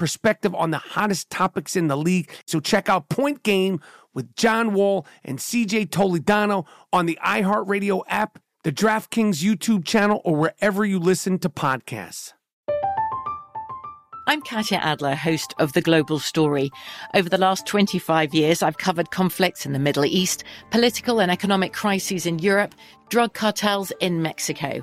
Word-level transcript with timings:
perspective 0.00 0.54
on 0.54 0.70
the 0.70 0.78
hottest 0.78 1.28
topics 1.28 1.76
in 1.76 1.88
the 1.88 1.96
league. 1.96 2.30
So 2.46 2.58
check 2.58 2.88
out 2.88 3.10
Point 3.10 3.42
Game 3.42 3.80
with 4.14 4.34
John 4.34 4.72
Wall 4.72 5.06
and 5.22 5.38
CJ 5.38 5.90
Toledano 5.90 6.66
on 6.90 7.04
the 7.04 7.18
iHeartRadio 7.22 8.02
app, 8.08 8.38
the 8.64 8.72
DraftKings 8.72 9.44
YouTube 9.44 9.84
channel, 9.84 10.22
or 10.24 10.34
wherever 10.34 10.86
you 10.86 10.98
listen 10.98 11.38
to 11.40 11.50
podcasts. 11.50 12.32
I'm 14.26 14.40
Katya 14.40 14.78
Adler, 14.78 15.14
host 15.14 15.54
of 15.58 15.74
The 15.74 15.82
Global 15.82 16.18
Story. 16.18 16.70
Over 17.14 17.28
the 17.28 17.36
last 17.36 17.66
25 17.66 18.32
years, 18.32 18.62
I've 18.62 18.78
covered 18.78 19.10
conflicts 19.10 19.66
in 19.66 19.74
the 19.74 19.78
Middle 19.78 20.06
East, 20.06 20.44
political 20.70 21.20
and 21.20 21.30
economic 21.30 21.74
crises 21.74 22.24
in 22.24 22.38
Europe, 22.38 22.74
drug 23.10 23.34
cartels 23.34 23.92
in 24.00 24.22
Mexico. 24.22 24.82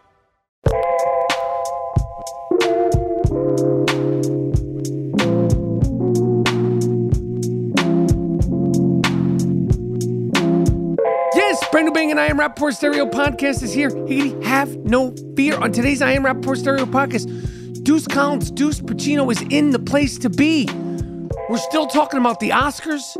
Brandon 11.91 11.93
Bang 11.93 12.11
and 12.11 12.19
I 12.19 12.27
Am 12.27 12.39
Rapaport 12.39 12.73
Stereo 12.73 13.05
podcast 13.05 13.63
is 13.63 13.73
here. 13.73 13.89
Higgity, 13.89 14.41
have 14.45 14.73
no 14.77 15.13
fear. 15.35 15.57
On 15.57 15.71
today's 15.73 16.01
I 16.01 16.13
Am 16.13 16.23
Rapaport 16.23 16.57
Stereo 16.57 16.85
podcast, 16.85 17.83
Deuce 17.83 18.07
Collins, 18.07 18.49
Deuce 18.49 18.79
Pacino 18.79 19.29
is 19.29 19.41
in 19.49 19.71
the 19.71 19.79
place 19.79 20.17
to 20.19 20.29
be. 20.29 20.69
We're 21.49 21.57
still 21.57 21.87
talking 21.87 22.19
about 22.19 22.39
the 22.39 22.51
Oscars. 22.51 23.17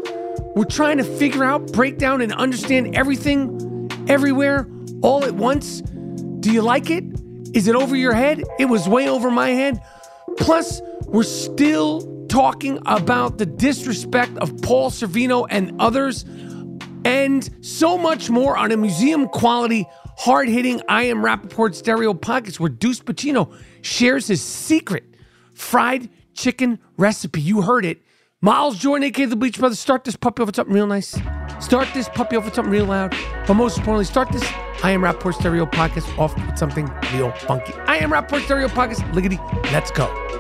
We're 0.56 0.64
trying 0.64 0.98
to 0.98 1.04
figure 1.04 1.44
out, 1.44 1.74
break 1.74 1.98
down, 1.98 2.22
and 2.22 2.32
understand 2.34 2.96
everything, 2.96 3.90
everywhere, 4.08 4.68
all 5.02 5.26
at 5.26 5.34
once. 5.34 5.82
Do 5.82 6.52
you 6.52 6.62
like 6.62 6.90
it? 6.90 7.04
Is 7.54 7.68
it 7.68 7.76
over 7.76 7.96
your 7.96 8.14
head? 8.14 8.42
It 8.58 8.66
was 8.66 8.88
way 8.88 9.10
over 9.10 9.30
my 9.30 9.50
head. 9.50 9.82
Plus, 10.38 10.82
we're 11.08 11.24
still 11.24 12.26
talking 12.28 12.80
about 12.86 13.38
the 13.38 13.46
disrespect 13.46 14.38
of 14.38 14.62
Paul 14.62 14.92
Sorvino 14.92 15.46
and 15.50 15.74
others, 15.82 16.24
and 17.06 17.50
so 17.66 17.98
much 17.98 18.30
more 18.30 18.58
on 18.58 18.72
a 18.72 18.78
museum 18.78 19.28
quality, 19.28 19.88
hard 20.18 20.48
hitting 20.48 20.82
I 20.88 21.04
Am 21.04 21.18
Rapaport 21.18 21.76
stereo 21.76 22.14
podcast 22.14 22.60
where 22.60 22.70
Deuce 22.70 23.00
Pacino 23.00 23.54
shares 23.82 24.28
his 24.28 24.42
secret 24.42 25.04
fried 25.54 26.10
chicken 26.34 26.80
recipe. 26.98 27.42
You 27.42 27.62
heard 27.62 27.86
it. 27.86 28.02
Miles 28.42 28.78
Jordan, 28.78 29.04
aka 29.04 29.26
the 29.26 29.36
Bleach 29.36 29.60
Brothers, 29.60 29.80
start 29.80 30.04
this 30.04 30.16
puppy 30.16 30.42
off 30.42 30.48
with 30.48 30.56
something 30.56 30.74
real 30.74 30.88
nice. 30.88 31.20
Start 31.60 31.88
this 31.94 32.10
puppy 32.10 32.36
off 32.36 32.46
with 32.46 32.56
something 32.56 32.72
real 32.72 32.86
loud. 32.86 33.16
But 33.46 33.54
most 33.54 33.78
importantly, 33.78 34.06
start 34.06 34.32
this 34.32 34.44
I 34.84 34.92
Am 34.92 35.02
Rapaport 35.02 35.36
Stereo 35.36 35.68
podcast 35.68 36.18
off 36.18 36.36
with 36.36 36.58
something 36.58 36.92
real 37.14 37.32
funky. 37.32 37.74
I 37.86 37.98
Am 37.98 38.12
Rapaport 38.12 38.46
Stereo 38.46 38.68
podcast. 38.68 39.08
Liggity, 39.14 39.38
let's 39.72 39.92
go. 39.92 40.31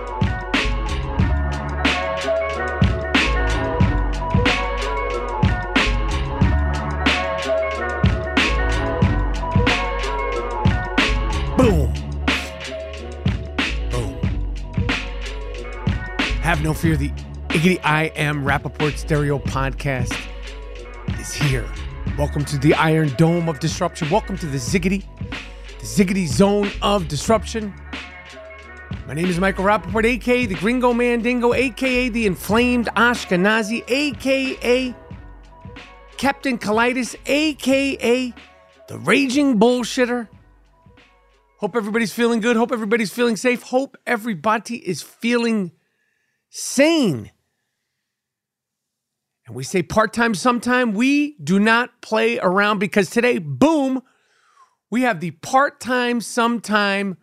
Fear. 16.73 16.97
The 16.97 17.09
Iggity 17.49 17.79
I 17.83 18.05
Am 18.15 18.43
Rapaport 18.45 18.97
Stereo 18.97 19.39
podcast 19.39 20.17
is 21.19 21.33
here. 21.33 21.65
Welcome 22.17 22.45
to 22.45 22.57
the 22.57 22.73
Iron 22.75 23.09
Dome 23.17 23.49
of 23.49 23.59
Disruption. 23.59 24.09
Welcome 24.09 24.37
to 24.37 24.45
the 24.45 24.57
Ziggity, 24.57 25.03
the 25.79 25.85
Ziggity 25.85 26.27
Zone 26.27 26.69
of 26.81 27.07
Disruption. 27.07 27.73
My 29.07 29.13
name 29.13 29.27
is 29.27 29.39
Michael 29.39 29.65
Rapaport, 29.65 30.05
aka 30.05 30.45
the 30.45 30.55
Gringo 30.55 30.93
Mandingo, 30.93 31.53
aka 31.53 32.09
the 32.09 32.25
Inflamed 32.25 32.87
Ashkenazi, 32.95 33.83
aka 33.89 34.95
Captain 36.17 36.57
Colitis, 36.57 37.15
aka 37.25 38.33
the 38.87 38.97
Raging 38.99 39.59
Bullshitter. 39.59 40.27
Hope 41.57 41.75
everybody's 41.75 42.13
feeling 42.13 42.39
good. 42.39 42.55
Hope 42.55 42.71
everybody's 42.71 43.11
feeling 43.11 43.35
safe. 43.35 43.63
Hope 43.63 43.97
everybody 44.07 44.77
is 44.77 45.01
feeling 45.01 45.71
sane. 46.51 47.31
And 49.47 49.55
we 49.55 49.63
say 49.63 49.81
part 49.81 50.13
time 50.13 50.35
sometime. 50.35 50.93
We 50.93 51.35
do 51.43 51.59
not 51.59 52.01
play 52.01 52.37
around 52.37 52.77
because 52.77 53.09
today, 53.09 53.39
boom, 53.39 54.03
we 54.91 55.01
have 55.01 55.19
the 55.19 55.31
part 55.31 55.79
time 55.79 56.21
sometime 56.21 57.17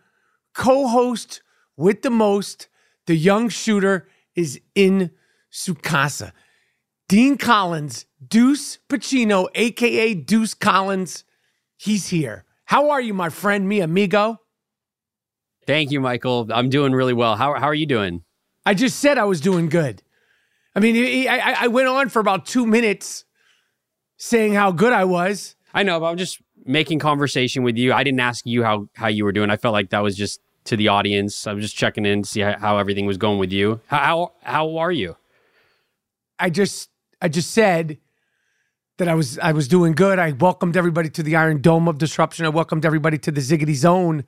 co 0.53 0.87
host 0.87 1.41
with 1.77 2.01
the 2.01 2.09
most. 2.09 2.67
The 3.07 3.15
young 3.15 3.49
shooter 3.49 4.07
is 4.35 4.59
in 4.75 5.11
Sukasa. 5.51 6.33
Dean 7.07 7.37
Collins, 7.37 8.05
Deuce 8.27 8.77
Pacino, 8.87 9.47
aka 9.55 10.13
Deuce 10.13 10.53
Collins, 10.53 11.23
he's 11.75 12.09
here. 12.09 12.45
How 12.65 12.91
are 12.91 13.01
you, 13.01 13.15
my 13.15 13.29
friend, 13.29 13.67
mi 13.67 13.79
amigo? 13.79 14.37
Thank 15.65 15.89
you, 15.89 15.99
Michael. 15.99 16.47
I'm 16.51 16.69
doing 16.69 16.93
really 16.93 17.13
well. 17.13 17.35
How, 17.35 17.55
how 17.55 17.65
are 17.65 17.73
you 17.73 17.87
doing? 17.87 18.23
I 18.65 18.73
just 18.73 18.99
said 18.99 19.17
I 19.17 19.25
was 19.25 19.41
doing 19.41 19.69
good. 19.69 20.03
I 20.75 20.79
mean, 20.79 21.27
I, 21.27 21.55
I 21.61 21.67
went 21.67 21.87
on 21.87 22.09
for 22.09 22.19
about 22.19 22.45
two 22.45 22.65
minutes 22.65 23.25
saying 24.17 24.53
how 24.53 24.71
good 24.71 24.93
I 24.93 25.05
was. 25.05 25.55
I 25.73 25.83
know, 25.83 25.99
but 25.99 26.07
I'm 26.07 26.17
just 26.17 26.41
making 26.65 26.99
conversation 26.99 27.63
with 27.63 27.77
you. 27.77 27.93
I 27.93 28.03
didn't 28.03 28.19
ask 28.19 28.45
you 28.45 28.63
how, 28.63 28.87
how 28.95 29.07
you 29.07 29.23
were 29.23 29.31
doing. 29.31 29.49
I 29.49 29.57
felt 29.57 29.73
like 29.73 29.89
that 29.89 30.03
was 30.03 30.15
just 30.15 30.39
to 30.65 30.77
the 30.77 30.87
audience. 30.87 31.47
I 31.47 31.53
was 31.53 31.63
just 31.63 31.75
checking 31.75 32.05
in 32.05 32.23
to 32.23 32.29
see 32.29 32.41
how, 32.41 32.57
how 32.57 32.77
everything 32.77 33.05
was 33.05 33.17
going 33.17 33.39
with 33.39 33.51
you. 33.51 33.81
How, 33.87 33.97
how 33.97 34.31
how 34.43 34.77
are 34.77 34.91
you? 34.91 35.15
I 36.37 36.49
just 36.49 36.89
I 37.21 37.27
just 37.27 37.51
said 37.51 37.97
that 38.97 39.07
I 39.07 39.15
was 39.15 39.39
I 39.39 39.51
was 39.51 39.67
doing 39.67 39.93
good. 39.93 40.19
I 40.19 40.31
welcomed 40.33 40.77
everybody 40.77 41.09
to 41.09 41.23
the 41.23 41.35
Iron 41.35 41.61
Dome 41.61 41.87
of 41.87 41.97
Disruption. 41.97 42.45
I 42.45 42.49
welcomed 42.49 42.85
everybody 42.85 43.17
to 43.17 43.31
the 43.31 43.41
Ziggity 43.41 43.73
Zone 43.73 44.25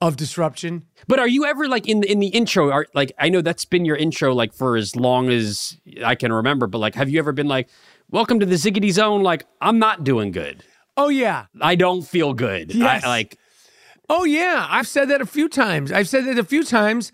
of 0.00 0.16
Disruption. 0.16 0.84
But 1.06 1.18
are 1.18 1.28
you 1.28 1.44
ever 1.44 1.68
like 1.68 1.88
in 1.88 2.00
the 2.00 2.10
in 2.10 2.20
the 2.20 2.28
intro? 2.28 2.70
Are 2.70 2.86
like 2.94 3.12
I 3.18 3.28
know 3.28 3.40
that's 3.40 3.64
been 3.64 3.84
your 3.84 3.96
intro 3.96 4.32
like 4.32 4.52
for 4.52 4.76
as 4.76 4.94
long 4.94 5.28
as 5.28 5.76
I 6.04 6.14
can 6.14 6.32
remember. 6.32 6.66
But 6.66 6.78
like, 6.78 6.94
have 6.94 7.08
you 7.08 7.18
ever 7.18 7.32
been 7.32 7.48
like, 7.48 7.68
"Welcome 8.10 8.40
to 8.40 8.46
the 8.46 8.54
Ziggity 8.54 8.92
Zone"? 8.92 9.22
Like, 9.22 9.44
I'm 9.60 9.78
not 9.78 10.04
doing 10.04 10.30
good. 10.30 10.62
Oh 10.96 11.08
yeah, 11.08 11.46
I 11.60 11.74
don't 11.74 12.02
feel 12.02 12.32
good. 12.34 12.74
Yes. 12.74 13.04
I, 13.04 13.08
like, 13.08 13.38
oh 14.08 14.24
yeah, 14.24 14.66
I've 14.70 14.88
said 14.88 15.08
that 15.10 15.20
a 15.20 15.26
few 15.26 15.48
times. 15.48 15.90
I've 15.92 16.08
said 16.08 16.26
that 16.26 16.38
a 16.38 16.44
few 16.44 16.64
times. 16.64 17.12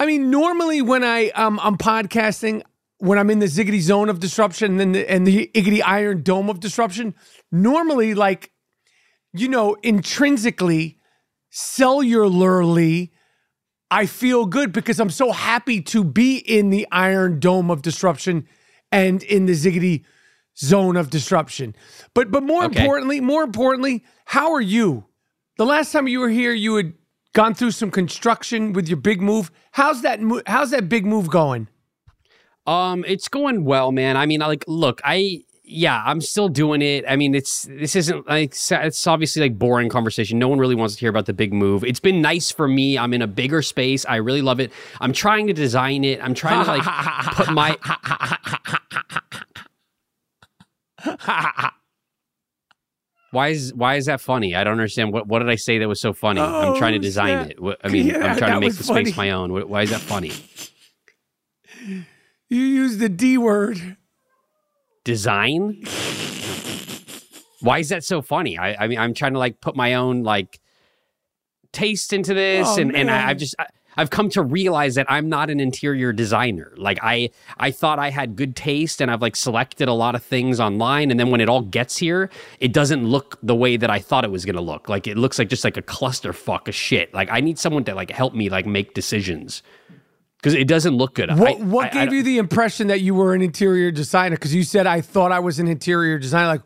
I 0.00 0.06
mean, 0.06 0.30
normally 0.30 0.82
when 0.82 1.02
I 1.02 1.30
um 1.30 1.58
I'm 1.62 1.76
podcasting, 1.76 2.62
when 2.98 3.18
I'm 3.18 3.30
in 3.30 3.40
the 3.40 3.46
ziggity 3.46 3.80
zone 3.80 4.08
of 4.08 4.20
disruption 4.20 4.78
and 4.80 4.94
the, 4.94 5.10
and 5.10 5.26
the 5.26 5.50
iggity 5.54 5.82
iron 5.84 6.22
dome 6.22 6.48
of 6.48 6.60
disruption, 6.60 7.14
normally 7.50 8.14
like 8.14 8.52
you 9.32 9.48
know 9.48 9.76
intrinsically, 9.82 10.97
cellularly, 11.58 13.10
I 13.90 14.06
feel 14.06 14.46
good 14.46 14.72
because 14.72 15.00
I'm 15.00 15.10
so 15.10 15.32
happy 15.32 15.80
to 15.82 16.04
be 16.04 16.36
in 16.38 16.70
the 16.70 16.86
Iron 16.92 17.40
Dome 17.40 17.70
of 17.70 17.82
disruption 17.82 18.46
and 18.92 19.22
in 19.22 19.46
the 19.46 19.52
Ziggity 19.54 20.04
zone 20.56 20.96
of 20.96 21.10
disruption. 21.10 21.74
But 22.14 22.30
but 22.30 22.42
more 22.42 22.64
Okay. 22.64 22.80
importantly, 22.80 23.20
more 23.20 23.42
importantly, 23.42 24.04
how 24.26 24.52
are 24.52 24.60
you? 24.60 25.04
The 25.56 25.66
last 25.66 25.90
time 25.92 26.06
you 26.06 26.20
were 26.20 26.28
here, 26.28 26.52
you 26.52 26.76
had 26.76 26.92
gone 27.32 27.54
through 27.54 27.72
some 27.72 27.90
construction 27.90 28.72
with 28.72 28.88
your 28.88 28.96
big 28.98 29.20
move. 29.20 29.50
How's 29.72 30.02
that? 30.02 30.20
mo- 30.20 30.42
How's 30.46 30.70
that 30.70 30.88
big 30.88 31.04
move 31.06 31.28
going? 31.28 31.68
Um, 32.66 33.04
it's 33.08 33.28
going 33.28 33.64
well, 33.64 33.92
man. 33.92 34.16
I 34.16 34.26
mean, 34.26 34.40
like, 34.40 34.64
look, 34.68 35.00
I 35.04 35.44
yeah, 35.68 36.02
I'm 36.06 36.20
still 36.20 36.48
doing 36.48 36.80
it. 36.82 37.04
I 37.08 37.16
mean, 37.16 37.34
it's 37.34 37.66
this 37.68 37.94
isn't 37.94 38.26
like 38.28 38.54
it's 38.70 39.06
obviously 39.06 39.42
like 39.42 39.58
boring 39.58 39.88
conversation. 39.88 40.38
No 40.38 40.48
one 40.48 40.58
really 40.58 40.74
wants 40.74 40.94
to 40.94 41.00
hear 41.00 41.10
about 41.10 41.26
the 41.26 41.32
big 41.34 41.52
move. 41.52 41.84
It's 41.84 42.00
been 42.00 42.22
nice 42.22 42.50
for 42.50 42.66
me. 42.66 42.96
I'm 42.98 43.12
in 43.14 43.22
a 43.22 43.26
bigger 43.26 43.60
space. 43.62 44.06
I 44.06 44.16
really 44.16 44.42
love 44.42 44.60
it. 44.60 44.72
I'm 45.00 45.12
trying 45.12 45.46
to 45.48 45.52
design 45.52 46.04
it. 46.04 46.22
I'm 46.22 46.34
trying 46.34 46.64
to 46.64 46.70
like 46.70 46.82
put 47.34 47.52
my 47.52 47.76
Why 53.30 53.48
is 53.48 53.74
why 53.74 53.96
is 53.96 54.06
that 54.06 54.20
funny? 54.22 54.54
I 54.54 54.64
don't 54.64 54.72
understand. 54.72 55.12
What 55.12 55.26
what 55.28 55.40
did 55.40 55.50
I 55.50 55.56
say 55.56 55.78
that 55.78 55.86
was 55.88 56.00
so 56.00 56.12
funny? 56.14 56.40
I'm 56.40 56.76
trying 56.76 56.92
to 56.92 56.98
Oh, 56.98 57.02
design 57.02 57.44
snap. 57.44 57.58
it. 57.62 57.78
I 57.84 57.88
mean, 57.88 58.06
Yeah, 58.06 58.24
I'm 58.24 58.38
trying 58.38 58.54
to 58.54 58.60
make 58.60 58.74
the 58.74 58.82
funny. 58.84 59.04
space 59.04 59.16
my 59.18 59.30
own. 59.32 59.52
Why 59.68 59.82
is 59.82 59.90
that 59.90 60.00
funny? 60.00 60.32
You 62.50 62.62
used 62.62 62.98
the 62.98 63.10
D 63.10 63.36
word. 63.36 63.98
Design? 65.08 65.82
Why 67.60 67.78
is 67.78 67.88
that 67.88 68.04
so 68.04 68.20
funny? 68.20 68.58
I, 68.58 68.84
I 68.84 68.88
mean 68.88 68.98
i'm 68.98 69.14
trying 69.14 69.32
to 69.32 69.38
like 69.38 69.58
put 69.62 69.74
my 69.74 69.94
own 69.94 70.22
like 70.22 70.60
taste 71.72 72.12
into 72.12 72.34
this 72.34 72.68
Oh, 72.68 72.80
and, 72.82 72.94
and 72.94 73.06
man. 73.06 73.26
I, 73.26 73.30
i've 73.30 73.38
just 73.38 73.54
I, 73.58 73.66
i've 73.96 74.10
come 74.10 74.28
to 74.30 74.42
realize 74.42 74.94
that 74.96 75.06
i'm 75.08 75.28
not 75.30 75.48
an 75.48 75.60
interior 75.60 76.12
designer. 76.12 76.74
Like 76.76 76.98
i 77.02 77.30
i 77.56 77.70
thought 77.70 77.98
i 77.98 78.10
had 78.10 78.36
good 78.36 78.54
taste 78.54 79.00
and 79.00 79.10
i've 79.10 79.22
like 79.22 79.34
selected 79.34 79.88
a 79.88 79.94
lot 79.94 80.14
of 80.14 80.22
things 80.22 80.60
online 80.60 81.10
and 81.10 81.18
then 81.18 81.30
when 81.30 81.40
it 81.40 81.48
all 81.48 81.62
gets 81.62 81.96
here 81.96 82.28
it 82.60 82.74
doesn't 82.74 83.02
look 83.14 83.38
the 83.42 83.56
way 83.56 83.78
that 83.78 83.90
i 83.90 83.98
thought 83.98 84.24
it 84.24 84.30
was 84.30 84.44
going 84.44 84.56
to 84.56 84.66
look. 84.72 84.90
Like 84.90 85.06
it 85.06 85.16
looks 85.16 85.38
like 85.38 85.48
just 85.48 85.64
like 85.64 85.78
a 85.78 85.82
clusterfuck 85.96 86.68
of 86.68 86.74
shit. 86.74 87.14
Like 87.14 87.28
i 87.30 87.40
need 87.40 87.58
someone 87.58 87.84
to 87.84 87.94
like 87.94 88.10
help 88.10 88.34
me 88.34 88.50
like 88.50 88.66
make 88.66 88.92
decisions 88.92 89.62
because 90.40 90.54
it 90.54 90.66
doesn't 90.68 90.94
look 90.96 91.14
good 91.14 91.30
What 91.36 91.48
I- 91.60 91.62
what 91.64 91.84
I- 91.86 91.88
I 91.88 91.92
gave 91.92 92.04
don't- 92.06 92.14
you 92.16 92.22
the 92.22 92.38
impression 92.38 92.86
that 92.88 93.00
you 93.00 93.14
were 93.14 93.34
an 93.34 93.42
interior 93.42 93.90
designer? 93.90 94.36
Because 94.36 94.54
you 94.54 94.62
said 94.62 94.86
I 94.86 95.00
thought 95.00 95.32
I 95.32 95.38
was 95.40 95.58
an 95.58 95.68
interior 95.68 96.18
designer. 96.18 96.46
Like, 96.48 96.62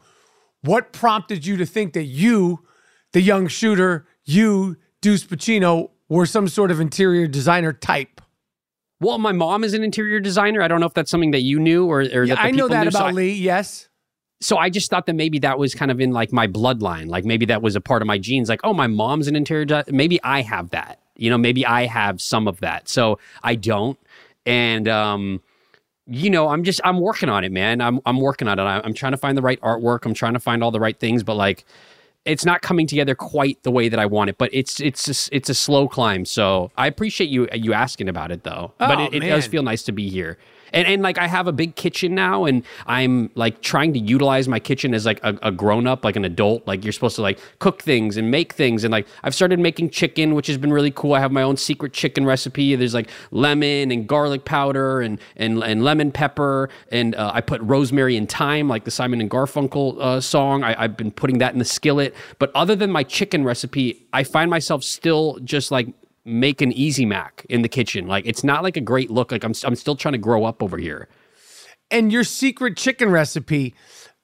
what 0.63 0.93
prompted 0.93 1.45
you 1.47 1.57
to 1.57 1.67
think 1.67 1.93
that 1.95 2.05
you, 2.05 2.61
the 3.13 3.21
young 3.21 3.49
shooter, 3.49 4.07
you, 4.25 4.77
Deuce 5.01 5.25
Pacino, 5.25 5.91
were 6.09 6.27
some 6.27 6.47
sort 6.49 6.71
of 6.71 6.81
interior 6.81 7.27
designer 7.27 7.73
type? 7.73 8.21
Well, 9.01 9.19
my 9.19 9.33
mom 9.33 9.65
is 9.65 9.75
an 9.75 9.83
interior 9.83 10.21
designer. 10.21 10.63
I 10.63 10.69
don't 10.69 10.79
know 10.79 10.87
if 10.87 10.95
that's 10.95 11.11
something 11.11 11.33
that 11.33 11.41
you 11.41 11.59
knew 11.59 11.87
or, 11.87 12.01
or 12.03 12.03
Yeah, 12.25 12.35
that 12.37 12.43
the 12.43 12.49
I 12.49 12.51
know 12.53 12.69
that 12.69 12.85
knew. 12.85 12.91
So 12.93 12.99
about 12.99 13.09
I- 13.09 13.13
Lee. 13.13 13.33
Yes. 13.33 13.89
so 14.41 14.57
I 14.59 14.71
just 14.71 14.91
thought 14.91 15.07
that 15.07 15.15
maybe 15.15 15.39
that 15.41 15.59
was 15.59 15.75
kind 15.75 15.91
of 15.91 16.01
in 16.01 16.13
like 16.13 16.33
my 16.33 16.47
bloodline. 16.47 17.09
Like 17.09 17.25
maybe 17.25 17.47
that 17.47 17.63
was 17.63 17.75
a 17.75 17.81
part 17.81 18.03
of 18.03 18.07
my 18.07 18.19
genes. 18.19 18.49
Like, 18.49 18.61
oh, 18.63 18.73
my 18.75 18.87
mom's 18.87 19.27
an 19.29 19.35
interior. 19.35 19.83
Maybe 19.89 20.23
I 20.23 20.43
have 20.43 20.71
that. 20.71 21.01
You 21.23 21.31
know, 21.31 21.39
maybe 21.39 21.65
I 21.65 21.87
have 21.87 22.21
some 22.21 22.49
of 22.49 22.61
that. 22.61 22.89
So 22.89 23.19
I 23.43 23.55
don't. 23.55 23.99
And 24.45 24.89
um, 24.89 25.41
you 26.07 26.31
know, 26.31 26.49
I'm 26.49 26.65
just 26.65 26.81
I'm 26.85 26.99
working 26.99 27.29
on 27.29 27.45
it, 27.45 27.53
man. 27.53 27.81
I'm 27.81 28.01
I'm 28.05 28.21
working 28.21 28.49
on 28.49 28.59
it. 28.59 28.63
I'm 28.63 28.93
trying 28.93 29.13
to 29.13 29.19
find 29.19 29.39
the 29.39 29.43
right 29.43 29.61
artwork. 29.61 30.05
I'm 30.05 30.15
trying 30.15 30.35
to 30.35 30.41
find 30.41 30.63
all 30.63 30.71
the 30.71 30.81
right 30.81 30.99
things, 30.99 31.23
but 31.23 31.35
like. 31.35 31.65
It's 32.25 32.45
not 32.45 32.63
coming 32.63 32.87
together 32.87 33.17
quite 33.17 33.61
the 33.65 33.73
way 33.73 33.89
that 33.89 33.99
I 33.99 34.07
want 34.07 34.31
it, 34.31 34.39
but 34.39 34.49
it's 34.53 34.79
it's 34.79 35.07
just, 35.07 35.29
it's 35.33 35.51
a 35.51 35.55
slow 35.55 35.89
climb. 35.89 36.25
So 36.25 36.71
I 36.77 36.87
appreciate 36.87 37.31
you 37.31 37.49
you 37.53 37.73
asking 37.73 38.09
about 38.09 38.31
it 38.31 38.45
though. 38.45 38.73
but 38.79 39.01
Oh, 39.01 39.05
it, 39.07 39.15
it 39.15 39.29
does 39.29 39.49
feel 39.49 39.65
nice 39.65 39.83
to 39.83 39.93
be 39.93 40.09
here. 40.09 40.39
And 40.73 40.87
and 40.87 41.03
like 41.03 41.19
I 41.19 41.27
have 41.27 41.47
a 41.47 41.53
big 41.53 41.77
kitchen 41.77 42.15
now, 42.15 42.45
and 42.45 42.63
I'm 42.87 43.31
like 43.35 43.63
trying 43.63 43.93
to 43.95 43.99
utilize 43.99 44.49
my 44.49 44.59
kitchen 44.59 44.95
as 44.95 45.07
like 45.07 45.21
a, 45.23 45.39
a 45.43 45.53
grown 45.53 45.87
up, 45.87 46.05
like 46.05 46.17
an 46.17 46.25
adult. 46.25 46.67
Like 46.67 46.85
you're 46.85 46.93
supposed 46.93 47.17
to 47.17 47.23
like 47.23 47.39
cook 47.59 47.83
things 47.83 48.17
and 48.17 48.31
make 48.31 48.53
things, 48.53 48.85
and 48.85 48.93
like 48.93 49.07
I've 49.23 49.35
started 49.35 49.59
making 49.59 49.91
chicken, 49.91 50.35
which 50.35 50.47
has 50.47 50.59
been 50.59 50.73
really 50.73 50.91
cool. 50.91 51.15
I 51.15 51.21
have 51.21 51.33
my 51.33 51.43
own 51.43 51.57
secret 51.57 51.93
chicken 51.93 52.25
recipe. 52.25 52.75
There's 52.75 52.95
like 52.95 53.11
lemon 53.31 53.91
and 53.91 54.07
garlic 54.07 54.45
powder 54.45 55.01
and 55.01 55.19
and 55.37 55.63
and 55.63 55.85
lemon 55.85 56.13
pepper, 56.13 56.69
and 56.91 57.15
uh, 57.15 57.33
I 57.35 57.41
put 57.41 57.61
rosemary 57.63 58.17
and 58.17 58.29
thyme, 58.29 58.69
like 58.69 58.85
the 58.85 58.91
Simon 58.91 59.21
and 59.21 59.31
Garfunkel 59.31 60.01
uh, 60.01 60.21
song. 60.21 60.65
I, 60.65 60.83
I've 60.83 60.97
been 60.97 61.11
putting 61.11 61.39
that 61.39 61.53
in 61.53 61.59
the 61.59 61.65
skillet. 61.65 62.15
But 62.39 62.51
other 62.55 62.75
than 62.77 62.91
my 62.91 63.03
chicken 63.03 63.45
recipe, 63.45 64.07
I 64.13 64.25
find 64.25 64.51
myself 64.51 64.83
still 64.83 65.39
just 65.45 65.71
like 65.71 65.89
make 66.25 66.61
an 66.61 66.73
easy 66.73 67.05
mac 67.05 67.45
in 67.49 67.63
the 67.63 67.69
kitchen 67.69 68.07
like 68.07 68.25
it's 68.27 68.45
not 68.45 68.63
like 68.63 68.77
a 68.77 68.81
great 68.81 69.11
look 69.11 69.33
like 69.33 69.43
i'm, 69.45 69.53
I'm 69.65 69.75
still 69.75 69.97
trying 69.97 70.13
to 70.13 70.19
grow 70.19 70.45
up 70.45 70.63
over 70.63 70.79
here 70.79 71.09
And 71.91 72.11
your 72.13 72.25
secret 72.25 72.77
chicken 72.77 73.11
recipe, 73.11 73.75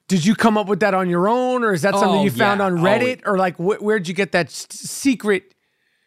did 0.07 0.25
you 0.25 0.35
come 0.35 0.57
up 0.57 0.69
with 0.69 0.81
that 0.81 0.95
on 0.95 1.11
your 1.11 1.29
own, 1.29 1.63
or 1.65 1.73
is 1.75 1.83
that 1.83 1.95
something 1.95 2.21
Oh, 2.21 2.25
you 2.25 2.31
found 2.31 2.61
yeah. 2.61 2.67
on 2.67 2.79
Oh, 2.79 2.83
Reddit, 2.83 3.21
or 3.27 3.37
like 3.37 3.57
wh- 3.57 3.83
where'd 3.83 4.09
you 4.09 4.15
get 4.15 4.33
that 4.33 4.47
s- 4.47 4.67
secret 4.71 5.55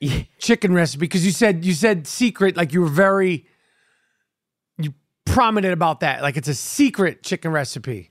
chicken 0.40 0.74
recipe? 0.74 1.02
Because 1.02 1.24
you 1.26 1.32
said 1.32 1.64
you 1.66 1.74
said 1.74 2.08
secret, 2.08 2.56
like 2.58 2.74
you 2.74 2.82
were 2.82 2.88
very 3.08 3.46
you 4.78 4.94
prominent 5.26 5.74
about 5.74 6.00
that, 6.00 6.22
like 6.22 6.36
it's 6.38 6.48
a 6.48 6.56
secret 6.56 7.22
chicken 7.24 7.52
recipe. 7.52 8.11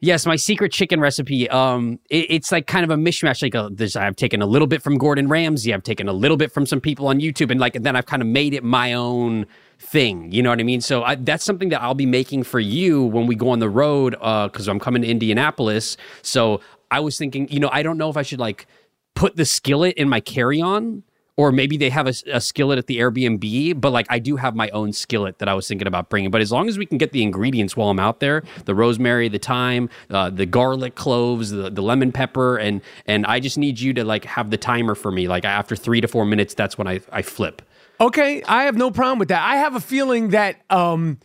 Yes 0.00 0.26
my 0.26 0.36
secret 0.36 0.72
chicken 0.72 1.00
recipe 1.00 1.48
um 1.50 1.98
it- 2.10 2.26
it's 2.30 2.50
like 2.52 2.66
kind 2.66 2.84
of 2.84 2.90
a 2.90 2.96
mishmash 2.96 3.42
like 3.42 3.54
a, 3.54 3.68
there's 3.72 3.96
i've 3.96 4.16
taken 4.16 4.40
a 4.42 4.46
little 4.46 4.66
bit 4.66 4.82
from 4.82 4.96
gordon 4.98 5.28
ramsay 5.28 5.72
i've 5.74 5.82
taken 5.82 6.08
a 6.08 6.12
little 6.12 6.36
bit 6.36 6.50
from 6.52 6.66
some 6.66 6.80
people 6.80 7.06
on 7.08 7.20
youtube 7.20 7.50
and 7.50 7.60
like 7.60 7.74
then 7.82 7.94
i've 7.96 8.06
kind 8.06 8.22
of 8.22 8.28
made 8.28 8.54
it 8.54 8.64
my 8.64 8.92
own 8.92 9.46
thing 9.78 10.30
you 10.32 10.42
know 10.42 10.50
what 10.50 10.60
i 10.60 10.62
mean? 10.62 10.80
So 10.82 11.02
I, 11.02 11.14
that's 11.14 11.44
something 11.44 11.70
that 11.70 11.80
i'll 11.82 11.94
be 11.94 12.06
making 12.06 12.42
for 12.42 12.60
you 12.60 13.02
when 13.04 13.26
we 13.26 13.34
go 13.34 13.50
on 13.50 13.58
the 13.60 13.68
road 13.70 14.10
because 14.12 14.68
i'm 14.68 14.78
coming 14.80 15.02
to 15.02 15.08
indianapolis. 15.08 15.96
So 16.22 16.60
i 16.90 17.00
was 17.00 17.16
thinking 17.18 17.48
you 17.48 17.60
know 17.60 17.70
i 17.72 17.82
don't 17.82 17.96
know 17.98 18.10
if 18.10 18.16
i 18.16 18.22
should 18.22 18.40
like 18.40 18.66
put 19.14 19.36
the 19.36 19.44
skillet 19.44 19.94
in 19.96 20.08
my 20.08 20.20
carry-on 20.20 21.02
or 21.40 21.52
maybe 21.52 21.78
they 21.78 21.88
have 21.88 22.06
a, 22.06 22.12
a 22.30 22.38
skillet 22.38 22.78
at 22.78 22.86
the 22.86 22.98
Airbnb, 22.98 23.80
but 23.80 23.92
like 23.92 24.04
I 24.10 24.18
do 24.18 24.36
have 24.36 24.54
my 24.54 24.68
own 24.70 24.92
skillet 24.92 25.38
that 25.38 25.48
I 25.48 25.54
was 25.54 25.66
thinking 25.66 25.86
about 25.86 26.10
bringing. 26.10 26.30
But 26.30 26.42
as 26.42 26.52
long 26.52 26.68
as 26.68 26.76
we 26.76 26.84
can 26.84 26.98
get 26.98 27.12
the 27.12 27.22
ingredients 27.22 27.74
while 27.74 27.88
I'm 27.88 27.98
out 27.98 28.20
there, 28.20 28.42
the 28.66 28.74
rosemary, 28.74 29.30
the 29.30 29.38
thyme, 29.38 29.88
uh, 30.10 30.28
the 30.28 30.44
garlic 30.44 30.96
cloves, 30.96 31.50
the, 31.50 31.70
the 31.70 31.80
lemon 31.80 32.12
pepper, 32.12 32.58
and 32.58 32.82
and 33.06 33.24
I 33.24 33.40
just 33.40 33.56
need 33.56 33.80
you 33.80 33.94
to 33.94 34.04
like 34.04 34.26
have 34.26 34.50
the 34.50 34.58
timer 34.58 34.94
for 34.94 35.10
me. 35.10 35.28
Like 35.28 35.46
after 35.46 35.74
three 35.74 36.02
to 36.02 36.08
four 36.08 36.26
minutes, 36.26 36.52
that's 36.52 36.76
when 36.76 36.86
I 36.86 37.00
I 37.10 37.22
flip. 37.22 37.62
Okay, 38.02 38.42
I 38.42 38.64
have 38.64 38.76
no 38.76 38.90
problem 38.90 39.18
with 39.18 39.28
that. 39.28 39.42
I 39.42 39.56
have 39.56 39.74
a 39.74 39.80
feeling 39.80 40.30
that 40.30 40.56
um 40.68 41.20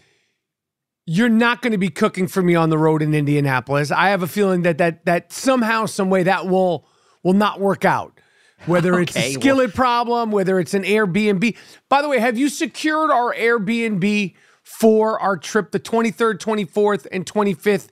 you're 1.06 1.28
not 1.28 1.62
going 1.62 1.72
to 1.72 1.78
be 1.78 1.90
cooking 1.90 2.28
for 2.28 2.42
me 2.42 2.56
on 2.56 2.70
the 2.70 2.78
road 2.78 3.02
in 3.02 3.14
Indianapolis. 3.14 3.92
I 3.92 4.10
have 4.12 4.24
a 4.24 4.28
feeling 4.28 4.62
that 4.62 4.78
that 4.78 5.04
that 5.06 5.34
somehow 5.34 5.88
some 5.88 6.10
way 6.10 6.24
that 6.24 6.48
will 6.48 6.88
will 7.22 7.34
not 7.34 7.60
work 7.60 7.84
out. 7.84 8.15
Whether 8.68 9.00
it's 9.02 9.16
a 9.16 9.20
Okay, 9.20 9.32
well- 9.32 9.42
skillet 9.42 9.74
problem, 9.74 10.32
whether 10.32 10.60
it's 10.60 10.74
an 10.74 10.84
Airbnb. 10.84 11.56
By 11.90 12.02
the 12.02 12.10
way, 12.10 12.20
have 12.20 12.38
you 12.38 12.50
secured 12.50 13.12
our 13.12 13.34
Airbnb 13.34 14.34
for 14.64 15.20
our 15.20 15.38
trip 15.38 15.72
the 15.72 15.80
23rd, 15.80 16.40
24th 16.40 17.08
and 17.12 17.26
25th 17.26 17.88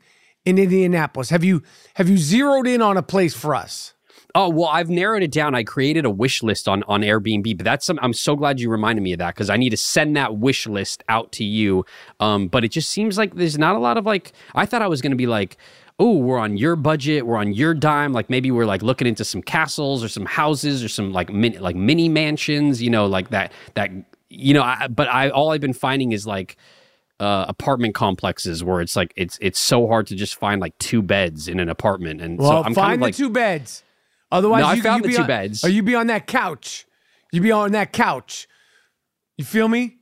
in 0.45 0.57
Indianapolis? 0.57 1.29
Have 1.29 1.43
you 1.43 1.61
have 1.95 2.09
you 2.09 2.17
zeroed 2.17 2.67
in 2.67 2.81
on 2.81 2.97
a 2.97 3.03
place 3.03 3.33
for 3.33 3.55
us? 3.55 3.93
Oh 4.35 4.49
well, 4.49 4.67
I've 4.67 4.89
narrowed 4.89 5.21
it 5.21 5.31
down. 5.31 5.53
I 5.53 5.63
created 5.63 6.05
a 6.05 6.09
wish 6.09 6.41
list 6.41 6.67
on 6.67 6.81
on 6.87 7.01
Airbnb, 7.01 7.55
but 7.55 7.63
that's 7.63 7.85
some. 7.85 7.99
I'm 8.01 8.13
so 8.13 8.35
glad 8.35 8.59
you 8.59 8.67
reminded 8.67 9.03
me 9.03 9.13
of 9.13 9.19
that 9.19 9.35
because 9.35 9.51
I 9.51 9.57
need 9.57 9.69
to 9.69 9.77
send 9.77 10.17
that 10.17 10.37
wish 10.37 10.65
list 10.65 11.03
out 11.07 11.31
to 11.33 11.43
you. 11.43 11.85
Um, 12.19 12.47
but 12.47 12.63
it 12.63 12.69
just 12.69 12.89
seems 12.89 13.15
like 13.15 13.35
there's 13.35 13.59
not 13.59 13.75
a 13.75 13.79
lot 13.79 13.95
of 13.95 14.07
like. 14.07 14.31
I 14.55 14.65
thought 14.65 14.81
I 14.81 14.87
was 14.87 15.01
going 15.03 15.11
to 15.11 15.15
be 15.17 15.27
like, 15.27 15.57
oh, 15.99 16.17
we're 16.17 16.39
on 16.39 16.57
your 16.57 16.75
budget, 16.75 17.25
we're 17.25 17.37
on 17.37 17.53
your 17.53 17.73
dime. 17.73 18.13
Like 18.13 18.29
maybe 18.29 18.51
we're 18.51 18.65
like 18.65 18.81
looking 18.81 19.07
into 19.07 19.23
some 19.23 19.41
castles 19.41 20.03
or 20.03 20.07
some 20.09 20.25
houses 20.25 20.83
or 20.83 20.87
some 20.89 21.11
like 21.13 21.31
mini, 21.31 21.57
like 21.57 21.75
mini 21.75 22.09
mansions. 22.09 22.81
You 22.81 22.89
know, 22.89 23.05
like 23.05 23.29
that 23.29 23.51
that 23.75 23.91
you 24.29 24.53
know. 24.53 24.63
I, 24.63 24.87
but 24.87 25.07
I 25.07 25.29
all 25.29 25.51
I've 25.51 25.61
been 25.61 25.73
finding 25.73 26.11
is 26.11 26.25
like 26.27 26.57
uh, 27.19 27.45
apartment 27.47 27.95
complexes 27.95 28.63
where 28.63 28.81
it's 28.81 28.95
like 28.95 29.13
it's 29.15 29.37
it's 29.41 29.59
so 29.59 29.87
hard 29.87 30.07
to 30.07 30.15
just 30.15 30.35
find 30.35 30.59
like 30.59 30.77
two 30.79 31.01
beds 31.01 31.47
in 31.47 31.59
an 31.59 31.69
apartment, 31.69 32.21
and 32.21 32.39
Well, 32.39 32.49
so 32.49 32.57
I'm 32.57 32.73
find 32.73 32.75
kind 32.75 32.93
of 32.95 33.01
like 33.01 33.15
the 33.15 33.23
two 33.23 33.29
beds. 33.29 33.83
Otherwise, 34.31 34.61
No, 34.61 34.67
I 34.67 34.79
found 34.79 34.97
you 34.97 35.03
the 35.03 35.07
be 35.09 35.15
two 35.15 35.21
on- 35.21 35.27
beds. 35.27 35.63
Or 35.63 35.69
you 35.69 35.83
be 35.83 35.93
on 35.95 36.07
that 36.07 36.25
couch. 36.25 36.87
You 37.31 37.39
be 37.41 37.51
on 37.51 37.71
that 37.73 37.93
couch. 37.93 38.47
You 39.37 39.45
feel 39.45 39.67
me? 39.67 39.97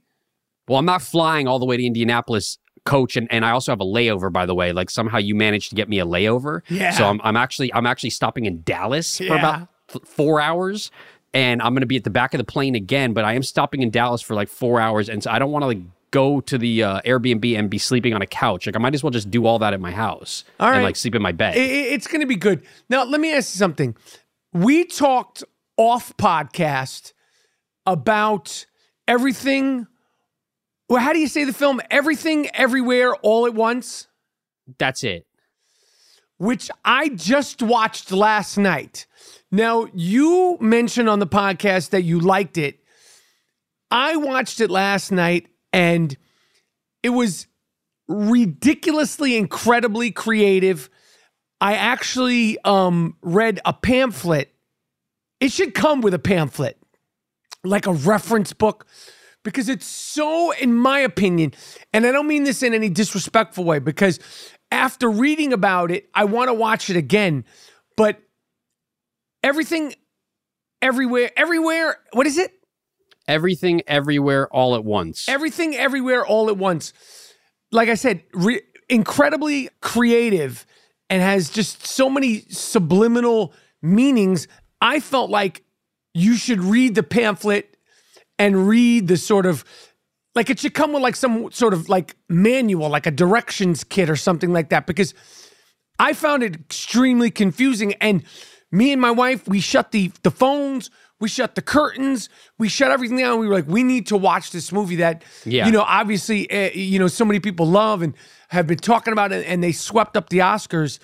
Well, 0.68 0.80
I'm 0.80 0.86
not 0.86 1.02
flying 1.02 1.48
all 1.50 1.60
the 1.60 1.66
way 1.66 1.76
to 1.76 1.84
Indianapolis, 1.84 2.58
coach, 2.86 3.16
and, 3.16 3.28
and 3.32 3.46
I 3.46 3.52
also 3.52 3.72
have 3.72 3.80
a 3.82 3.86
layover, 3.86 4.32
by 4.32 4.46
the 4.46 4.56
way. 4.56 4.72
Like 4.74 4.90
somehow 4.90 5.18
you 5.20 5.36
managed 5.36 5.70
to 5.70 5.76
get 5.76 5.88
me 5.90 6.00
a 6.00 6.06
layover. 6.06 6.62
Yeah. 6.70 6.92
So 6.92 7.06
I'm, 7.06 7.22
I'm 7.24 7.38
actually 7.38 7.74
I'm 7.74 7.86
actually 7.86 8.10
stopping 8.12 8.46
in 8.46 8.62
Dallas 8.64 9.18
for 9.18 9.24
Yeah. 9.26 9.36
about 9.40 9.68
th- 9.90 10.06
four 10.06 10.42
hours, 10.42 10.92
and 11.34 11.62
I'm 11.62 11.74
going 11.74 11.82
to 11.82 11.86
be 11.88 11.98
at 11.98 12.04
the 12.04 12.10
back 12.10 12.34
of 12.34 12.38
the 12.40 12.44
plane 12.44 12.76
again. 12.76 13.14
But 13.14 13.24
I 13.26 13.34
am 13.34 13.44
stopping 13.44 13.82
in 13.82 13.90
Dallas 13.92 14.22
for 14.22 14.34
like 14.36 14.50
four 14.50 14.80
hours, 14.82 15.10
and 15.10 15.22
so 15.24 15.30
I 15.32 15.40
don't 15.40 15.52
want 15.52 15.64
to 15.64 15.68
like 15.68 15.80
go 16.12 16.42
to 16.42 16.58
the 16.58 16.84
uh, 16.84 17.02
Airbnb 17.06 17.58
and 17.58 17.70
be 17.70 17.78
sleeping 17.78 18.14
on 18.14 18.22
a 18.22 18.28
couch. 18.28 18.66
Like 18.66 18.76
I 18.76 18.80
might 18.80 18.94
as 18.94 19.02
well 19.04 19.12
just 19.12 19.32
do 19.32 19.46
all 19.46 19.60
that 19.60 19.74
at 19.74 19.80
my 19.80 19.92
house 19.92 20.44
All 20.60 20.68
right. 20.70 20.76
and 20.76 20.84
like 20.84 20.98
sleep 20.98 21.16
in 21.16 21.22
my 21.22 21.32
bed. 21.32 21.56
I- 21.56 21.60
I- 21.62 21.64
it's 21.94 22.06
going 22.08 22.20
to 22.22 22.28
be 22.28 22.36
good. 22.36 22.64
Now, 22.90 23.06
let 23.06 23.22
me 23.22 23.32
ask 23.34 23.56
you 23.56 23.60
something. 23.60 23.96
We 24.52 24.84
talked 24.84 25.44
off 25.78 26.16
podcast 26.18 27.14
about 27.86 28.66
everything. 29.08 29.88
Well, 30.92 31.00
how 31.02 31.14
do 31.14 31.20
you 31.20 31.30
say 31.30 31.46
the 31.46 31.54
film? 31.54 31.80
Everything, 31.90 32.50
everywhere, 32.54 33.16
all 33.16 33.46
at 33.46 33.54
once, 33.54 34.08
That's 34.78 35.06
it. 35.06 35.26
which 36.38 36.70
I 36.84 37.08
just 37.08 37.64
watched 37.64 38.12
last 38.12 38.58
night. 38.58 39.08
Now, 39.54 39.88
you 39.94 40.58
mentioned 40.60 41.08
on 41.08 41.20
the 41.20 41.28
podcast 41.28 41.92
that 41.92 42.02
you 42.02 42.20
liked 42.20 42.58
it. 42.58 42.84
I 43.90 44.18
watched 44.18 44.60
it 44.60 44.70
last 44.70 45.14
night 45.14 45.48
and 45.72 46.18
it 47.04 47.12
was 47.12 47.48
ridiculously, 48.10 49.38
incredibly 49.38 50.12
creative. 50.12 50.90
I 51.62 51.76
actually 51.76 52.58
um, 52.66 53.16
read 53.22 53.62
a 53.64 53.72
pamphlet. 53.72 54.54
It 55.40 55.54
should 55.54 55.74
come 55.74 56.02
with 56.02 56.14
a 56.14 56.20
pamphlet, 56.20 56.78
like 57.64 57.88
a 57.88 57.94
reference 57.94 58.52
book, 58.52 58.88
because 59.44 59.70
it's 59.70 59.86
so, 59.86 60.52
in 60.52 60.74
my 60.74 61.00
opinion, 61.00 61.54
and 61.94 62.06
I 62.06 62.12
don't 62.12 62.28
mean 62.28 62.44
this 62.44 62.64
in 62.64 62.74
any 62.74 62.90
disrespectful 62.90 63.64
way, 63.64 63.80
because 63.80 64.20
after 64.72 65.10
reading 65.10 65.54
about 65.54 65.92
it, 65.92 66.10
I 66.14 66.26
want 66.26 66.50
to 66.50 66.54
watch 66.54 66.90
it 66.90 66.96
again. 66.96 67.46
But 67.98 68.20
everything, 69.44 69.94
everywhere, 70.82 71.32
everywhere, 71.36 71.98
what 72.14 72.28
is 72.28 72.38
it? 72.38 72.52
Everything, 73.28 73.82
everywhere, 73.88 74.48
all 74.48 74.76
at 74.76 74.84
once. 74.84 75.28
everything 75.30 75.76
everywhere 75.76 76.26
all 76.26 76.50
at 76.50 76.58
once 76.58 76.92
like 77.72 77.88
i 77.88 77.94
said 77.94 78.24
re- 78.34 78.62
incredibly 78.90 79.70
creative 79.82 80.66
and 81.10 81.22
has 81.22 81.50
just 81.50 81.86
so 81.86 82.10
many 82.10 82.42
subliminal 82.50 83.54
meanings 83.82 84.48
i 84.82 85.00
felt 85.00 85.30
like 85.30 85.64
you 86.14 86.36
should 86.36 86.60
read 86.62 86.96
the 86.96 87.04
pamphlet 87.04 87.78
and 88.42 88.68
read 88.68 89.08
the 89.08 89.18
sort 89.18 89.46
of 89.46 89.64
like 90.34 90.50
it 90.50 90.60
should 90.60 90.74
come 90.74 90.94
with 90.94 91.04
like 91.04 91.16
some 91.16 91.52
sort 91.52 91.74
of 91.74 91.90
like 91.90 92.16
manual 92.30 92.90
like 92.90 93.06
a 93.06 93.12
directions 93.12 93.84
kit 93.84 94.10
or 94.10 94.16
something 94.16 94.52
like 94.54 94.70
that 94.70 94.88
because 94.88 95.14
I 96.00 96.14
found 96.14 96.42
it 96.44 96.56
extremely 96.56 97.30
confusing. 97.30 97.94
And 98.02 98.24
me 98.72 98.92
and 98.92 99.02
my 99.02 99.12
wife, 99.12 99.48
we 99.48 99.60
shut 99.60 99.92
the 99.92 100.12
the 100.24 100.32
phones, 100.32 100.90
we 101.20 101.28
shut 101.30 101.54
the 101.56 101.62
curtains, 101.62 102.30
we 102.58 102.68
shut 102.70 102.90
everything 102.92 103.18
down. 103.18 103.40
We 103.40 103.48
were 103.48 103.54
like, 103.54 103.68
we 103.68 103.84
need 103.84 104.08
to 104.08 104.18
watch 104.18 104.52
this 104.52 104.72
movie 104.72 104.96
that, 104.98 105.24
Yeah. 105.46 105.66
you 105.68 105.72
know, 105.72 105.82
obviously, 105.82 106.50
uh, 106.50 106.72
you 106.74 106.98
know, 106.98 107.08
so 107.08 107.26
many 107.26 107.40
people 107.40 107.68
love 107.68 108.02
and 108.02 108.16
have 108.50 108.66
been 108.68 108.80
talking 108.80 109.14
about 109.14 109.32
it, 109.32 109.46
and 109.48 109.62
they 109.64 109.72
swept 109.74 110.18
up 110.18 110.30
the 110.30 110.40
Oscars. 110.40 110.98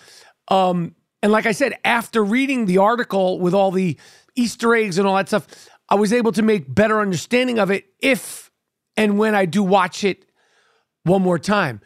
Um, 0.49 0.95
and 1.21 1.31
like 1.31 1.45
I 1.45 1.51
said, 1.53 1.73
after 1.85 2.23
reading 2.23 2.65
the 2.65 2.77
article 2.79 3.39
with 3.39 3.53
all 3.53 3.71
the 3.71 3.97
Easter 4.35 4.73
eggs 4.73 4.97
and 4.97 5.07
all 5.07 5.15
that 5.17 5.27
stuff, 5.27 5.45
I 5.89 5.95
was 5.95 6.11
able 6.11 6.31
to 6.33 6.41
make 6.41 6.73
better 6.73 6.99
understanding 6.99 7.59
of 7.59 7.71
it 7.71 7.85
if 7.99 8.51
and 8.95 9.17
when 9.17 9.35
I 9.35 9.45
do 9.45 9.63
watch 9.63 10.03
it 10.03 10.25
one 11.03 11.21
more 11.21 11.39
time. 11.39 11.81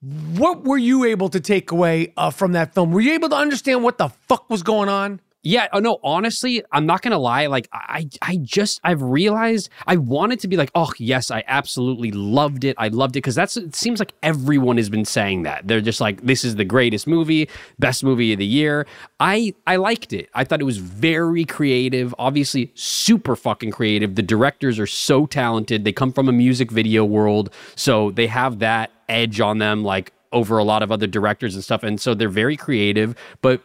What 0.00 0.64
were 0.64 0.78
you 0.78 1.04
able 1.04 1.28
to 1.30 1.40
take 1.40 1.70
away 1.70 2.12
uh, 2.16 2.30
from 2.30 2.52
that 2.52 2.74
film? 2.74 2.92
Were 2.92 3.00
you 3.00 3.12
able 3.12 3.28
to 3.30 3.36
understand 3.36 3.82
what 3.82 3.98
the 3.98 4.08
fuck 4.08 4.50
was 4.50 4.62
going 4.62 4.88
on? 4.88 5.20
Yeah, 5.46 5.68
oh 5.72 5.78
no, 5.78 6.00
honestly, 6.02 6.64
I'm 6.72 6.86
not 6.86 7.02
gonna 7.02 7.20
lie. 7.20 7.46
Like 7.46 7.68
I 7.72 8.08
I 8.20 8.38
just 8.38 8.80
I've 8.82 9.00
realized 9.00 9.68
I 9.86 9.94
wanted 9.94 10.40
to 10.40 10.48
be 10.48 10.56
like, 10.56 10.72
oh 10.74 10.90
yes, 10.98 11.30
I 11.30 11.44
absolutely 11.46 12.10
loved 12.10 12.64
it. 12.64 12.74
I 12.78 12.88
loved 12.88 13.14
it 13.14 13.22
because 13.22 13.36
that's 13.36 13.56
it 13.56 13.76
seems 13.76 14.00
like 14.00 14.12
everyone 14.24 14.76
has 14.76 14.88
been 14.88 15.04
saying 15.04 15.44
that. 15.44 15.68
They're 15.68 15.80
just 15.80 16.00
like, 16.00 16.20
this 16.22 16.42
is 16.44 16.56
the 16.56 16.64
greatest 16.64 17.06
movie, 17.06 17.48
best 17.78 18.02
movie 18.02 18.32
of 18.32 18.40
the 18.40 18.44
year. 18.46 18.88
I 19.20 19.54
I 19.68 19.76
liked 19.76 20.12
it. 20.12 20.28
I 20.34 20.42
thought 20.42 20.60
it 20.60 20.64
was 20.64 20.78
very 20.78 21.44
creative, 21.44 22.12
obviously 22.18 22.72
super 22.74 23.36
fucking 23.36 23.70
creative. 23.70 24.16
The 24.16 24.22
directors 24.22 24.80
are 24.80 24.86
so 24.88 25.26
talented. 25.26 25.84
They 25.84 25.92
come 25.92 26.12
from 26.12 26.28
a 26.28 26.32
music 26.32 26.72
video 26.72 27.04
world, 27.04 27.54
so 27.76 28.10
they 28.10 28.26
have 28.26 28.58
that 28.58 28.90
edge 29.08 29.40
on 29.40 29.58
them, 29.58 29.84
like 29.84 30.12
over 30.32 30.58
a 30.58 30.64
lot 30.64 30.82
of 30.82 30.90
other 30.90 31.06
directors 31.06 31.54
and 31.54 31.62
stuff. 31.62 31.84
And 31.84 32.00
so 32.00 32.14
they're 32.14 32.28
very 32.28 32.56
creative, 32.56 33.14
but 33.42 33.62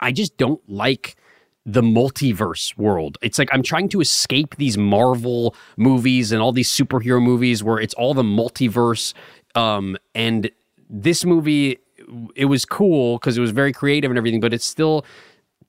I 0.00 0.12
just 0.12 0.36
don't 0.36 0.60
like 0.68 1.16
the 1.66 1.82
multiverse 1.82 2.76
world. 2.76 3.16
It's 3.22 3.38
like 3.38 3.48
I'm 3.52 3.62
trying 3.62 3.88
to 3.90 4.00
escape 4.00 4.56
these 4.56 4.76
Marvel 4.76 5.54
movies 5.76 6.30
and 6.30 6.42
all 6.42 6.52
these 6.52 6.70
superhero 6.70 7.22
movies 7.22 7.62
where 7.62 7.78
it's 7.78 7.94
all 7.94 8.12
the 8.12 8.22
multiverse. 8.22 9.14
Um, 9.54 9.96
and 10.14 10.50
this 10.90 11.24
movie, 11.24 11.78
it 12.34 12.46
was 12.46 12.64
cool 12.64 13.18
because 13.18 13.38
it 13.38 13.40
was 13.40 13.50
very 13.50 13.72
creative 13.72 14.10
and 14.10 14.18
everything, 14.18 14.40
but 14.40 14.52
it's 14.52 14.66
still 14.66 15.06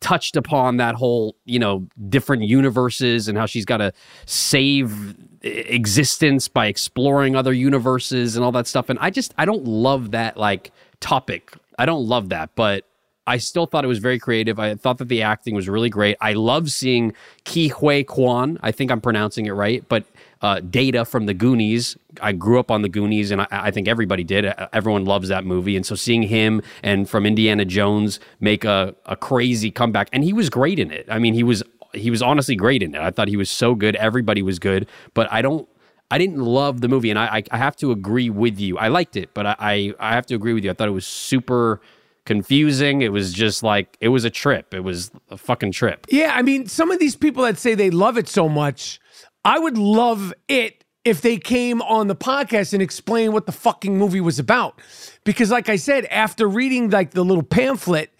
touched 0.01 0.36
upon 0.36 0.77
that 0.77 0.96
whole, 0.96 1.38
you 1.46 1.58
know, 1.58 1.88
different 2.10 2.44
universes 2.44 3.29
and 3.29 3.38
how 3.38 3.46
she's 3.46 3.65
got 3.65 3.77
to 3.77 3.94
save 4.25 5.15
existence 5.41 6.50
by 6.50 6.67
exploring 6.67 7.36
other 7.36 7.53
universes 7.53 8.36
and 8.36 8.44
all 8.44 8.51
that 8.51 8.67
stuff. 8.67 8.89
And 8.89 9.00
I 9.00 9.10
just, 9.10 9.34
I 9.38 9.46
don't 9.46 9.63
love 9.63 10.12
that 10.12 10.36
like 10.36 10.72
topic. 11.00 11.53
I 11.79 11.86
don't 11.86 12.05
love 12.05 12.29
that, 12.29 12.50
but 12.55 12.86
I 13.27 13.38
still 13.38 13.65
thought 13.65 13.84
it 13.84 13.88
was 13.88 14.00
very 14.00 14.20
creative. 14.20 14.60
I 14.60 14.75
thought 14.75 15.00
that 15.00 15.08
the 15.08 15.24
acting 15.24 15.55
was 15.55 15.67
really 15.67 15.89
great. 15.89 16.15
I 16.22 16.34
love 16.34 16.70
seeing 16.70 17.12
Ke 17.44 17.72
Huy 17.72 18.03
Quan. 18.03 18.60
I 18.62 18.72
think 18.72 18.91
I'm 18.91 19.01
pronouncing 19.01 19.48
it 19.48 19.51
right, 19.51 19.84
but 19.89 20.05
uh, 20.41 20.60
Data 20.60 21.05
from 21.05 21.25
the 21.25 21.34
Goonies. 21.34 21.98
I 22.22 22.34
grew 22.34 22.60
up 22.60 22.70
on 22.70 22.84
the 22.84 22.89
Goonies, 22.89 23.32
and 23.32 23.41
I, 23.41 23.48
I 23.50 23.72
think 23.72 23.88
everybody 23.88 24.24
did. 24.24 24.46
Uh, 24.46 24.67
Everyone 24.74 25.05
loves 25.05 25.29
that 25.29 25.44
movie, 25.44 25.75
and 25.75 25.86
so 25.86 25.96
seeing 25.96 26.24
him 26.24 26.62
and 26.84 27.10
from 27.10 27.25
Indiana 27.25 27.65
Jones 27.65 28.20
make 28.39 28.63
a, 28.63 28.94
a 29.08 29.15
crazy 29.15 29.72
comeback, 29.72 30.08
and 30.13 30.24
he 30.24 30.32
was 30.32 30.50
great 30.51 30.77
in 30.77 30.91
it. 30.91 31.08
I 31.10 31.17
mean, 31.17 31.34
he 31.34 31.44
was 31.44 31.63
he 31.94 32.12
was 32.12 32.22
honestly 32.22 32.55
great 32.55 32.84
in 32.84 32.94
it. 32.94 33.01
I 33.01 33.10
thought 33.10 33.27
he 33.27 33.38
was 33.38 33.50
so 33.50 33.74
good. 33.74 33.96
Everybody 33.96 34.44
was 34.44 34.60
good, 34.60 34.88
but 35.13 35.32
I 35.32 35.41
don't. 35.41 35.67
I 36.12 36.20
didn't 36.20 36.38
love 36.38 36.82
the 36.82 36.88
movie, 36.88 37.10
and 37.10 37.17
I, 37.17 37.41
I, 37.50 37.58
have 37.58 37.75
to 37.77 37.91
agree 37.91 38.29
with 38.29 38.60
you. 38.60 38.77
I 38.77 38.89
liked 38.89 39.15
it, 39.15 39.34
but 39.34 39.48
I, 39.48 39.55
I, 39.58 39.94
I 40.00 40.13
have 40.13 40.27
to 40.27 40.36
agree 40.36 40.53
with 40.53 40.63
you. 40.63 40.70
I 40.70 40.75
thought 40.75 40.88
it 40.88 40.91
was 40.91 41.08
super 41.08 41.82
confusing. 42.25 43.01
It 43.01 43.12
was 43.12 43.34
just 43.34 43.63
like 43.63 43.98
it 44.01 44.10
was 44.10 44.25
a 44.25 44.29
trip. 44.29 44.74
It 44.74 44.82
was 44.82 45.12
a 45.29 45.38
fucking 45.38 45.72
trip. 45.72 46.05
Yeah, 46.10 46.34
I 46.36 46.41
mean, 46.41 46.67
some 46.67 46.91
of 46.91 47.00
these 47.00 47.15
people 47.15 47.44
that 47.44 47.58
say 47.58 47.75
they 47.75 47.89
love 47.89 48.17
it 48.17 48.27
so 48.27 48.50
much, 48.50 49.00
I 49.44 49.60
would 49.60 49.77
love 49.77 50.34
it 50.48 50.84
if 51.03 51.22
they 51.22 51.38
came 51.38 51.82
on 51.84 52.08
the 52.08 52.15
podcast 52.15 52.74
and 52.74 52.82
explain 52.82 53.32
what 53.32 53.46
the 53.46 53.51
fucking 53.51 53.98
movie 53.98 54.22
was 54.22 54.39
about. 54.39 54.82
Because, 55.24 55.51
like 55.51 55.70
I 55.70 55.75
said, 55.75 56.05
after 56.05 56.48
reading 56.48 56.89
like 56.89 57.12
the 57.12 57.24
little 57.24 57.44
pamphlet, 57.44 58.12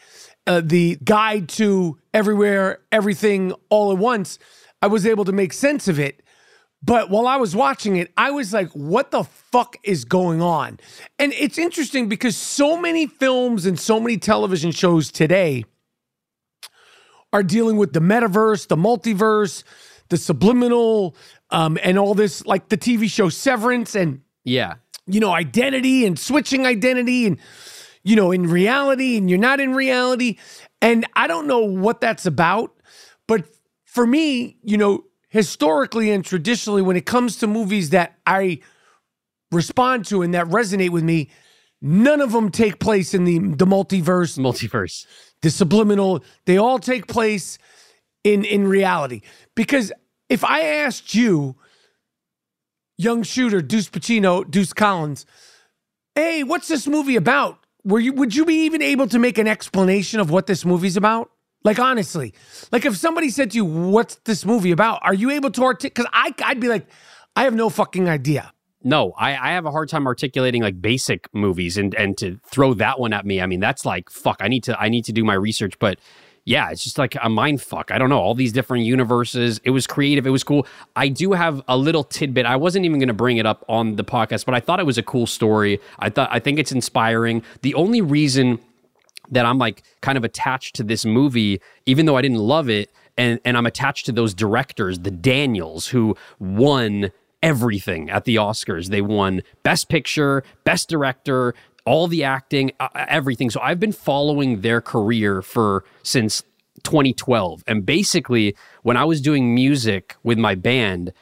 uh, 0.48 0.62
the 0.64 0.98
guide 1.04 1.50
to 1.50 1.98
everywhere, 2.14 2.80
everything, 2.92 3.54
all 3.70 3.92
at 3.92 3.98
once, 3.98 4.38
I 4.82 4.88
was 4.88 5.06
able 5.06 5.26
to 5.26 5.32
make 5.32 5.52
sense 5.52 5.88
of 5.88 6.00
it. 6.00 6.22
But 6.86 7.10
while 7.10 7.26
I 7.28 7.38
was 7.38 7.56
watching 7.56 7.96
it, 7.96 8.12
I 8.16 8.30
was 8.30 8.54
like, 8.54 8.70
what 8.72 9.10
the 9.10 9.24
fuck 9.24 9.76
is 9.84 10.06
going 10.06 10.42
on? 10.42 10.80
And 11.18 11.34
it's 11.34 11.58
interesting 11.58 12.08
because 12.08 12.38
so 12.38 12.80
many 12.80 13.08
films 13.08 13.66
and 13.66 13.80
so 13.80 14.00
many 14.00 14.18
television 14.18 14.72
shows 14.72 15.12
today 15.12 15.66
are 17.34 17.42
dealing 17.44 17.78
with 17.78 17.94
the 17.94 18.00
metaverse, 18.00 18.68
the 18.68 18.76
multiverse, 18.76 19.64
the 20.10 20.18
subliminal, 20.18 21.16
um, 21.50 21.78
and 21.82 21.98
all 21.98 22.14
this, 22.14 22.46
like 22.46 22.70
the 22.70 22.78
TV 22.78 23.10
show 23.10 23.30
Severance 23.30 23.96
and 23.96 24.22
Yeah. 24.44 24.76
you 25.08 25.20
know, 25.20 25.32
identity 25.32 26.06
and 26.06 26.18
switching 26.20 26.66
identity 26.68 27.26
and, 27.26 27.38
you 28.04 28.16
know, 28.16 28.32
in 28.32 28.44
reality 28.48 29.18
and 29.18 29.30
you're 29.30 29.40
not 29.40 29.60
in 29.60 29.74
reality. 29.74 30.38
And 30.82 31.06
I 31.16 31.26
don't 31.28 31.48
know 31.48 31.60
what 31.60 32.00
that's 32.00 32.26
about. 32.26 32.72
But 33.28 33.46
for 33.86 34.06
me, 34.06 34.58
you 34.64 34.78
know, 34.78 35.04
historically 35.36 36.12
and 36.12 36.24
traditionally, 36.24 36.82
when 36.82 36.96
it 36.96 37.06
comes 37.06 37.36
to 37.36 37.46
movies 37.46 37.90
that 37.90 38.18
I 38.26 38.60
respond 39.52 40.06
to 40.06 40.22
and 40.22 40.34
that 40.34 40.46
resonate 40.46 40.92
with 40.92 41.04
me, 41.04 41.30
none 41.82 42.22
of 42.22 42.32
them 42.32 42.50
take 42.50 42.80
place 42.80 43.14
in 43.14 43.26
the, 43.26 43.40
the 43.40 43.66
multiverse, 43.66 44.40
Multiverse. 44.40 45.06
the 45.42 45.50
subliminal. 45.50 46.24
They 46.46 46.56
all 46.56 46.80
take 46.80 47.08
place 47.08 47.58
in, 48.24 48.46
in 48.46 48.66
reality. 48.66 49.24
Because 49.56 49.92
if 50.30 50.46
I 50.46 50.62
asked 50.62 51.14
you, 51.14 51.58
young 52.98 53.22
shooter 53.24 53.62
Deuce 53.62 53.90
Pacino, 53.90 54.50
Deuce 54.50 54.72
Collins, 54.72 55.26
hey, 56.16 56.44
what's 56.44 56.70
this 56.70 56.88
movie 56.88 57.18
about? 57.18 57.60
Were 57.84 58.00
you 58.00 58.14
would 58.14 58.34
you 58.34 58.46
be 58.46 58.64
even 58.64 58.82
able 58.82 59.08
to 59.08 59.20
make 59.20 59.38
an 59.38 59.50
explanation 59.50 60.22
of 60.22 60.32
what 60.32 60.48
this 60.48 60.64
movie's 60.64 60.96
about? 60.96 61.30
Like 61.66 61.80
honestly, 61.80 62.36
like 62.72 62.86
if 62.86 62.96
somebody 62.96 63.30
said 63.30 63.52
to 63.52 63.58
you, 63.58 63.66
"What's 63.66 64.16
this 64.24 64.46
movie 64.46 64.72
about?" 64.72 65.00
Are 65.02 65.16
you 65.16 65.32
able 65.32 65.50
to 65.50 65.64
articulate? 65.64 65.96
Because 65.96 66.12
I 66.14 66.32
I'd 66.44 66.60
be 66.60 66.68
like, 66.68 66.88
I 67.36 67.44
have 67.44 67.56
no 67.56 67.70
fucking 67.72 68.08
idea. 68.08 68.54
No, 68.84 69.14
I, 69.18 69.32
I 69.32 69.54
have 69.54 69.66
a 69.66 69.72
hard 69.72 69.90
time 69.90 70.06
articulating 70.06 70.62
like 70.62 70.80
basic 70.80 71.28
movies 71.34 71.76
and 71.76 71.96
and 71.96 72.16
to 72.20 72.40
throw 72.46 72.76
that 72.76 73.00
one 73.00 73.14
at 73.14 73.26
me. 73.26 73.42
I 73.42 73.48
mean, 73.48 73.60
that's 73.60 73.84
like 73.84 74.12
fuck. 74.12 74.38
I 74.42 74.48
need 74.48 74.64
to 74.66 74.80
I 74.80 74.90
need 74.90 75.06
to 75.06 75.12
do 75.12 75.24
my 75.24 75.34
research, 75.34 75.80
but 75.80 75.98
yeah, 76.48 76.70
it's 76.70 76.84
just 76.84 77.00
like 77.00 77.18
a 77.20 77.30
mind 77.30 77.64
fuck. 77.64 77.90
I 77.90 77.98
don't 77.98 78.10
know 78.10 78.20
all 78.20 78.36
these 78.36 78.54
different 78.54 78.86
universes. 78.86 79.60
It 79.64 79.72
was 79.72 79.88
creative. 79.88 80.28
It 80.28 80.30
was 80.30 80.44
cool. 80.44 80.68
I 80.96 81.08
do 81.08 81.32
have 81.32 81.64
a 81.68 81.76
little 81.76 82.04
tidbit. 82.04 82.46
I 82.46 82.58
wasn't 82.58 82.86
even 82.86 83.00
going 83.00 83.08
to 83.08 83.16
bring 83.16 83.38
it 83.38 83.48
up 83.48 83.66
on 83.68 83.96
the 83.96 84.04
podcast, 84.04 84.46
but 84.46 84.54
I 84.54 84.60
thought 84.60 84.80
it 84.80 84.86
was 84.86 85.00
a 85.00 85.04
cool 85.04 85.26
story. 85.26 85.80
I 85.98 86.12
thought 86.12 86.30
I 86.32 86.38
think 86.38 86.60
it's 86.60 86.72
inspiring. 86.72 87.42
The 87.64 87.74
only 87.74 88.02
reason 88.02 88.60
that 89.32 89.46
I'm 89.46 89.58
like 89.58 89.84
kind 90.02 90.18
of 90.18 90.24
attached 90.24 90.76
to 90.76 90.84
this 90.84 91.06
movie, 91.06 91.62
even 91.86 92.06
though 92.06 92.18
I 92.18 92.22
didn't 92.22 92.40
love 92.40 92.70
it, 92.70 92.92
and 93.18 93.40
and 93.46 93.58
I'm 93.58 93.66
attached 93.66 94.06
to 94.08 94.12
those 94.12 94.34
directors, 94.34 95.00
the 95.00 95.12
Daniels, 95.12 95.88
who 95.88 96.16
won 96.40 97.12
everything 97.42 98.10
at 98.10 98.26
the 98.26 98.36
Oscars. 98.36 98.90
They 98.90 99.02
won 99.02 99.42
Best 99.64 99.90
Picture, 99.90 100.44
Best 100.64 100.90
Director, 100.90 101.54
all 101.86 102.08
the 102.08 102.24
acting, 102.24 102.72
uh, 102.80 102.90
everything. 102.96 103.50
So 103.50 103.62
I've 103.62 103.80
been 103.80 103.92
following 103.92 104.62
their 104.62 104.82
career 104.82 105.42
for 105.42 105.84
since 106.04 106.42
2012. 106.84 107.64
And 107.68 107.86
basically, 107.86 108.56
when 108.84 108.98
I 108.98 109.06
was 109.06 109.22
doing 109.22 109.54
music 109.54 110.16
with 110.24 110.38
my 110.38 110.56
band, 110.56 111.14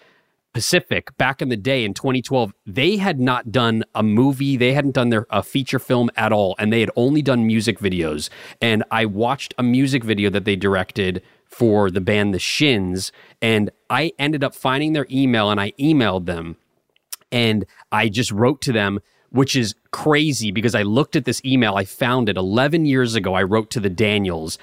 Pacific 0.54 1.16
back 1.18 1.42
in 1.42 1.50
the 1.50 1.58
day 1.58 1.84
in 1.84 1.94
2012, 1.94 2.54
they 2.66 2.98
had 2.98 3.20
not 3.20 3.52
done 3.52 3.84
a 3.96 4.04
movie, 4.04 4.56
they 4.56 4.74
hadn't 4.74 4.94
done 4.94 5.10
their 5.10 5.26
a 5.30 5.42
feature 5.42 5.80
film 5.80 6.10
at 6.16 6.32
all, 6.32 6.56
and 6.60 6.72
they 6.72 6.80
had 6.80 6.92
only 6.96 7.22
done 7.22 7.48
music 7.48 7.80
videos. 7.80 8.30
And 8.62 8.84
I 8.92 9.06
watched 9.06 9.54
a 9.58 9.64
music 9.64 10.04
video 10.04 10.30
that 10.30 10.46
they 10.46 10.56
directed 10.56 11.24
for 11.48 11.90
the 11.92 12.02
band 12.02 12.34
The 12.34 12.40
Shins, 12.40 13.12
and 13.42 13.72
I 13.90 14.14
ended 14.20 14.44
up 14.44 14.56
finding 14.56 14.94
their 14.94 15.08
email 15.12 15.50
and 15.50 15.60
I 15.60 15.72
emailed 15.80 16.26
them, 16.26 16.56
and 17.32 17.66
I 17.92 18.10
just 18.10 18.32
wrote 18.32 18.62
to 18.62 18.72
them. 18.72 19.00
Which 19.30 19.56
is 19.56 19.74
crazy 19.90 20.52
because 20.52 20.76
I 20.76 20.84
looked 20.84 21.16
at 21.16 21.26
this 21.26 21.42
email. 21.44 21.74
I 21.76 21.86
found 21.86 22.30
it 22.30 22.38
11 22.38 22.86
years 22.86 23.16
ago. 23.16 23.34
I 23.34 23.42
wrote 23.42 23.72
to 23.72 23.80
the 23.80 23.90
Daniels, 23.90 24.60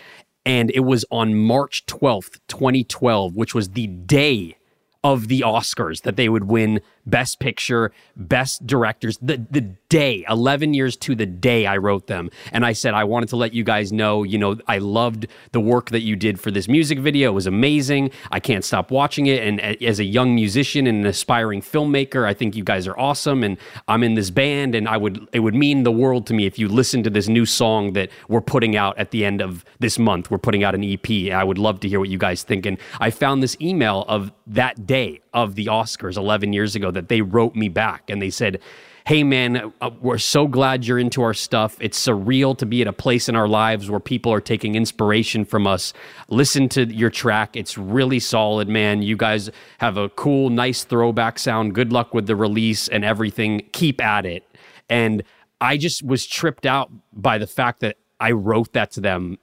and 0.46 0.70
it 0.70 0.84
was 0.84 1.04
on 1.10 1.34
March 1.34 1.86
12th, 1.86 2.38
2012, 2.46 3.34
which 3.34 3.52
was 3.52 3.70
the 3.70 3.88
day 3.88 4.54
of 5.02 5.28
the 5.28 5.40
Oscars 5.40 6.02
that 6.02 6.16
they 6.16 6.28
would 6.28 6.44
win 6.44 6.80
Best 7.10 7.40
Picture, 7.40 7.92
Best 8.16 8.66
Directors. 8.66 9.18
The 9.20 9.44
the 9.50 9.62
day, 9.88 10.24
eleven 10.28 10.74
years 10.74 10.96
to 10.98 11.14
the 11.14 11.26
day, 11.26 11.66
I 11.66 11.76
wrote 11.76 12.06
them, 12.06 12.30
and 12.52 12.64
I 12.64 12.72
said 12.72 12.94
I 12.94 13.04
wanted 13.04 13.28
to 13.30 13.36
let 13.36 13.52
you 13.52 13.64
guys 13.64 13.92
know. 13.92 14.22
You 14.22 14.38
know, 14.38 14.56
I 14.68 14.78
loved 14.78 15.26
the 15.52 15.60
work 15.60 15.90
that 15.90 16.02
you 16.02 16.16
did 16.16 16.40
for 16.40 16.50
this 16.50 16.68
music 16.68 16.98
video. 16.98 17.30
It 17.30 17.34
was 17.34 17.46
amazing. 17.46 18.10
I 18.30 18.40
can't 18.40 18.64
stop 18.64 18.90
watching 18.90 19.26
it. 19.26 19.42
And 19.42 19.60
uh, 19.60 19.84
as 19.84 19.98
a 19.98 20.04
young 20.04 20.34
musician 20.34 20.86
and 20.86 21.00
an 21.00 21.06
aspiring 21.06 21.60
filmmaker, 21.60 22.26
I 22.26 22.34
think 22.34 22.56
you 22.56 22.64
guys 22.64 22.86
are 22.86 22.98
awesome. 22.98 23.42
And 23.42 23.56
I'm 23.88 24.02
in 24.02 24.14
this 24.14 24.30
band, 24.30 24.74
and 24.74 24.88
I 24.88 24.96
would 24.96 25.28
it 25.32 25.40
would 25.40 25.54
mean 25.54 25.82
the 25.82 25.92
world 25.92 26.26
to 26.28 26.34
me 26.34 26.46
if 26.46 26.58
you 26.58 26.68
listen 26.68 27.02
to 27.02 27.10
this 27.10 27.28
new 27.28 27.46
song 27.46 27.92
that 27.94 28.10
we're 28.28 28.40
putting 28.40 28.76
out 28.76 28.98
at 28.98 29.10
the 29.10 29.24
end 29.24 29.40
of 29.40 29.64
this 29.80 29.98
month. 29.98 30.30
We're 30.30 30.38
putting 30.38 30.64
out 30.64 30.74
an 30.74 30.84
EP. 30.84 31.32
I 31.32 31.44
would 31.44 31.58
love 31.58 31.80
to 31.80 31.88
hear 31.88 31.98
what 31.98 32.08
you 32.08 32.18
guys 32.18 32.42
think. 32.42 32.66
And 32.66 32.78
I 33.00 33.10
found 33.10 33.42
this 33.42 33.56
email 33.60 34.04
of 34.08 34.32
that 34.46 34.86
day 34.86 35.20
of 35.32 35.54
the 35.54 35.66
Oscars 35.66 36.16
11 36.16 36.52
years 36.52 36.74
ago 36.74 36.90
that 36.90 37.08
they 37.08 37.20
wrote 37.20 37.54
me 37.54 37.68
back 37.68 38.10
and 38.10 38.20
they 38.20 38.30
said, 38.30 38.60
Hey 39.06 39.24
man, 39.24 39.72
uh, 39.80 39.90
we're 40.00 40.18
so 40.18 40.46
glad 40.46 40.84
you're 40.84 40.98
into 40.98 41.22
our 41.22 41.32
stuff. 41.34 41.76
It's 41.80 41.98
surreal 42.06 42.56
to 42.58 42.66
be 42.66 42.82
at 42.82 42.86
a 42.86 42.92
place 42.92 43.28
in 43.28 43.34
our 43.34 43.48
lives 43.48 43.90
where 43.90 43.98
people 43.98 44.32
are 44.32 44.42
taking 44.42 44.74
inspiration 44.74 45.44
from 45.44 45.66
us. 45.66 45.92
Listen 46.28 46.68
to 46.70 46.84
your 46.84 47.10
track. 47.10 47.56
It's 47.56 47.78
really 47.78 48.20
solid, 48.20 48.68
man. 48.68 49.02
You 49.02 49.16
guys 49.16 49.50
have 49.78 49.96
a 49.96 50.10
cool, 50.10 50.50
nice 50.50 50.84
throwback 50.84 51.38
sound. 51.38 51.74
Good 51.74 51.92
luck 51.92 52.12
with 52.12 52.26
the 52.26 52.36
release 52.36 52.88
and 52.88 53.04
everything. 53.04 53.62
Keep 53.72 54.02
at 54.02 54.26
it. 54.26 54.46
And 54.88 55.22
I 55.60 55.76
just 55.76 56.02
was 56.02 56.26
tripped 56.26 56.66
out 56.66 56.90
by 57.12 57.38
the 57.38 57.46
fact 57.46 57.80
that 57.80 57.96
I 58.20 58.32
wrote 58.32 58.74
that 58.74 58.90
to 58.92 59.00
them 59.00 59.38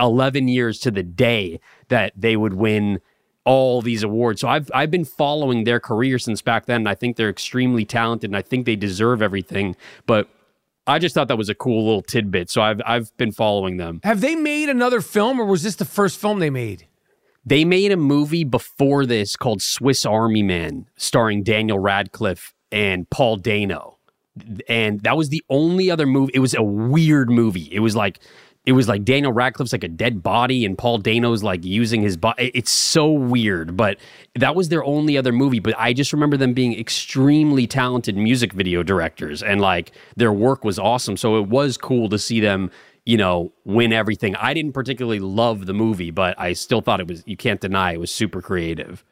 11 0.00 0.48
years 0.48 0.78
to 0.80 0.90
the 0.90 1.02
day 1.02 1.60
that 1.88 2.12
they 2.16 2.36
would 2.36 2.54
win 2.54 3.00
all 3.48 3.80
these 3.80 4.02
awards. 4.02 4.42
So 4.42 4.48
I've 4.48 4.70
I've 4.74 4.90
been 4.90 5.06
following 5.06 5.64
their 5.64 5.80
career 5.80 6.18
since 6.18 6.42
back 6.42 6.66
then. 6.66 6.82
And 6.82 6.88
I 6.88 6.94
think 6.94 7.16
they're 7.16 7.30
extremely 7.30 7.86
talented, 7.86 8.28
and 8.28 8.36
I 8.36 8.42
think 8.42 8.66
they 8.66 8.76
deserve 8.76 9.22
everything. 9.22 9.74
But 10.06 10.28
I 10.86 10.98
just 10.98 11.14
thought 11.14 11.28
that 11.28 11.38
was 11.38 11.48
a 11.48 11.54
cool 11.54 11.86
little 11.86 12.02
tidbit. 12.02 12.50
So 12.50 12.60
I've 12.60 12.82
I've 12.84 13.16
been 13.16 13.32
following 13.32 13.78
them. 13.78 14.00
Have 14.04 14.20
they 14.20 14.36
made 14.36 14.68
another 14.68 15.00
film, 15.00 15.40
or 15.40 15.46
was 15.46 15.62
this 15.62 15.76
the 15.76 15.86
first 15.86 16.20
film 16.20 16.40
they 16.40 16.50
made? 16.50 16.86
They 17.42 17.64
made 17.64 17.90
a 17.90 17.96
movie 17.96 18.44
before 18.44 19.06
this 19.06 19.34
called 19.34 19.62
Swiss 19.62 20.04
Army 20.04 20.42
Man, 20.42 20.86
starring 20.96 21.42
Daniel 21.42 21.78
Radcliffe 21.78 22.52
and 22.70 23.08
Paul 23.08 23.36
Dano. 23.36 23.96
And 24.68 25.00
that 25.00 25.16
was 25.16 25.30
the 25.30 25.42
only 25.48 25.90
other 25.90 26.06
movie. 26.06 26.32
It 26.34 26.40
was 26.40 26.54
a 26.54 26.62
weird 26.62 27.30
movie. 27.30 27.68
It 27.72 27.80
was 27.80 27.96
like 27.96 28.20
it 28.68 28.72
was 28.72 28.86
like 28.86 29.02
Daniel 29.02 29.32
Radcliffe's 29.32 29.72
like 29.72 29.82
a 29.82 29.88
dead 29.88 30.22
body 30.22 30.66
and 30.66 30.76
Paul 30.76 30.98
Dano's 30.98 31.42
like 31.42 31.64
using 31.64 32.02
his 32.02 32.18
body. 32.18 32.50
It's 32.52 32.70
so 32.70 33.10
weird, 33.10 33.78
but 33.78 33.96
that 34.34 34.54
was 34.54 34.68
their 34.68 34.84
only 34.84 35.16
other 35.16 35.32
movie. 35.32 35.58
But 35.58 35.74
I 35.78 35.94
just 35.94 36.12
remember 36.12 36.36
them 36.36 36.52
being 36.52 36.78
extremely 36.78 37.66
talented 37.66 38.14
music 38.14 38.52
video 38.52 38.82
directors 38.82 39.42
and 39.42 39.62
like 39.62 39.92
their 40.18 40.34
work 40.34 40.64
was 40.64 40.78
awesome. 40.78 41.16
So 41.16 41.38
it 41.38 41.48
was 41.48 41.78
cool 41.78 42.10
to 42.10 42.18
see 42.18 42.40
them, 42.40 42.70
you 43.06 43.16
know, 43.16 43.54
win 43.64 43.90
everything. 43.90 44.36
I 44.36 44.52
didn't 44.52 44.74
particularly 44.74 45.20
love 45.20 45.64
the 45.64 45.72
movie, 45.72 46.10
but 46.10 46.38
I 46.38 46.52
still 46.52 46.82
thought 46.82 47.00
it 47.00 47.08
was, 47.08 47.24
you 47.26 47.38
can't 47.38 47.62
deny 47.62 47.94
it 47.94 48.00
was 48.00 48.10
super 48.10 48.42
creative. 48.42 49.02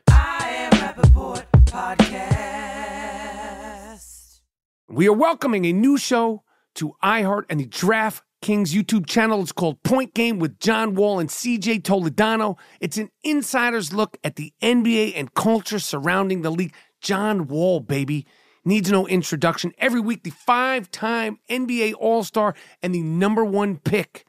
We 4.90 5.08
are 5.08 5.14
welcoming 5.14 5.64
a 5.64 5.72
new 5.72 5.96
show 5.96 6.42
to 6.74 6.94
iHeart 7.02 7.44
and 7.48 7.58
the 7.58 7.64
Draft 7.64 8.22
Kings 8.42 8.74
YouTube 8.74 9.06
channel. 9.06 9.40
It's 9.42 9.52
called 9.52 9.82
Point 9.82 10.14
Game 10.14 10.38
with 10.38 10.58
John 10.58 10.94
Wall 10.94 11.18
and 11.18 11.28
CJ 11.28 11.82
Toledano. 11.82 12.58
It's 12.80 12.96
an 12.98 13.10
insider's 13.24 13.92
look 13.92 14.16
at 14.22 14.36
the 14.36 14.52
NBA 14.62 15.12
and 15.16 15.32
culture 15.34 15.78
surrounding 15.78 16.42
the 16.42 16.50
league. 16.50 16.74
John 17.00 17.46
Wall, 17.46 17.80
baby. 17.80 18.26
Needs 18.64 18.90
no 18.90 19.06
introduction. 19.06 19.72
Every 19.78 20.00
week, 20.00 20.24
the 20.24 20.30
five 20.30 20.90
time 20.90 21.38
NBA 21.48 21.94
All 21.98 22.24
Star 22.24 22.54
and 22.82 22.94
the 22.94 23.02
number 23.02 23.44
one 23.44 23.76
pick 23.78 24.26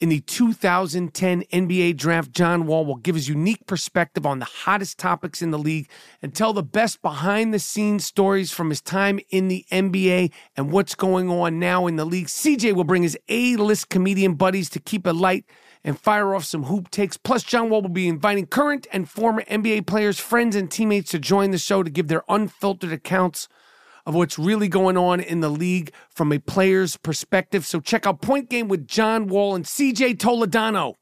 in 0.00 0.08
the 0.08 0.20
2010 0.20 1.42
NBA 1.52 1.96
draft, 1.96 2.32
John 2.32 2.66
Wall 2.66 2.86
will 2.86 2.96
give 2.96 3.14
his 3.14 3.28
unique 3.28 3.66
perspective 3.66 4.24
on 4.24 4.38
the 4.38 4.46
hottest 4.46 4.98
topics 4.98 5.42
in 5.42 5.50
the 5.50 5.58
league 5.58 5.90
and 6.22 6.34
tell 6.34 6.54
the 6.54 6.62
best 6.62 7.02
behind 7.02 7.52
the 7.52 7.58
scenes 7.58 8.06
stories 8.06 8.50
from 8.50 8.70
his 8.70 8.80
time 8.80 9.20
in 9.28 9.48
the 9.48 9.66
NBA 9.70 10.32
and 10.56 10.72
what's 10.72 10.94
going 10.94 11.28
on 11.28 11.58
now 11.58 11.86
in 11.86 11.96
the 11.96 12.06
league. 12.06 12.28
CJ 12.28 12.72
will 12.72 12.84
bring 12.84 13.02
his 13.02 13.18
A 13.28 13.56
list 13.56 13.90
comedian 13.90 14.34
buddies 14.34 14.70
to 14.70 14.80
keep 14.80 15.06
it 15.06 15.12
light 15.12 15.44
and 15.84 16.00
fire 16.00 16.34
off 16.34 16.44
some 16.44 16.64
hoop 16.64 16.90
takes. 16.90 17.18
Plus, 17.18 17.42
John 17.42 17.68
Wall 17.68 17.82
will 17.82 17.90
be 17.90 18.08
inviting 18.08 18.46
current 18.46 18.86
and 18.92 19.08
former 19.08 19.42
NBA 19.42 19.86
players, 19.86 20.18
friends, 20.18 20.56
and 20.56 20.70
teammates 20.70 21.10
to 21.10 21.18
join 21.18 21.50
the 21.50 21.58
show 21.58 21.82
to 21.82 21.90
give 21.90 22.08
their 22.08 22.22
unfiltered 22.26 22.92
accounts 22.92 23.48
of 24.06 24.14
what's 24.14 24.38
really 24.38 24.68
going 24.68 24.96
on 24.96 25.20
in 25.20 25.40
the 25.40 25.48
league 25.48 25.92
from 26.08 26.32
a 26.32 26.38
player's 26.38 26.96
perspective. 26.96 27.66
So 27.66 27.80
check 27.80 28.06
out 28.06 28.20
Point 28.20 28.48
Game 28.48 28.68
with 28.68 28.86
John 28.86 29.26
Wall 29.26 29.54
and 29.54 29.64
CJ 29.64 30.16
Toledano 30.16 30.94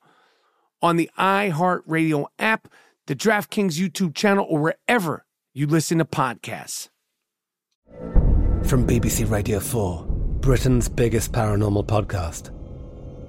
on 0.82 0.96
the 0.96 1.10
iHeartRadio 1.18 2.26
app, 2.38 2.68
the 3.06 3.16
DraftKings 3.16 3.78
YouTube 3.78 4.14
channel, 4.14 4.46
or 4.48 4.58
wherever 4.58 5.24
you 5.54 5.66
listen 5.66 5.98
to 5.98 6.04
podcasts. 6.04 6.88
From 8.64 8.86
BBC 8.86 9.30
Radio 9.30 9.60
4, 9.60 10.04
Britain's 10.40 10.88
biggest 10.88 11.32
paranormal 11.32 11.86
podcast 11.86 12.54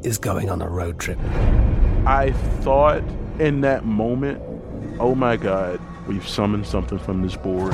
is 0.06 0.18
going 0.18 0.50
on 0.50 0.62
a 0.62 0.68
road 0.68 1.00
trip. 1.00 1.20
I 2.06 2.34
thought 2.62 3.04
in 3.40 3.62
that 3.62 3.86
moment, 3.86 4.42
oh 5.00 5.16
my 5.16 5.38
God, 5.38 5.80
we've 6.08 6.28
summoned 6.28 6.66
something 6.66 7.00
from 7.00 7.22
this 7.22 7.36
board. 7.36 7.74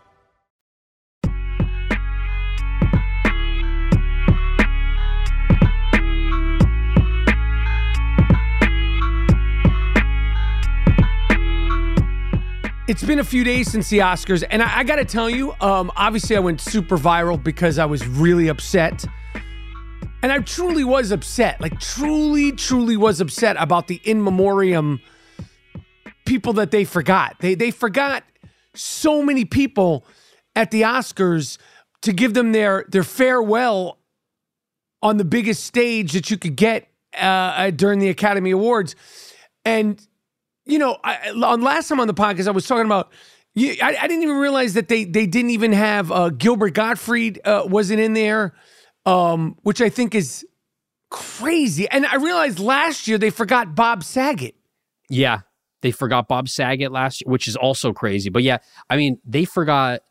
It's 12.91 13.05
been 13.05 13.19
a 13.19 13.23
few 13.23 13.45
days 13.45 13.71
since 13.71 13.89
the 13.89 13.99
Oscars, 13.99 14.43
and 14.51 14.61
I, 14.61 14.79
I 14.79 14.83
got 14.83 14.97
to 14.97 15.05
tell 15.05 15.29
you, 15.29 15.53
um, 15.61 15.93
obviously, 15.95 16.35
I 16.35 16.41
went 16.41 16.59
super 16.59 16.97
viral 16.97 17.41
because 17.41 17.79
I 17.79 17.85
was 17.85 18.05
really 18.05 18.49
upset 18.49 19.05
And 20.23 20.31
I 20.31 20.39
truly 20.39 20.83
was 20.83 21.11
upset, 21.11 21.59
like 21.59 21.79
truly, 21.79 22.51
truly 22.51 22.95
was 22.95 23.21
upset 23.21 23.55
about 23.59 23.87
the 23.87 23.99
in 24.03 24.21
memoriam 24.23 24.99
people 26.25 26.53
that 26.53 26.71
they 26.71 26.83
forgot. 26.83 27.37
They 27.39 27.55
they 27.55 27.71
forgot 27.71 28.23
so 28.75 29.23
many 29.23 29.45
people 29.45 30.05
at 30.55 30.69
the 30.71 30.83
Oscars 30.83 31.57
to 32.01 32.13
give 32.13 32.33
them 32.33 32.51
their 32.51 32.85
their 32.89 33.03
farewell 33.03 33.99
on 35.01 35.17
the 35.17 35.25
biggest 35.25 35.63
stage 35.63 36.13
that 36.13 36.29
you 36.29 36.37
could 36.37 36.55
get 36.55 36.87
uh, 37.15 37.25
uh, 37.25 37.69
during 37.71 37.99
the 37.99 38.09
Academy 38.09 38.51
Awards. 38.51 38.95
And 39.65 40.05
you 40.65 40.79
know, 40.79 40.97
I, 41.03 41.29
on 41.31 41.61
last 41.61 41.87
time 41.89 41.99
on 41.99 42.07
the 42.07 42.13
podcast, 42.13 42.47
I 42.47 42.51
was 42.51 42.67
talking 42.67 42.85
about. 42.85 43.11
I, 43.57 43.97
I 43.99 44.07
didn't 44.07 44.23
even 44.23 44.37
realize 44.37 44.75
that 44.75 44.87
they 44.87 45.03
they 45.03 45.25
didn't 45.25 45.49
even 45.51 45.73
have 45.73 46.09
uh, 46.09 46.29
Gilbert 46.29 46.73
Gottfried 46.73 47.41
uh, 47.43 47.63
wasn't 47.65 47.99
in 47.99 48.13
there, 48.13 48.53
um, 49.05 49.57
which 49.63 49.81
I 49.81 49.89
think 49.89 50.15
is 50.15 50.45
crazy. 51.09 51.87
And 51.89 52.05
I 52.05 52.15
realized 52.15 52.59
last 52.59 53.07
year 53.07 53.17
they 53.17 53.29
forgot 53.29 53.75
Bob 53.75 54.03
Saget. 54.05 54.55
Yeah, 55.09 55.41
they 55.81 55.91
forgot 55.91 56.29
Bob 56.29 56.47
Saget 56.47 56.93
last 56.93 57.21
year, 57.21 57.29
which 57.29 57.47
is 57.47 57.57
also 57.57 57.91
crazy. 57.91 58.29
But 58.29 58.43
yeah, 58.43 58.59
I 58.89 58.95
mean, 58.95 59.19
they 59.25 59.43
forgot. 59.45 60.01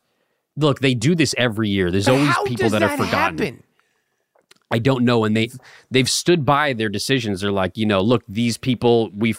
Look, 0.57 0.79
they 0.79 0.93
do 0.93 1.15
this 1.15 1.33
every 1.37 1.69
year. 1.69 1.89
There's 1.89 2.05
But 2.05 2.15
always 2.15 2.35
people 2.45 2.55
does 2.69 2.71
that 2.73 2.83
are 2.83 2.89
forgotten. 2.89 3.09
happen? 3.37 3.63
I 4.71 4.79
don't 4.79 5.03
know, 5.03 5.23
and 5.25 5.35
they 5.35 5.51
they've 5.89 6.09
stood 6.09 6.45
by 6.45 6.73
their 6.73 6.89
decisions. 6.89 7.41
They're 7.41 7.51
like, 7.51 7.77
you 7.77 7.85
know, 7.85 8.01
look, 8.01 8.23
these 8.27 8.57
people 8.57 9.09
we 9.15 9.35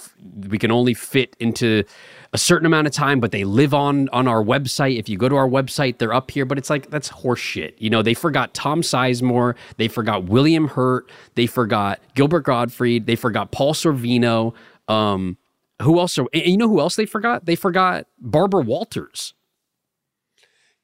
we 0.49 0.59
can 0.59 0.71
only 0.71 0.95
fit 0.95 1.35
into 1.41 1.85
a 2.33 2.39
certain 2.39 2.67
amount 2.67 2.87
of 2.87 2.93
time, 2.93 3.21
but 3.21 3.31
they 3.31 3.45
live 3.45 3.75
on 3.75 4.09
on 4.11 4.29
our 4.29 4.43
website. 4.43 4.99
If 4.99 5.09
you 5.09 5.17
go 5.17 5.29
to 5.29 5.37
our 5.37 5.49
website, 5.49 5.99
they're 5.99 6.15
up 6.15 6.31
here. 6.31 6.45
But 6.45 6.59
it's 6.59 6.71
like 6.71 6.91
that's 6.91 7.09
horseshit. 7.09 7.75
You 7.79 7.91
know, 7.91 8.03
they 8.03 8.15
forgot 8.15 8.55
Tom 8.55 8.83
Sizemore, 8.83 9.55
they 9.77 9.89
forgot 9.89 10.25
William 10.25 10.69
Hurt, 10.69 11.11
they 11.35 11.47
forgot 11.47 12.01
Gilbert 12.15 12.45
Gottfried, 12.45 13.07
they 13.07 13.17
forgot 13.17 13.53
Paul 13.53 13.75
Sorvino. 13.75 14.55
Um, 14.89 15.39
who 15.81 15.99
else? 15.99 16.19
Are, 16.19 16.27
and 16.33 16.47
you 16.47 16.57
know 16.57 16.69
who 16.69 16.81
else 16.81 16.97
they 16.97 17.07
forgot? 17.07 17.47
They 17.47 17.57
forgot 17.57 18.07
Barbara 18.19 18.63
Walters. 18.63 19.35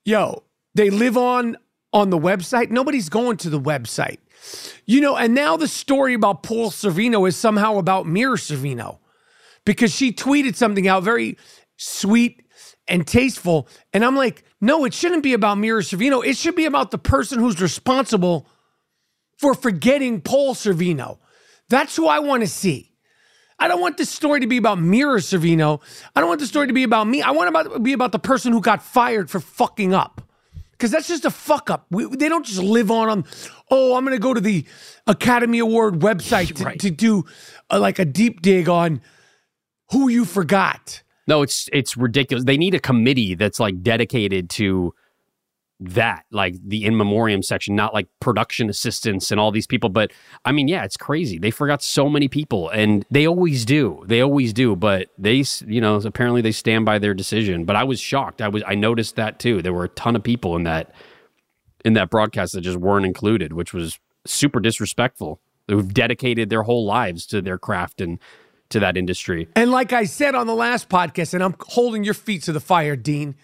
Yo, 0.04 0.42
they 0.74 0.90
live 0.90 1.16
on 1.16 1.56
on 1.92 2.10
the 2.10 2.18
website. 2.18 2.70
Nobody's 2.70 3.08
going 3.08 3.36
to 3.38 3.50
the 3.50 3.60
website. 3.60 4.18
You 4.86 5.00
know, 5.00 5.16
and 5.16 5.34
now 5.34 5.56
the 5.56 5.68
story 5.68 6.14
about 6.14 6.42
Paul 6.42 6.70
Sorvino 6.70 7.28
is 7.28 7.36
somehow 7.36 7.78
about 7.78 8.06
Mira 8.06 8.36
Sorvino 8.36 8.98
because 9.64 9.94
she 9.94 10.12
tweeted 10.12 10.56
something 10.56 10.88
out 10.88 11.02
very 11.02 11.36
sweet 11.76 12.42
and 12.88 13.06
tasteful. 13.06 13.68
And 13.92 14.04
I'm 14.04 14.16
like, 14.16 14.44
no, 14.60 14.84
it 14.84 14.94
shouldn't 14.94 15.22
be 15.22 15.34
about 15.34 15.58
Mira 15.58 15.82
Sorvino. 15.82 16.24
It 16.24 16.36
should 16.36 16.56
be 16.56 16.64
about 16.64 16.90
the 16.90 16.98
person 16.98 17.38
who's 17.38 17.60
responsible 17.60 18.46
for 19.36 19.54
forgetting 19.54 20.20
Paul 20.20 20.54
Sorvino. 20.54 21.18
That's 21.68 21.94
who 21.94 22.06
I 22.06 22.18
want 22.20 22.42
to 22.42 22.48
see. 22.48 22.92
I 23.58 23.68
don't 23.68 23.80
want 23.80 23.96
this 23.96 24.08
story 24.08 24.40
to 24.40 24.46
be 24.46 24.56
about 24.56 24.78
Mira 24.78 25.18
Sorvino. 25.18 25.80
I 26.14 26.20
don't 26.20 26.28
want 26.28 26.40
the 26.40 26.46
story 26.46 26.68
to 26.68 26.72
be 26.72 26.84
about 26.84 27.06
me. 27.06 27.22
I 27.22 27.32
want 27.32 27.54
it 27.54 27.72
to 27.72 27.78
be 27.80 27.92
about 27.92 28.12
the 28.12 28.18
person 28.18 28.52
who 28.52 28.60
got 28.60 28.82
fired 28.82 29.28
for 29.28 29.40
fucking 29.40 29.94
up. 29.94 30.27
Because 30.78 30.92
that's 30.92 31.08
just 31.08 31.24
a 31.24 31.30
fuck 31.30 31.70
up. 31.70 31.86
We, 31.90 32.06
they 32.06 32.28
don't 32.28 32.46
just 32.46 32.62
live 32.62 32.90
on 32.92 33.08
them. 33.08 33.24
Oh, 33.68 33.96
I'm 33.96 34.04
going 34.04 34.16
to 34.16 34.22
go 34.22 34.32
to 34.32 34.40
the 34.40 34.64
Academy 35.08 35.58
Award 35.58 36.00
website 36.00 36.54
to, 36.58 36.64
Right. 36.64 36.78
to 36.78 36.90
do 36.90 37.24
uh 37.68 37.80
like 37.80 37.98
a 37.98 38.04
deep 38.04 38.42
dig 38.42 38.68
on 38.68 39.00
who 39.90 40.08
you 40.08 40.24
forgot. 40.24 41.02
No, 41.26 41.42
it's 41.42 41.68
it's 41.72 41.96
ridiculous. 41.96 42.44
They 42.44 42.56
need 42.56 42.74
a 42.74 42.80
committee 42.80 43.34
that's 43.34 43.58
like 43.58 43.82
dedicated 43.82 44.48
to 44.50 44.94
that, 45.80 46.24
like 46.30 46.56
the 46.64 46.84
in 46.84 46.96
memoriam 46.96 47.42
section, 47.42 47.76
not 47.76 47.94
like 47.94 48.08
production 48.20 48.68
assistants 48.68 49.30
and 49.30 49.38
all 49.38 49.50
these 49.50 49.66
people. 49.66 49.88
But 49.88 50.12
I 50.44 50.52
mean, 50.52 50.68
yeah, 50.68 50.84
it's 50.84 50.96
crazy. 50.96 51.38
They 51.38 51.50
forgot 51.50 51.82
so 51.82 52.08
many 52.08 52.28
people, 52.28 52.68
and 52.70 53.04
they 53.10 53.26
always 53.26 53.64
do. 53.64 54.02
They 54.06 54.20
always 54.20 54.52
do. 54.52 54.74
But 54.74 55.08
they, 55.18 55.44
you 55.66 55.80
know, 55.80 55.96
apparently 55.96 56.40
they 56.40 56.52
stand 56.52 56.84
by 56.84 56.98
their 56.98 57.14
decision. 57.14 57.64
But 57.64 57.76
I 57.76 57.84
was 57.84 58.00
shocked. 58.00 58.42
I 58.42 58.48
was 58.48 58.62
I 58.66 58.74
noticed 58.74 59.16
that 59.16 59.38
too. 59.38 59.62
There 59.62 59.72
were 59.72 59.84
a 59.84 59.90
ton 59.90 60.16
of 60.16 60.22
people 60.22 60.56
in 60.56 60.64
that 60.64 60.94
in 61.84 61.92
that 61.92 62.10
broadcast 62.10 62.54
that 62.54 62.62
just 62.62 62.78
weren't 62.78 63.06
included, 63.06 63.52
which 63.52 63.72
was 63.72 63.98
super 64.26 64.60
disrespectful. 64.60 65.40
Who've 65.68 65.92
dedicated 65.92 66.48
their 66.48 66.62
whole 66.62 66.86
lives 66.86 67.26
to 67.26 67.42
their 67.42 67.58
craft 67.58 68.00
and 68.00 68.18
to 68.70 68.80
that 68.80 68.96
industry. 68.96 69.48
And 69.54 69.70
like 69.70 69.92
I 69.92 70.04
said 70.04 70.34
on 70.34 70.46
the 70.46 70.54
last 70.54 70.88
podcast, 70.88 71.34
and 71.34 71.42
I'm 71.42 71.54
holding 71.60 72.04
your 72.04 72.14
feet 72.14 72.42
to 72.44 72.52
the 72.52 72.60
fire, 72.60 72.96
Dean. 72.96 73.34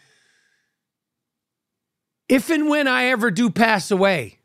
If 2.28 2.50
and 2.50 2.68
when 2.68 2.88
I 2.88 3.04
ever 3.06 3.30
do 3.30 3.50
pass 3.50 3.90
away, 3.90 4.38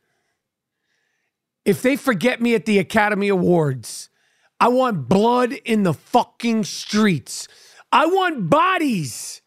if 1.66 1.82
they 1.82 1.96
forget 1.96 2.42
me 2.42 2.56
at 2.56 2.66
the 2.66 2.80
Academy 2.80 3.30
Awards, 3.30 4.10
I 4.60 4.68
want 4.68 5.08
blood 5.08 5.54
in 5.54 5.84
the 5.84 5.94
fucking 5.94 6.66
streets. 6.66 7.48
I 7.92 8.06
want 8.08 8.50
bodies 8.50 9.42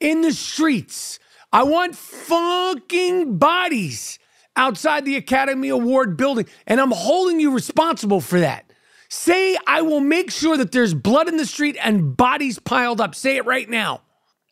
in 0.00 0.22
the 0.22 0.32
streets. 0.32 1.18
I 1.52 1.64
want 1.64 1.96
fucking 1.96 3.36
bodies 3.38 4.18
outside 4.56 5.04
the 5.04 5.16
Academy 5.16 5.68
Award 5.68 6.16
building. 6.16 6.46
And 6.66 6.80
I'm 6.80 6.92
holding 6.92 7.40
you 7.40 7.52
responsible 7.52 8.20
for 8.20 8.40
that. 8.40 8.72
Say, 9.08 9.56
I 9.66 9.82
will 9.82 10.00
make 10.00 10.30
sure 10.30 10.56
that 10.56 10.72
there's 10.72 10.94
blood 10.94 11.28
in 11.28 11.36
the 11.36 11.46
street 11.46 11.76
and 11.82 12.16
bodies 12.16 12.58
piled 12.58 13.00
up. 13.00 13.14
Say 13.14 13.36
it 13.36 13.44
right 13.44 13.68
now. 13.68 14.02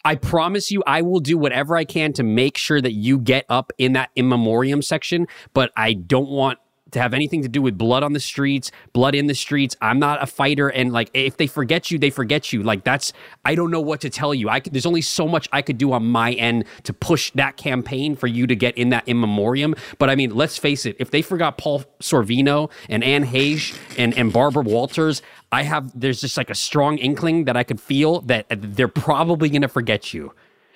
I 0.08 0.14
promise 0.14 0.70
you, 0.70 0.82
I 0.86 1.02
will 1.02 1.20
do 1.20 1.36
whatever 1.36 1.76
I 1.76 1.84
can 1.84 2.14
to 2.14 2.22
make 2.22 2.56
sure 2.56 2.80
that 2.80 2.94
you 2.94 3.18
get 3.18 3.44
up 3.50 3.72
in 3.76 3.92
that 3.92 4.08
in 4.16 4.26
memoriam 4.26 4.80
section, 4.80 5.28
but 5.52 5.70
I 5.76 5.92
don't 5.92 6.30
want 6.30 6.58
to 6.92 7.00
have 7.00 7.12
anything 7.12 7.42
to 7.42 7.48
do 7.48 7.60
with 7.60 7.76
blood 7.76 8.02
on 8.02 8.12
the 8.12 8.20
streets, 8.20 8.70
blood 8.92 9.14
in 9.14 9.26
the 9.26 9.34
streets. 9.34 9.76
I'm 9.82 9.98
not 9.98 10.22
a 10.22 10.26
fighter, 10.26 10.68
and 10.68 10.92
like 10.92 11.10
if 11.12 11.36
they 11.36 11.46
forget 11.46 11.90
you, 11.90 11.98
they 11.98 12.10
forget 12.10 12.52
you. 12.52 12.62
Like 12.62 12.84
that's 12.84 13.12
I 13.44 13.54
don't 13.54 13.70
know 13.70 13.80
what 13.80 14.00
to 14.00 14.10
tell 14.10 14.34
you. 14.34 14.48
I 14.48 14.60
could, 14.60 14.72
there's 14.72 14.86
only 14.86 15.02
so 15.02 15.28
much 15.28 15.48
I 15.52 15.60
could 15.60 15.76
do 15.76 15.92
on 15.92 16.06
my 16.06 16.32
end 16.32 16.64
to 16.84 16.92
push 16.92 17.30
that 17.32 17.56
campaign 17.56 18.16
for 18.16 18.26
you 18.26 18.46
to 18.46 18.56
get 18.56 18.76
in 18.78 18.88
that 18.90 19.06
in 19.06 19.20
memoriam. 19.20 19.74
But 19.98 20.08
I 20.08 20.14
mean, 20.14 20.34
let's 20.34 20.56
face 20.56 20.86
it, 20.86 20.96
if 20.98 21.10
they 21.10 21.22
forgot 21.22 21.58
Paul 21.58 21.84
Sorvino 22.00 22.70
and 22.88 23.04
Anne 23.04 23.26
Heche 23.26 23.76
and 23.98 24.16
and 24.16 24.32
Barbara 24.32 24.62
Walters, 24.62 25.20
I 25.52 25.64
have 25.64 25.98
there's 25.98 26.20
just 26.20 26.36
like 26.36 26.50
a 26.50 26.54
strong 26.54 26.96
inkling 26.98 27.44
that 27.44 27.56
I 27.56 27.64
could 27.64 27.80
feel 27.80 28.20
that 28.22 28.46
uh, 28.50 28.56
they're 28.58 28.88
probably 28.88 29.48
to 29.62 29.68
forget 29.68 30.12
you. 30.14 30.32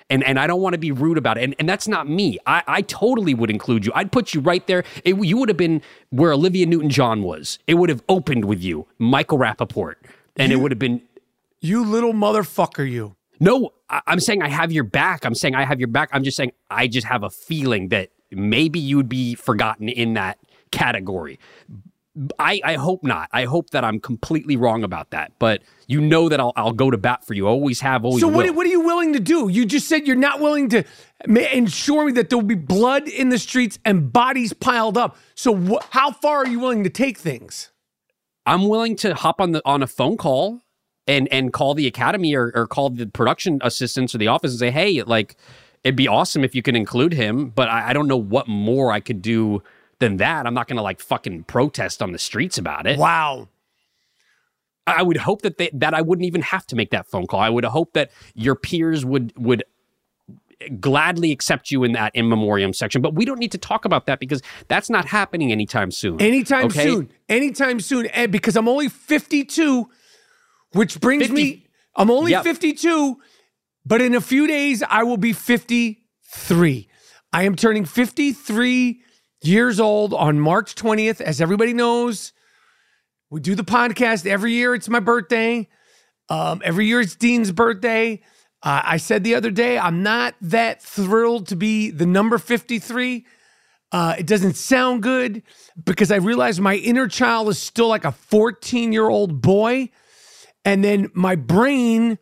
And, 0.09 0.23
and 0.23 0.39
I 0.39 0.47
don't 0.47 0.61
want 0.61 0.73
to 0.73 0.77
be 0.79 0.91
rude 0.91 1.17
about 1.17 1.37
it. 1.37 1.43
And, 1.43 1.55
and 1.59 1.67
that's 1.67 1.87
not 1.87 2.07
me. 2.07 2.37
I, 2.45 2.63
I 2.67 2.81
totally 2.81 3.33
would 3.33 3.49
include 3.49 3.85
you. 3.85 3.91
I'd 3.95 4.11
put 4.11 4.33
you 4.33 4.41
right 4.41 4.65
there. 4.67 4.83
It, 5.03 5.15
you 5.23 5.37
would 5.37 5.49
have 5.49 5.57
been 5.57 5.81
where 6.09 6.33
Olivia 6.33 6.65
Newton 6.65 6.89
John 6.89 7.23
was. 7.23 7.59
It 7.67 7.75
would 7.75 7.89
have 7.89 8.03
opened 8.09 8.45
with 8.45 8.61
you, 8.61 8.85
Michael 8.99 9.37
Rapaport. 9.37 9.95
And 10.35 10.51
it 10.51 10.57
would 10.57 10.71
have 10.71 10.79
been, 10.79 11.01
You 11.61 11.85
little 11.85 12.13
motherfucker, 12.13 12.89
you. 12.89 13.15
no, 13.39 13.71
I, 13.89 14.01
I'm 14.07 14.19
saying 14.19 14.41
I 14.41 14.49
have 14.49 14.71
your 14.71 14.83
back. 14.83 15.25
I'm 15.25 15.35
saying 15.35 15.55
I 15.55 15.63
have 15.63 15.79
your 15.79 15.87
back. 15.87 16.09
I'm 16.11 16.23
just 16.23 16.37
saying 16.37 16.51
I 16.69 16.87
just 16.87 17.07
have 17.07 17.23
a 17.23 17.29
feeling 17.29 17.89
that 17.89 18.09
maybe 18.31 18.79
you'd 18.79 19.09
be 19.09 19.35
forgotten 19.35 19.87
in 19.89 20.13
that 20.15 20.37
category. 20.71 21.39
I, 22.37 22.61
I 22.63 22.75
hope 22.75 23.03
not. 23.03 23.27
I 23.31 23.45
hope 23.45 23.71
that 23.71 23.83
I'm 23.83 23.99
completely 23.99 24.55
wrong 24.55 24.83
about 24.83 25.09
that. 25.11 25.31
But 25.39 25.63
you 25.87 25.99
know 25.99 26.29
that 26.29 26.39
I'll, 26.39 26.53
I'll 26.55 26.71
go 26.71 26.91
to 26.91 26.97
bat 26.97 27.25
for 27.25 27.33
you. 27.33 27.47
Always 27.47 27.81
have, 27.81 28.05
always 28.05 28.21
So 28.21 28.27
what, 28.27 28.45
will. 28.45 28.53
what 28.53 28.67
are 28.67 28.69
you 28.69 28.81
willing 28.81 29.13
to 29.13 29.19
do? 29.19 29.49
You 29.49 29.65
just 29.65 29.87
said 29.87 30.05
you're 30.05 30.15
not 30.15 30.39
willing 30.39 30.69
to 30.69 30.83
ensure 31.25 32.05
me 32.05 32.11
that 32.13 32.29
there 32.29 32.37
will 32.37 32.45
be 32.45 32.55
blood 32.55 33.07
in 33.07 33.29
the 33.29 33.39
streets 33.39 33.79
and 33.83 34.13
bodies 34.13 34.53
piled 34.53 34.97
up. 34.97 35.17
So 35.33 35.55
wh- 35.55 35.83
how 35.89 36.11
far 36.11 36.37
are 36.37 36.47
you 36.47 36.59
willing 36.59 36.83
to 36.83 36.89
take 36.89 37.17
things? 37.17 37.71
I'm 38.45 38.67
willing 38.67 38.95
to 38.97 39.15
hop 39.15 39.39
on 39.39 39.53
the 39.53 39.61
on 39.65 39.81
a 39.81 39.87
phone 39.87 40.17
call 40.17 40.61
and 41.07 41.27
and 41.31 41.51
call 41.53 41.73
the 41.73 41.87
academy 41.87 42.35
or, 42.35 42.51
or 42.53 42.67
call 42.67 42.89
the 42.89 43.07
production 43.07 43.59
assistants 43.63 44.13
or 44.13 44.17
the 44.17 44.27
office 44.27 44.51
and 44.51 44.59
say, 44.59 44.69
hey, 44.69 45.01
like 45.03 45.35
it'd 45.83 45.95
be 45.95 46.07
awesome 46.07 46.43
if 46.43 46.53
you 46.53 46.61
could 46.61 46.75
include 46.75 47.13
him, 47.13 47.49
but 47.49 47.69
I, 47.69 47.89
I 47.89 47.93
don't 47.93 48.07
know 48.07 48.17
what 48.17 48.47
more 48.47 48.91
I 48.91 48.99
could 48.99 49.21
do 49.21 49.63
than 50.03 50.17
that. 50.17 50.45
I'm 50.45 50.53
not 50.53 50.67
gonna 50.67 50.81
like 50.83 50.99
fucking 50.99 51.43
protest 51.45 52.01
on 52.01 52.11
the 52.11 52.19
streets 52.19 52.57
about 52.57 52.85
it. 52.87 52.97
Wow. 52.99 53.47
I 54.85 55.01
would 55.01 55.15
hope 55.17 55.43
that 55.43 55.57
they, 55.57 55.69
that 55.73 55.93
I 55.93 56.01
wouldn't 56.01 56.25
even 56.25 56.41
have 56.41 56.67
to 56.67 56.75
make 56.75 56.91
that 56.91 57.07
phone 57.07 57.25
call. 57.25 57.39
I 57.39 57.49
would 57.49 57.63
hope 57.63 57.93
that 57.93 58.11
your 58.35 58.55
peers 58.55 59.05
would 59.05 59.31
would 59.37 59.63
gladly 60.79 61.31
accept 61.31 61.71
you 61.71 61.83
in 61.83 61.93
that 61.93 62.13
in 62.15 62.27
memoriam 62.29 62.73
section. 62.73 63.01
But 63.01 63.15
we 63.15 63.25
don't 63.25 63.39
need 63.39 63.51
to 63.53 63.57
talk 63.57 63.85
about 63.85 64.05
that 64.07 64.19
because 64.19 64.41
that's 64.67 64.89
not 64.89 65.05
happening 65.05 65.51
anytime 65.51 65.89
soon. 65.91 66.21
Anytime 66.21 66.65
Okay? 66.65 66.83
soon. 66.83 67.09
Anytime 67.29 67.79
soon. 67.79 68.05
And 68.07 68.31
because 68.31 68.55
I'm 68.55 68.67
only 68.67 68.89
52, 68.89 69.89
which 70.73 70.99
brings 70.99 71.23
50. 71.23 71.33
me, 71.35 71.67
I'm 71.95 72.09
only 72.11 72.31
Yep. 72.31 72.43
52, 72.43 73.17
but 73.85 74.01
in 74.01 74.15
a 74.15 74.21
few 74.21 74.47
days, 74.47 74.83
I 74.89 75.03
will 75.03 75.17
be 75.17 75.33
53. 75.33 76.87
I 77.33 77.43
am 77.43 77.55
turning 77.55 77.85
53 77.85 79.01
years 79.43 79.79
old 79.79 80.13
on 80.13 80.39
March 80.39 80.75
20th. 80.75 81.21
As 81.21 81.41
everybody 81.41 81.73
knows, 81.73 82.33
we 83.29 83.39
do 83.39 83.55
the 83.55 83.63
podcast 83.63 84.25
every 84.25 84.53
year. 84.53 84.75
It's 84.75 84.89
my 84.89 84.99
birthday. 84.99 85.67
Um, 86.29 86.61
every 86.63 86.85
year 86.85 87.01
it's 87.01 87.15
Dean's 87.15 87.51
birthday. 87.51 88.21
Uh, 88.61 88.81
I 88.83 88.97
said 88.97 89.23
the 89.23 89.35
other 89.35 89.51
day, 89.51 89.77
I'm 89.77 90.03
not 90.03 90.35
that 90.41 90.81
thrilled 90.81 91.47
to 91.47 91.55
be 91.55 91.89
the 91.91 92.05
number 92.05 92.37
53. 92.37 93.25
Uh, 93.91 94.15
it 94.17 94.25
doesn't 94.25 94.55
sound 94.55 95.03
good 95.03 95.43
because 95.83 96.11
I 96.11 96.15
realize 96.15 96.59
my 96.59 96.75
inner 96.75 97.07
child 97.07 97.49
is 97.49 97.59
still 97.59 97.89
like 97.89 98.05
a 98.05 98.11
14 98.11 98.93
year 98.93 99.09
old 99.09 99.41
boy. 99.41 99.89
And 100.65 100.83
then 100.83 101.11
my 101.13 101.35
brain 101.35 102.17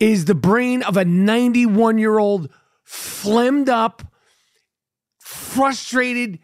is 0.00 0.24
the 0.24 0.34
brain 0.34 0.82
of 0.82 0.96
a 0.96 1.04
91 1.04 1.98
year 1.98 2.18
old, 2.18 2.50
phlegmed 2.82 3.68
up, 3.68 4.02
frustrated, 5.30 6.40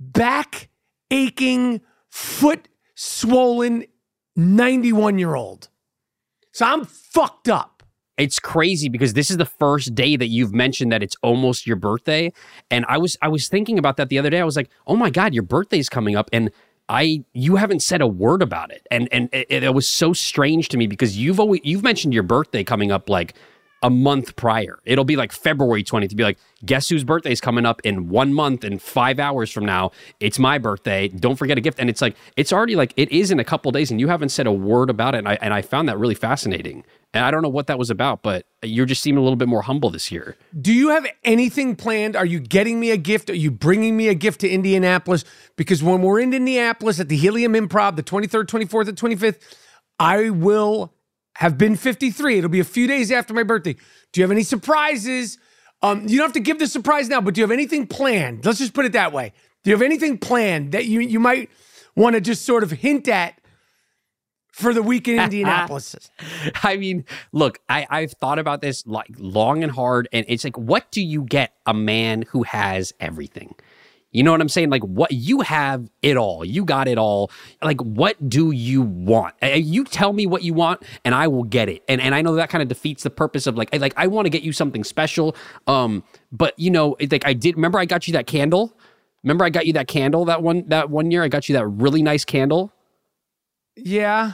back 0.00 0.68
aching, 1.10 1.80
foot 2.08 2.68
swollen 2.94 3.84
91 4.34 5.18
year 5.18 5.34
old. 5.34 5.68
So 6.52 6.64
I'm 6.64 6.84
fucked 6.84 7.48
up. 7.48 7.82
It's 8.16 8.38
crazy 8.38 8.88
because 8.88 9.12
this 9.12 9.30
is 9.30 9.36
the 9.36 9.44
first 9.44 9.94
day 9.94 10.16
that 10.16 10.28
you've 10.28 10.54
mentioned 10.54 10.90
that 10.90 11.02
it's 11.02 11.16
almost 11.22 11.66
your 11.66 11.76
birthday. 11.76 12.32
And 12.70 12.86
I 12.88 12.96
was 12.96 13.18
I 13.20 13.28
was 13.28 13.48
thinking 13.48 13.78
about 13.78 13.98
that 13.98 14.08
the 14.08 14.18
other 14.18 14.30
day. 14.30 14.40
I 14.40 14.44
was 14.44 14.56
like, 14.56 14.70
"Oh 14.86 14.96
my 14.96 15.10
god, 15.10 15.34
your 15.34 15.42
birthday's 15.42 15.90
coming 15.90 16.16
up." 16.16 16.30
And 16.32 16.50
I 16.88 17.24
you 17.34 17.56
haven't 17.56 17.80
said 17.80 18.00
a 18.00 18.06
word 18.06 18.40
about 18.40 18.70
it. 18.70 18.86
And 18.90 19.10
and 19.12 19.28
it, 19.32 19.62
it 19.64 19.74
was 19.74 19.86
so 19.86 20.14
strange 20.14 20.70
to 20.70 20.78
me 20.78 20.86
because 20.86 21.18
you've 21.18 21.38
always 21.38 21.60
you've 21.62 21.82
mentioned 21.82 22.14
your 22.14 22.22
birthday 22.22 22.64
coming 22.64 22.90
up 22.90 23.10
like 23.10 23.34
a 23.86 23.90
month 23.90 24.34
prior. 24.34 24.80
It'll 24.84 25.04
be 25.04 25.14
like 25.14 25.30
February 25.30 25.84
20th 25.84 26.08
to 26.08 26.16
be 26.16 26.24
like, 26.24 26.38
guess 26.64 26.88
whose 26.88 27.04
birthday 27.04 27.30
is 27.30 27.40
coming 27.40 27.64
up 27.64 27.80
in 27.84 28.08
one 28.08 28.34
month 28.34 28.64
and 28.64 28.82
five 28.82 29.20
hours 29.20 29.52
from 29.52 29.64
now? 29.64 29.92
It's 30.18 30.40
my 30.40 30.58
birthday. 30.58 31.06
Don't 31.06 31.36
forget 31.36 31.56
a 31.56 31.60
gift. 31.60 31.78
And 31.78 31.88
it's 31.88 32.02
like, 32.02 32.16
it's 32.36 32.52
already 32.52 32.74
like, 32.74 32.92
it 32.96 33.12
is 33.12 33.30
in 33.30 33.38
a 33.38 33.44
couple 33.44 33.70
days 33.70 33.92
and 33.92 34.00
you 34.00 34.08
haven't 34.08 34.30
said 34.30 34.48
a 34.48 34.52
word 34.52 34.90
about 34.90 35.14
it. 35.14 35.18
And 35.18 35.28
I, 35.28 35.38
and 35.40 35.54
I 35.54 35.62
found 35.62 35.88
that 35.88 35.98
really 35.98 36.16
fascinating. 36.16 36.82
And 37.14 37.24
I 37.24 37.30
don't 37.30 37.42
know 37.42 37.48
what 37.48 37.68
that 37.68 37.78
was 37.78 37.88
about, 37.88 38.24
but 38.24 38.44
you're 38.60 38.86
just 38.86 39.02
seeming 39.02 39.18
a 39.18 39.22
little 39.22 39.36
bit 39.36 39.46
more 39.46 39.62
humble 39.62 39.88
this 39.88 40.10
year. 40.10 40.36
Do 40.60 40.72
you 40.72 40.88
have 40.88 41.06
anything 41.22 41.76
planned? 41.76 42.16
Are 42.16 42.26
you 42.26 42.40
getting 42.40 42.80
me 42.80 42.90
a 42.90 42.96
gift? 42.96 43.30
Are 43.30 43.34
you 43.34 43.52
bringing 43.52 43.96
me 43.96 44.08
a 44.08 44.14
gift 44.14 44.40
to 44.40 44.48
Indianapolis? 44.48 45.24
Because 45.54 45.80
when 45.80 46.02
we're 46.02 46.18
in 46.18 46.34
Indianapolis 46.34 46.98
at 46.98 47.08
the 47.08 47.16
Helium 47.16 47.52
Improv, 47.52 47.94
the 47.94 48.02
23rd, 48.02 48.46
24th, 48.46 48.88
and 48.88 48.98
25th, 48.98 49.38
I 50.00 50.30
will 50.30 50.92
have 51.38 51.58
been 51.58 51.76
53. 51.76 52.38
It'll 52.38 52.50
be 52.50 52.60
a 52.60 52.64
few 52.64 52.86
days 52.86 53.12
after 53.12 53.34
my 53.34 53.42
birthday. 53.42 53.74
Do 54.12 54.20
you 54.20 54.24
have 54.24 54.30
any 54.30 54.42
surprises? 54.42 55.38
Um, 55.82 56.02
you 56.08 56.16
don't 56.16 56.26
have 56.26 56.32
to 56.32 56.40
give 56.40 56.58
the 56.58 56.66
surprise 56.66 57.08
now, 57.08 57.20
but 57.20 57.34
do 57.34 57.40
you 57.40 57.44
have 57.44 57.50
anything 57.50 57.86
planned? 57.86 58.44
Let's 58.44 58.58
just 58.58 58.72
put 58.72 58.86
it 58.86 58.92
that 58.92 59.12
way. 59.12 59.32
Do 59.62 59.70
you 59.70 59.76
have 59.76 59.82
anything 59.82 60.18
planned 60.18 60.72
that 60.72 60.86
you 60.86 61.00
you 61.00 61.20
might 61.20 61.50
want 61.94 62.14
to 62.14 62.20
just 62.20 62.44
sort 62.46 62.62
of 62.62 62.70
hint 62.70 63.08
at 63.08 63.38
for 64.52 64.72
the 64.72 64.82
week 64.82 65.08
in 65.08 65.20
Indianapolis? 65.22 65.94
I 66.62 66.76
mean, 66.76 67.04
look, 67.32 67.58
I, 67.68 67.86
I've 67.90 68.12
thought 68.12 68.38
about 68.38 68.62
this 68.62 68.86
like 68.86 69.10
long 69.18 69.62
and 69.62 69.70
hard, 69.70 70.08
and 70.12 70.24
it's 70.28 70.44
like, 70.44 70.56
what 70.56 70.90
do 70.90 71.02
you 71.02 71.22
get 71.22 71.54
a 71.66 71.74
man 71.74 72.22
who 72.22 72.44
has 72.44 72.92
everything? 72.98 73.54
You 74.16 74.22
know 74.22 74.32
what 74.32 74.40
I'm 74.40 74.48
saying? 74.48 74.70
Like, 74.70 74.82
what 74.82 75.12
you 75.12 75.42
have 75.42 75.90
it 76.00 76.16
all. 76.16 76.42
You 76.42 76.64
got 76.64 76.88
it 76.88 76.96
all. 76.96 77.30
Like, 77.60 77.82
what 77.82 78.30
do 78.30 78.50
you 78.50 78.80
want? 78.80 79.34
You 79.42 79.84
tell 79.84 80.14
me 80.14 80.26
what 80.26 80.42
you 80.42 80.54
want, 80.54 80.82
and 81.04 81.14
I 81.14 81.28
will 81.28 81.44
get 81.44 81.68
it. 81.68 81.84
And 81.86 82.00
and 82.00 82.14
I 82.14 82.22
know 82.22 82.34
that 82.36 82.48
kind 82.48 82.62
of 82.62 82.68
defeats 82.68 83.02
the 83.02 83.10
purpose 83.10 83.46
of 83.46 83.58
like, 83.58 83.78
like 83.78 83.92
I 83.94 84.06
want 84.06 84.24
to 84.24 84.30
get 84.30 84.40
you 84.42 84.52
something 84.52 84.84
special. 84.84 85.36
Um, 85.66 86.02
but 86.32 86.58
you 86.58 86.70
know, 86.70 86.96
like 87.10 87.26
I 87.26 87.34
did. 87.34 87.56
Remember, 87.56 87.78
I 87.78 87.84
got 87.84 88.08
you 88.08 88.12
that 88.14 88.26
candle. 88.26 88.74
Remember, 89.22 89.44
I 89.44 89.50
got 89.50 89.66
you 89.66 89.74
that 89.74 89.86
candle 89.86 90.24
that 90.24 90.42
one 90.42 90.64
that 90.68 90.88
one 90.88 91.10
year. 91.10 91.22
I 91.22 91.28
got 91.28 91.50
you 91.50 91.52
that 91.52 91.66
really 91.66 92.00
nice 92.00 92.24
candle. 92.24 92.72
Yeah. 93.76 94.32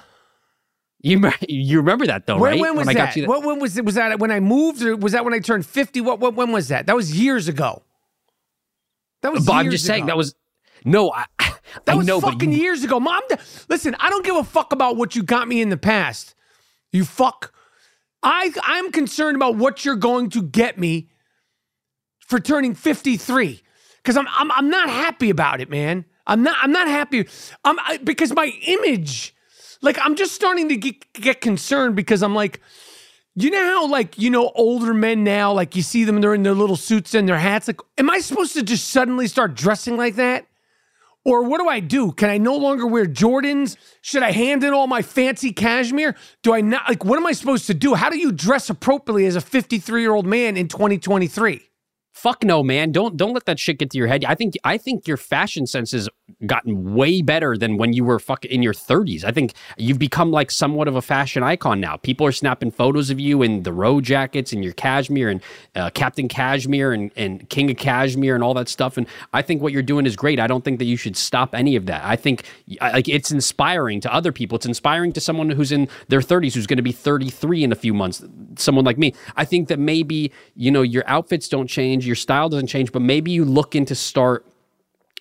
You 1.00 1.28
you 1.48 1.78
remember 1.78 2.06
that 2.06 2.26
though, 2.26 2.38
when, 2.38 2.52
right? 2.52 2.60
When 2.60 2.76
was 2.76 2.86
when 2.86 2.94
that? 2.94 3.16
that? 3.16 3.26
What 3.26 3.44
when 3.44 3.58
was 3.58 3.76
it? 3.76 3.84
Was 3.84 3.96
that 3.96 4.20
when 4.20 4.30
I 4.30 4.38
moved, 4.38 4.80
or 4.82 4.94
was 4.94 5.10
that 5.10 5.24
when 5.24 5.34
I 5.34 5.40
turned 5.40 5.66
fifty? 5.66 6.00
What, 6.00 6.20
what 6.20 6.36
when 6.36 6.52
was 6.52 6.68
that? 6.68 6.86
That 6.86 6.94
was 6.94 7.20
years 7.20 7.48
ago. 7.48 7.82
That 9.22 9.32
was. 9.32 9.46
But 9.46 9.52
I'm 9.54 9.70
just 9.70 9.86
saying 9.86 10.06
that 10.06 10.16
was 10.16 10.34
no. 10.84 11.12
I, 11.12 11.24
that 11.38 11.54
I 11.88 11.94
was 11.94 12.06
know, 12.06 12.20
fucking 12.20 12.52
you, 12.52 12.58
years 12.58 12.84
ago, 12.84 13.00
Mom. 13.00 13.22
Listen, 13.68 13.96
I 13.98 14.10
don't 14.10 14.24
give 14.24 14.36
a 14.36 14.44
fuck 14.44 14.72
about 14.72 14.96
what 14.96 15.16
you 15.16 15.22
got 15.22 15.48
me 15.48 15.62
in 15.62 15.70
the 15.70 15.76
past. 15.76 16.34
You 16.92 17.04
fuck. 17.04 17.52
I 18.22 18.52
I'm 18.62 18.92
concerned 18.92 19.36
about 19.36 19.56
what 19.56 19.84
you're 19.84 19.96
going 19.96 20.30
to 20.30 20.42
get 20.42 20.78
me 20.78 21.08
for 22.20 22.38
turning 22.38 22.74
53 22.74 23.62
because 23.96 24.16
I'm, 24.16 24.26
I'm 24.32 24.50
I'm 24.52 24.70
not 24.70 24.88
happy 24.88 25.30
about 25.30 25.60
it, 25.60 25.70
man. 25.70 26.04
I'm 26.26 26.42
not 26.42 26.56
I'm 26.62 26.72
not 26.72 26.88
happy. 26.88 27.26
I'm 27.64 27.78
I, 27.80 27.98
because 27.98 28.32
my 28.32 28.52
image, 28.66 29.34
like 29.80 29.98
I'm 30.00 30.14
just 30.14 30.34
starting 30.34 30.68
to 30.68 30.76
get, 30.76 31.12
get 31.14 31.40
concerned 31.40 31.96
because 31.96 32.22
I'm 32.22 32.34
like. 32.34 32.60
You 33.34 33.50
know 33.50 33.64
how, 33.64 33.88
like, 33.88 34.18
you 34.18 34.28
know, 34.28 34.52
older 34.54 34.92
men 34.92 35.24
now, 35.24 35.52
like, 35.52 35.74
you 35.74 35.82
see 35.82 36.04
them, 36.04 36.20
they're 36.20 36.34
in 36.34 36.42
their 36.42 36.54
little 36.54 36.76
suits 36.76 37.14
and 37.14 37.26
their 37.26 37.38
hats. 37.38 37.66
Like, 37.66 37.80
am 37.96 38.10
I 38.10 38.18
supposed 38.18 38.52
to 38.54 38.62
just 38.62 38.88
suddenly 38.88 39.26
start 39.26 39.54
dressing 39.54 39.96
like 39.96 40.16
that? 40.16 40.46
Or 41.24 41.44
what 41.44 41.58
do 41.58 41.68
I 41.68 41.80
do? 41.80 42.12
Can 42.12 42.28
I 42.28 42.36
no 42.36 42.56
longer 42.56 42.86
wear 42.86 43.06
Jordans? 43.06 43.76
Should 44.02 44.22
I 44.22 44.32
hand 44.32 44.64
in 44.64 44.74
all 44.74 44.86
my 44.86 45.00
fancy 45.02 45.52
cashmere? 45.52 46.14
Do 46.42 46.52
I 46.52 46.60
not, 46.60 46.88
like, 46.88 47.04
what 47.04 47.16
am 47.16 47.26
I 47.26 47.32
supposed 47.32 47.66
to 47.68 47.74
do? 47.74 47.94
How 47.94 48.10
do 48.10 48.18
you 48.18 48.32
dress 48.32 48.68
appropriately 48.68 49.24
as 49.26 49.36
a 49.36 49.40
53 49.40 50.02
year 50.02 50.12
old 50.12 50.26
man 50.26 50.56
in 50.56 50.68
2023? 50.68 51.62
Fuck 52.22 52.44
no, 52.44 52.62
man! 52.62 52.92
Don't 52.92 53.16
don't 53.16 53.32
let 53.32 53.46
that 53.46 53.58
shit 53.58 53.80
get 53.80 53.90
to 53.90 53.98
your 53.98 54.06
head. 54.06 54.24
I 54.24 54.36
think 54.36 54.54
I 54.62 54.78
think 54.78 55.08
your 55.08 55.16
fashion 55.16 55.66
sense 55.66 55.90
has 55.90 56.08
gotten 56.46 56.94
way 56.94 57.20
better 57.20 57.58
than 57.58 57.78
when 57.78 57.94
you 57.94 58.04
were 58.04 58.20
fuck 58.20 58.44
in 58.44 58.62
your 58.62 58.74
thirties. 58.74 59.24
I 59.24 59.32
think 59.32 59.54
you've 59.76 59.98
become 59.98 60.30
like 60.30 60.52
somewhat 60.52 60.86
of 60.86 60.94
a 60.94 61.02
fashion 61.02 61.42
icon 61.42 61.80
now. 61.80 61.96
People 61.96 62.24
are 62.24 62.30
snapping 62.30 62.70
photos 62.70 63.10
of 63.10 63.18
you 63.18 63.42
in 63.42 63.64
the 63.64 63.72
row 63.72 64.00
jackets 64.00 64.52
and 64.52 64.62
your 64.62 64.72
cashmere 64.72 65.30
and 65.30 65.42
uh, 65.74 65.90
Captain 65.90 66.28
Cashmere 66.28 66.92
and, 66.92 67.10
and 67.16 67.48
King 67.48 67.72
of 67.72 67.76
Cashmere 67.76 68.36
and 68.36 68.44
all 68.44 68.54
that 68.54 68.68
stuff. 68.68 68.96
And 68.96 69.08
I 69.32 69.42
think 69.42 69.60
what 69.60 69.72
you're 69.72 69.82
doing 69.82 70.06
is 70.06 70.14
great. 70.14 70.38
I 70.38 70.46
don't 70.46 70.64
think 70.64 70.78
that 70.78 70.84
you 70.84 70.96
should 70.96 71.16
stop 71.16 71.56
any 71.56 71.74
of 71.74 71.86
that. 71.86 72.04
I 72.04 72.14
think 72.14 72.44
like 72.80 73.08
it's 73.08 73.32
inspiring 73.32 74.00
to 74.00 74.14
other 74.14 74.30
people. 74.30 74.54
It's 74.54 74.66
inspiring 74.66 75.12
to 75.14 75.20
someone 75.20 75.50
who's 75.50 75.72
in 75.72 75.88
their 76.06 76.22
thirties 76.22 76.54
who's 76.54 76.68
going 76.68 76.76
to 76.76 76.84
be 76.84 76.92
33 76.92 77.64
in 77.64 77.72
a 77.72 77.74
few 77.74 77.92
months. 77.92 78.22
Someone 78.58 78.84
like 78.84 78.96
me. 78.96 79.12
I 79.34 79.44
think 79.44 79.66
that 79.66 79.80
maybe 79.80 80.30
you 80.54 80.70
know 80.70 80.82
your 80.82 81.02
outfits 81.08 81.48
don't 81.48 81.66
change 81.66 82.11
your 82.12 82.16
style 82.16 82.50
doesn't 82.50 82.66
change, 82.66 82.92
but 82.92 83.00
maybe 83.00 83.30
you 83.30 83.42
look 83.46 83.74
into 83.74 83.94
start 83.94 84.44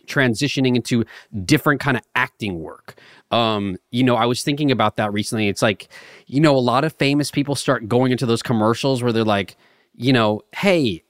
transitioning 0.08 0.76
into 0.76 1.06
different 1.46 1.80
kind 1.80 1.96
of 1.96 2.04
acting 2.16 2.60
work. 2.60 2.96
Um, 3.32 3.78
you 3.92 4.04
know, 4.04 4.18
I 4.18 4.26
was 4.26 4.44
thinking 4.44 4.70
about 4.70 4.98
that 4.98 5.14
recently. 5.14 5.48
It's 5.48 5.62
like, 5.62 5.88
you 6.28 6.42
know, 6.42 6.54
a 6.54 6.60
lot 6.60 6.84
of 6.84 6.92
famous 6.94 7.32
people 7.32 7.56
start 7.56 7.88
going 7.88 8.12
into 8.12 8.26
those 8.26 8.44
commercials 8.44 9.02
where 9.02 9.14
they're 9.14 9.24
like, 9.24 9.56
you 9.96 10.12
know, 10.12 10.42
hey, 10.54 11.04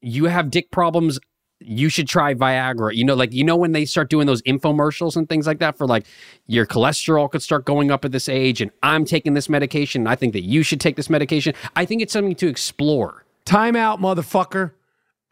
you 0.00 0.26
have 0.26 0.48
dick 0.50 0.70
problems. 0.70 1.18
You 1.58 1.88
should 1.88 2.06
try 2.06 2.34
Viagra. 2.34 2.94
You 2.94 3.04
know, 3.04 3.14
like, 3.14 3.32
you 3.32 3.42
know, 3.42 3.56
when 3.56 3.72
they 3.72 3.84
start 3.84 4.10
doing 4.10 4.28
those 4.28 4.42
infomercials 4.42 5.16
and 5.16 5.28
things 5.28 5.46
like 5.46 5.58
that 5.58 5.76
for 5.76 5.86
like 5.88 6.06
your 6.46 6.66
cholesterol 6.66 7.28
could 7.28 7.42
start 7.42 7.64
going 7.64 7.90
up 7.90 8.04
at 8.04 8.12
this 8.12 8.28
age 8.28 8.60
and 8.60 8.70
I'm 8.82 9.04
taking 9.04 9.34
this 9.34 9.48
medication. 9.48 10.02
And 10.02 10.08
I 10.08 10.14
think 10.14 10.34
that 10.34 10.42
you 10.42 10.62
should 10.62 10.80
take 10.80 10.94
this 10.94 11.10
medication. 11.10 11.54
I 11.74 11.84
think 11.84 12.00
it's 12.00 12.12
something 12.12 12.36
to 12.36 12.46
explore. 12.46 13.24
Time 13.44 13.74
out, 13.74 14.00
motherfucker. 14.00 14.72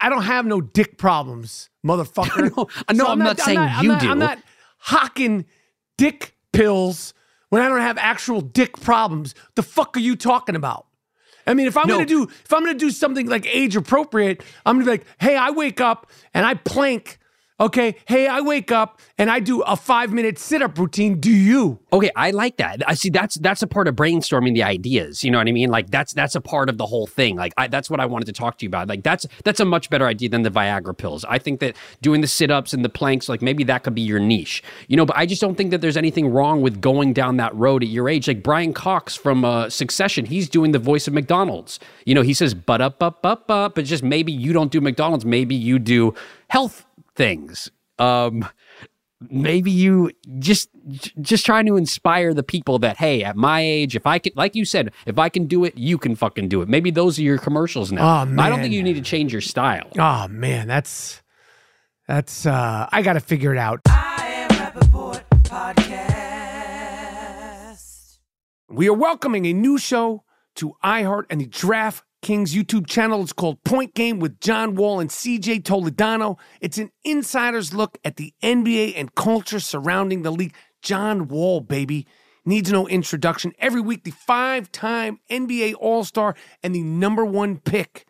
I 0.03 0.09
don't 0.09 0.23
have 0.23 0.45
no 0.45 0.59
dick 0.59 0.97
problems, 0.97 1.69
motherfucker. 1.85 2.51
no, 2.55 2.67
no 2.93 3.05
so 3.05 3.05
I'm, 3.05 3.11
I'm, 3.11 3.19
not, 3.19 3.37
not 3.37 3.39
saying 3.39 3.57
I'm 3.57 3.83
you 3.85 3.91
not, 3.93 4.01
do. 4.01 4.09
I'm 4.09 4.19
not 4.19 4.37
hocking 4.79 5.45
dick 5.97 6.35
pills 6.51 7.13
when 7.47 7.61
I 7.61 7.69
don't 7.69 7.79
have 7.79 7.97
actual 7.97 8.41
dick 8.41 8.77
problems. 8.81 9.33
The 9.55 9.63
fuck 9.63 9.95
are 9.95 10.01
you 10.01 10.17
talking 10.17 10.57
about? 10.57 10.87
I 11.47 11.53
mean, 11.53 11.67
if 11.67 11.77
I'm 11.77 11.87
no. 11.87 11.95
gonna 11.95 12.05
do 12.05 12.23
if 12.23 12.51
I'm 12.51 12.65
gonna 12.65 12.77
do 12.77 12.91
something 12.91 13.27
like 13.27 13.47
age 13.47 13.77
appropriate, 13.77 14.43
I'm 14.65 14.75
gonna 14.75 14.85
be 14.85 14.91
like, 14.91 15.05
hey, 15.21 15.37
I 15.37 15.51
wake 15.51 15.79
up 15.79 16.11
and 16.33 16.45
I 16.45 16.55
plank 16.55 17.17
Okay. 17.59 17.95
Hey, 18.05 18.27
I 18.27 18.41
wake 18.41 18.71
up 18.71 18.99
and 19.17 19.29
I 19.29 19.39
do 19.39 19.61
a 19.61 19.75
five 19.75 20.11
minute 20.11 20.39
sit 20.39 20.61
up 20.63 20.77
routine. 20.77 21.19
Do 21.19 21.29
you? 21.31 21.79
Okay, 21.91 22.09
I 22.15 22.31
like 22.31 22.57
that. 22.57 22.81
I 22.87 22.95
see 22.95 23.09
that's 23.09 23.35
that's 23.35 23.61
a 23.61 23.67
part 23.67 23.87
of 23.87 23.95
brainstorming 23.95 24.55
the 24.55 24.63
ideas. 24.63 25.23
You 25.23 25.29
know 25.29 25.37
what 25.37 25.47
I 25.47 25.51
mean? 25.51 25.69
Like 25.69 25.91
that's 25.91 26.13
that's 26.13 26.33
a 26.33 26.41
part 26.41 26.67
of 26.67 26.79
the 26.79 26.87
whole 26.87 27.05
thing. 27.05 27.35
Like 27.35 27.53
I, 27.55 27.67
that's 27.67 27.91
what 27.91 27.99
I 27.99 28.07
wanted 28.07 28.25
to 28.25 28.33
talk 28.33 28.57
to 28.57 28.65
you 28.65 28.69
about. 28.69 28.87
Like 28.87 29.03
that's 29.03 29.27
that's 29.43 29.59
a 29.59 29.65
much 29.65 29.91
better 29.91 30.07
idea 30.07 30.29
than 30.29 30.41
the 30.41 30.49
Viagra 30.49 30.97
pills. 30.97 31.25
I 31.25 31.37
think 31.37 31.59
that 31.59 31.75
doing 32.01 32.21
the 32.21 32.27
sit 32.27 32.49
ups 32.49 32.73
and 32.73 32.83
the 32.83 32.89
planks, 32.89 33.29
like 33.29 33.43
maybe 33.43 33.63
that 33.65 33.83
could 33.83 33.93
be 33.93 34.01
your 34.01 34.19
niche. 34.19 34.63
You 34.87 34.97
know, 34.97 35.05
but 35.05 35.15
I 35.15 35.27
just 35.27 35.41
don't 35.41 35.55
think 35.55 35.69
that 35.71 35.81
there's 35.81 35.97
anything 35.97 36.29
wrong 36.29 36.61
with 36.61 36.81
going 36.81 37.13
down 37.13 37.37
that 37.37 37.53
road 37.55 37.83
at 37.83 37.89
your 37.89 38.09
age. 38.09 38.27
Like 38.27 38.41
Brian 38.41 38.73
Cox 38.73 39.15
from 39.15 39.45
uh, 39.45 39.69
Succession, 39.69 40.25
he's 40.25 40.49
doing 40.49 40.71
the 40.71 40.79
voice 40.79 41.07
of 41.07 41.13
McDonald's. 41.13 41.79
You 42.05 42.15
know, 42.15 42.23
he 42.23 42.33
says 42.33 42.55
but 42.55 42.81
up 42.81 43.03
up 43.03 43.23
up 43.23 43.51
up, 43.51 43.75
but 43.75 43.85
just 43.85 44.03
maybe 44.03 44.31
you 44.31 44.53
don't 44.53 44.71
do 44.71 44.81
McDonald's. 44.81 45.23
Maybe 45.23 45.53
you 45.53 45.77
do 45.77 46.15
health 46.47 46.85
things. 47.15 47.69
Um, 47.99 48.47
maybe 49.29 49.71
you 49.71 50.11
just 50.39 50.69
just 51.21 51.45
trying 51.45 51.65
to 51.67 51.77
inspire 51.77 52.33
the 52.33 52.43
people 52.43 52.79
that 52.79 52.97
hey, 52.97 53.23
at 53.23 53.35
my 53.35 53.61
age, 53.61 53.95
if 53.95 54.05
I 54.05 54.19
can, 54.19 54.33
like 54.35 54.55
you 54.55 54.65
said, 54.65 54.91
if 55.05 55.17
I 55.17 55.29
can 55.29 55.45
do 55.45 55.63
it, 55.63 55.77
you 55.77 55.97
can 55.97 56.15
fucking 56.15 56.49
do 56.49 56.61
it. 56.61 56.69
Maybe 56.69 56.91
those 56.91 57.17
are 57.19 57.23
your 57.23 57.37
commercials 57.37 57.91
now. 57.91 58.21
Oh, 58.21 58.25
man. 58.25 58.39
I 58.39 58.49
don't 58.49 58.59
think 58.59 58.73
you 58.73 58.83
need 58.83 58.95
to 58.95 59.01
change 59.01 59.31
your 59.31 59.41
style. 59.41 59.89
Oh 59.97 60.27
man, 60.27 60.67
that's 60.67 61.21
that's 62.07 62.45
uh 62.45 62.87
I 62.91 63.01
got 63.01 63.13
to 63.13 63.19
figure 63.19 63.53
it 63.53 63.57
out. 63.57 63.81
We 68.69 68.89
are 68.89 68.93
welcoming 68.93 69.45
a 69.45 69.53
new 69.53 69.77
show 69.77 70.23
to 70.55 70.75
iHeart 70.83 71.25
and 71.29 71.39
the 71.41 71.45
Draft 71.45 72.03
DraftKings 72.23 72.53
YouTube 72.55 72.87
channel. 72.87 73.21
It's 73.21 73.33
called 73.33 73.63
Point 73.63 73.93
Game 73.93 74.19
with 74.19 74.39
John 74.39 74.75
Wall 74.75 74.99
and 74.99 75.09
CJ 75.09 75.63
Toledano. 75.63 76.37
It's 76.61 76.77
an 76.77 76.89
insider's 77.03 77.73
look 77.73 77.97
at 78.05 78.15
the 78.15 78.33
NBA 78.41 78.93
and 78.95 79.13
culture 79.13 79.59
surrounding 79.59 80.21
the 80.21 80.31
league. 80.31 80.53
John 80.81 81.27
Wall, 81.27 81.59
baby. 81.59 82.07
Needs 82.45 82.71
no 82.71 82.87
introduction. 82.87 83.53
Every 83.59 83.81
week, 83.81 84.03
the 84.03 84.11
five 84.11 84.71
time 84.71 85.19
NBA 85.29 85.75
All 85.79 86.03
Star 86.03 86.35
and 86.61 86.73
the 86.73 86.81
number 86.81 87.25
one 87.25 87.57
pick 87.57 88.05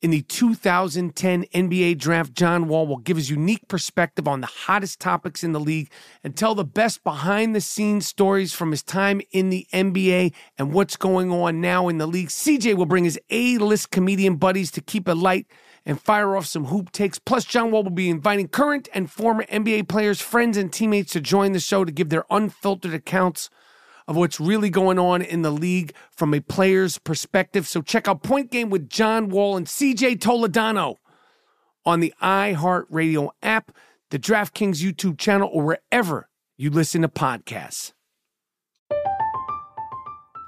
in 0.00 0.10
the 0.10 0.22
2010 0.22 1.44
NBA 1.46 1.98
draft, 1.98 2.32
John 2.32 2.68
Wall 2.68 2.86
will 2.86 2.98
give 2.98 3.16
his 3.16 3.30
unique 3.30 3.66
perspective 3.66 4.28
on 4.28 4.40
the 4.40 4.46
hottest 4.46 5.00
topics 5.00 5.42
in 5.42 5.52
the 5.52 5.60
league 5.60 5.90
and 6.22 6.36
tell 6.36 6.54
the 6.54 6.64
best 6.64 7.02
behind 7.02 7.54
the 7.54 7.60
scenes 7.60 8.06
stories 8.06 8.52
from 8.52 8.70
his 8.70 8.82
time 8.82 9.20
in 9.32 9.50
the 9.50 9.66
NBA 9.72 10.32
and 10.56 10.72
what's 10.72 10.96
going 10.96 11.32
on 11.32 11.60
now 11.60 11.88
in 11.88 11.98
the 11.98 12.06
league. 12.06 12.28
CJ 12.28 12.76
will 12.76 12.86
bring 12.86 13.04
his 13.04 13.18
A 13.30 13.58
list 13.58 13.90
comedian 13.90 14.36
buddies 14.36 14.70
to 14.72 14.80
keep 14.80 15.08
it 15.08 15.16
light 15.16 15.46
and 15.84 16.00
fire 16.00 16.36
off 16.36 16.46
some 16.46 16.66
hoop 16.66 16.92
takes. 16.92 17.18
Plus, 17.18 17.44
John 17.44 17.72
Wall 17.72 17.82
will 17.82 17.90
be 17.90 18.10
inviting 18.10 18.46
current 18.46 18.88
and 18.94 19.10
former 19.10 19.44
NBA 19.44 19.88
players, 19.88 20.20
friends, 20.20 20.56
and 20.56 20.72
teammates 20.72 21.12
to 21.14 21.20
join 21.20 21.52
the 21.52 21.60
show 21.60 21.84
to 21.84 21.90
give 21.90 22.10
their 22.10 22.24
unfiltered 22.30 22.94
accounts 22.94 23.50
of 24.08 24.16
what's 24.16 24.40
really 24.40 24.70
going 24.70 24.98
on 24.98 25.20
in 25.20 25.42
the 25.42 25.50
league 25.50 25.94
from 26.10 26.32
a 26.32 26.40
player's 26.40 26.96
perspective. 26.96 27.68
So 27.68 27.82
check 27.82 28.08
out 28.08 28.22
Point 28.22 28.50
Game 28.50 28.70
with 28.70 28.88
John 28.88 29.28
Wall 29.28 29.56
and 29.56 29.66
CJ 29.66 30.18
Toledano 30.18 30.96
on 31.84 32.00
the 32.00 32.14
iHeartRadio 32.22 33.30
app, 33.42 33.70
the 34.10 34.18
DraftKings 34.18 34.82
YouTube 34.82 35.18
channel, 35.18 35.50
or 35.52 35.62
wherever 35.62 36.28
you 36.56 36.70
listen 36.70 37.02
to 37.02 37.08
podcasts. 37.08 37.92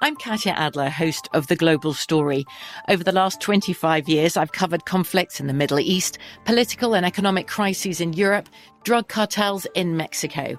I'm 0.02 0.16
Katya 0.16 0.52
Adler, 0.52 0.88
host 0.88 1.28
of 1.34 1.48
The 1.48 1.56
Global 1.56 1.92
Story. 1.92 2.46
Over 2.88 3.04
the 3.04 3.12
last 3.12 3.42
25 3.42 4.08
years, 4.08 4.38
I've 4.38 4.52
covered 4.52 4.86
conflicts 4.86 5.38
in 5.38 5.46
the 5.46 5.52
Middle 5.52 5.78
East, 5.78 6.16
political 6.46 6.94
and 6.94 7.04
economic 7.04 7.46
crises 7.46 8.00
in 8.00 8.14
Europe, 8.14 8.48
drug 8.84 9.08
cartels 9.08 9.66
in 9.74 9.98
Mexico. 9.98 10.58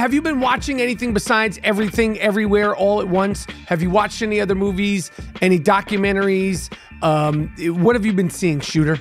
Have 0.00 0.14
you 0.14 0.22
been 0.22 0.40
watching 0.40 0.80
anything 0.80 1.12
besides 1.12 1.60
everything, 1.62 2.18
everywhere, 2.20 2.74
all 2.74 3.02
at 3.02 3.08
once? 3.08 3.44
Have 3.66 3.82
you 3.82 3.90
watched 3.90 4.22
any 4.22 4.40
other 4.40 4.54
movies, 4.54 5.10
any 5.42 5.58
documentaries? 5.58 6.72
Um, 7.02 7.48
what 7.82 7.96
have 7.96 8.06
you 8.06 8.14
been 8.14 8.30
seeing, 8.30 8.60
Shooter? 8.60 8.98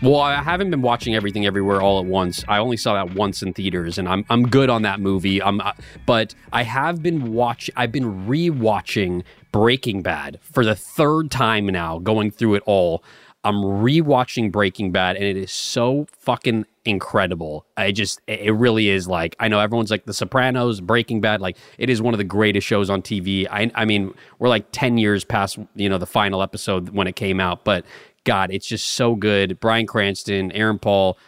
Well, 0.00 0.20
I 0.20 0.40
haven't 0.40 0.70
been 0.70 0.80
watching 0.80 1.16
everything 1.16 1.44
everywhere 1.44 1.82
all 1.82 1.98
at 1.98 2.06
once. 2.06 2.44
I 2.46 2.58
only 2.58 2.76
saw 2.76 2.94
that 2.94 3.16
once 3.16 3.42
in 3.42 3.52
theaters, 3.52 3.98
and 3.98 4.08
I'm 4.08 4.24
I'm 4.30 4.44
good 4.44 4.70
on 4.70 4.82
that 4.82 5.00
movie. 5.00 5.42
Um, 5.42 5.60
but 6.06 6.36
I 6.52 6.62
have 6.62 7.02
been 7.02 7.32
watch. 7.32 7.68
I've 7.74 7.90
been 7.90 8.28
rewatching 8.28 9.24
Breaking 9.50 10.02
Bad 10.02 10.38
for 10.40 10.64
the 10.64 10.76
third 10.76 11.32
time 11.32 11.66
now, 11.66 11.98
going 11.98 12.30
through 12.30 12.54
it 12.54 12.62
all. 12.64 13.02
I'm 13.42 13.56
rewatching 13.56 14.52
Breaking 14.52 14.92
Bad, 14.92 15.16
and 15.16 15.24
it 15.24 15.36
is 15.36 15.50
so 15.50 16.06
fucking 16.12 16.66
incredible. 16.88 17.66
I 17.76 17.92
just, 17.92 18.20
it 18.26 18.54
really 18.54 18.88
is 18.88 19.06
like, 19.06 19.36
I 19.38 19.48
know 19.48 19.60
everyone's 19.60 19.90
like 19.90 20.06
The 20.06 20.14
Sopranos, 20.14 20.80
Breaking 20.80 21.20
Bad, 21.20 21.40
like 21.40 21.56
it 21.78 21.90
is 21.90 22.00
one 22.00 22.14
of 22.14 22.18
the 22.18 22.24
greatest 22.24 22.66
shows 22.66 22.90
on 22.90 23.02
TV. 23.02 23.46
I, 23.50 23.70
I 23.74 23.84
mean, 23.84 24.14
we're 24.38 24.48
like 24.48 24.66
10 24.72 24.98
years 24.98 25.24
past, 25.24 25.58
you 25.74 25.88
know, 25.88 25.98
the 25.98 26.06
final 26.06 26.42
episode 26.42 26.90
when 26.90 27.06
it 27.06 27.16
came 27.16 27.40
out, 27.40 27.64
but 27.64 27.84
God, 28.24 28.50
it's 28.50 28.66
just 28.66 28.88
so 28.90 29.14
good. 29.14 29.60
Bryan 29.60 29.86
Cranston, 29.86 30.50
Aaron 30.52 30.78
Paul, 30.78 31.18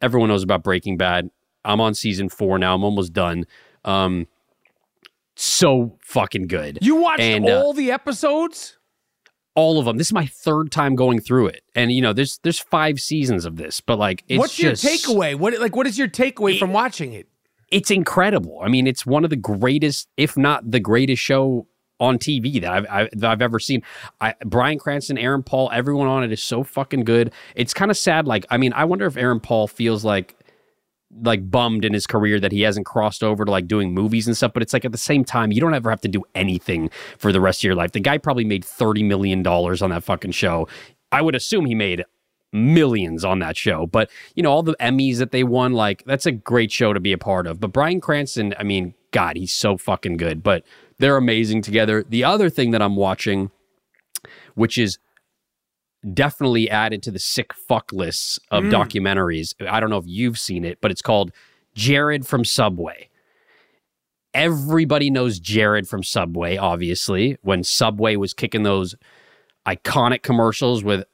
everyone 0.00 0.28
knows 0.28 0.42
about 0.42 0.62
Breaking 0.62 0.96
Bad. 0.96 1.30
I'm 1.64 1.80
on 1.80 1.94
season 1.94 2.28
four 2.28 2.58
now. 2.58 2.74
I'm 2.74 2.84
almost 2.84 3.12
done. 3.12 3.46
Um, 3.84 4.26
so 5.34 5.98
fucking 6.02 6.46
good. 6.46 6.78
You 6.80 6.96
watched 6.96 7.20
And, 7.20 7.48
uh, 7.48 7.60
all 7.62 7.72
the 7.72 7.90
episodes? 7.90 8.75
All 9.56 9.78
of 9.80 9.86
them. 9.86 9.96
This 9.96 10.08
is 10.08 10.12
my 10.12 10.26
third 10.26 10.70
time 10.70 10.94
going 10.94 11.18
through 11.18 11.48
it, 11.48 11.62
and 11.74 11.90
you 11.90 12.00
know, 12.00 12.12
there's 12.12 12.38
there's 12.44 12.60
five 12.60 13.00
seasons 13.00 13.44
of 13.44 13.56
this, 13.56 13.80
but 13.80 13.98
like, 13.98 14.22
it's 14.28 14.38
What's 14.38 14.54
just, 14.54 14.84
your 14.84 14.92
takeaway? 14.92 15.34
What 15.34 15.58
like 15.58 15.74
what 15.74 15.86
is 15.86 15.98
your 15.98 16.08
takeaway 16.08 16.58
from 16.58 16.72
watching 16.72 17.12
it? 17.14 17.26
It's 17.72 17.90
incredible. 17.90 18.60
I 18.62 18.68
mean, 18.68 18.86
it's 18.86 19.04
one 19.04 19.24
of 19.24 19.30
the 19.30 19.36
greatest, 19.36 20.08
if 20.16 20.36
not 20.36 20.70
the 20.70 20.78
greatest 20.78 21.20
show 21.20 21.66
on 21.98 22.18
TV 22.18 22.60
that 22.60 22.70
I've 22.72 22.86
I've, 22.90 23.10
that 23.12 23.30
I've 23.30 23.42
ever 23.42 23.58
seen. 23.58 23.82
I, 24.20 24.34
Bryan 24.44 24.78
Cranston, 24.78 25.18
Aaron 25.18 25.42
Paul, 25.42 25.70
everyone 25.72 26.06
on 26.06 26.22
it 26.22 26.32
is 26.32 26.42
so 26.42 26.62
fucking 26.62 27.04
good. 27.04 27.32
It's 27.54 27.74
kind 27.74 27.90
of 27.90 27.96
sad. 27.96 28.26
Like, 28.26 28.46
I 28.50 28.58
mean, 28.58 28.72
I 28.74 28.84
wonder 28.84 29.06
if 29.06 29.16
Aaron 29.16 29.40
Paul 29.40 29.66
feels 29.68 30.04
like 30.04 30.35
like 31.22 31.50
bummed 31.50 31.84
in 31.84 31.92
his 31.92 32.06
career 32.06 32.40
that 32.40 32.52
he 32.52 32.62
hasn't 32.62 32.86
crossed 32.86 33.22
over 33.22 33.44
to 33.44 33.50
like 33.50 33.66
doing 33.66 33.94
movies 33.94 34.26
and 34.26 34.36
stuff. 34.36 34.52
But 34.52 34.62
it's 34.62 34.72
like 34.72 34.84
at 34.84 34.92
the 34.92 34.98
same 34.98 35.24
time, 35.24 35.52
you 35.52 35.60
don't 35.60 35.74
ever 35.74 35.90
have 35.90 36.00
to 36.02 36.08
do 36.08 36.22
anything 36.34 36.90
for 37.18 37.32
the 37.32 37.40
rest 37.40 37.60
of 37.60 37.64
your 37.64 37.74
life. 37.74 37.92
The 37.92 38.00
guy 38.00 38.18
probably 38.18 38.44
made 38.44 38.64
thirty 38.64 39.02
million 39.02 39.42
dollars 39.42 39.82
on 39.82 39.90
that 39.90 40.04
fucking 40.04 40.32
show. 40.32 40.68
I 41.12 41.22
would 41.22 41.34
assume 41.34 41.66
he 41.66 41.74
made 41.74 42.04
millions 42.52 43.24
on 43.24 43.38
that 43.40 43.56
show. 43.56 43.86
But 43.86 44.10
you 44.34 44.42
know, 44.42 44.50
all 44.50 44.62
the 44.62 44.76
Emmys 44.80 45.18
that 45.18 45.30
they 45.30 45.44
won, 45.44 45.72
like 45.72 46.04
that's 46.06 46.26
a 46.26 46.32
great 46.32 46.72
show 46.72 46.92
to 46.92 47.00
be 47.00 47.12
a 47.12 47.18
part 47.18 47.46
of. 47.46 47.60
But 47.60 47.72
Bryan 47.72 48.00
Cranston, 48.00 48.54
I 48.58 48.62
mean, 48.62 48.94
God, 49.12 49.36
he's 49.36 49.52
so 49.52 49.76
fucking 49.76 50.16
good. 50.16 50.42
But 50.42 50.64
they're 50.98 51.16
amazing 51.16 51.62
together. 51.62 52.02
The 52.02 52.24
other 52.24 52.50
thing 52.50 52.70
that 52.72 52.82
I'm 52.82 52.96
watching, 52.96 53.50
which 54.54 54.78
is 54.78 54.98
definitely 56.12 56.70
added 56.70 57.02
to 57.02 57.10
the 57.10 57.18
sick 57.18 57.52
fuck 57.52 57.92
lists 57.92 58.38
of 58.50 58.64
documentaries. 58.64 59.54
I 59.68 59.80
don't 59.80 59.90
know 59.90 59.98
if 59.98 60.06
you've 60.06 60.38
seen 60.38 60.64
it, 60.64 60.78
but 60.80 60.90
it's 60.90 61.02
called 61.02 61.32
Jared 61.74 62.26
from 62.26 62.44
Subway. 62.44 63.08
Everybody 64.34 65.10
knows 65.10 65.38
Jared 65.40 65.88
from 65.88 66.02
Subway, 66.02 66.56
obviously, 66.56 67.38
when 67.42 67.64
Subway 67.64 68.16
was 68.16 68.34
kicking 68.34 68.62
those 68.62 68.94
iconic 69.66 70.22
commercials 70.22 70.84
with 70.84 71.04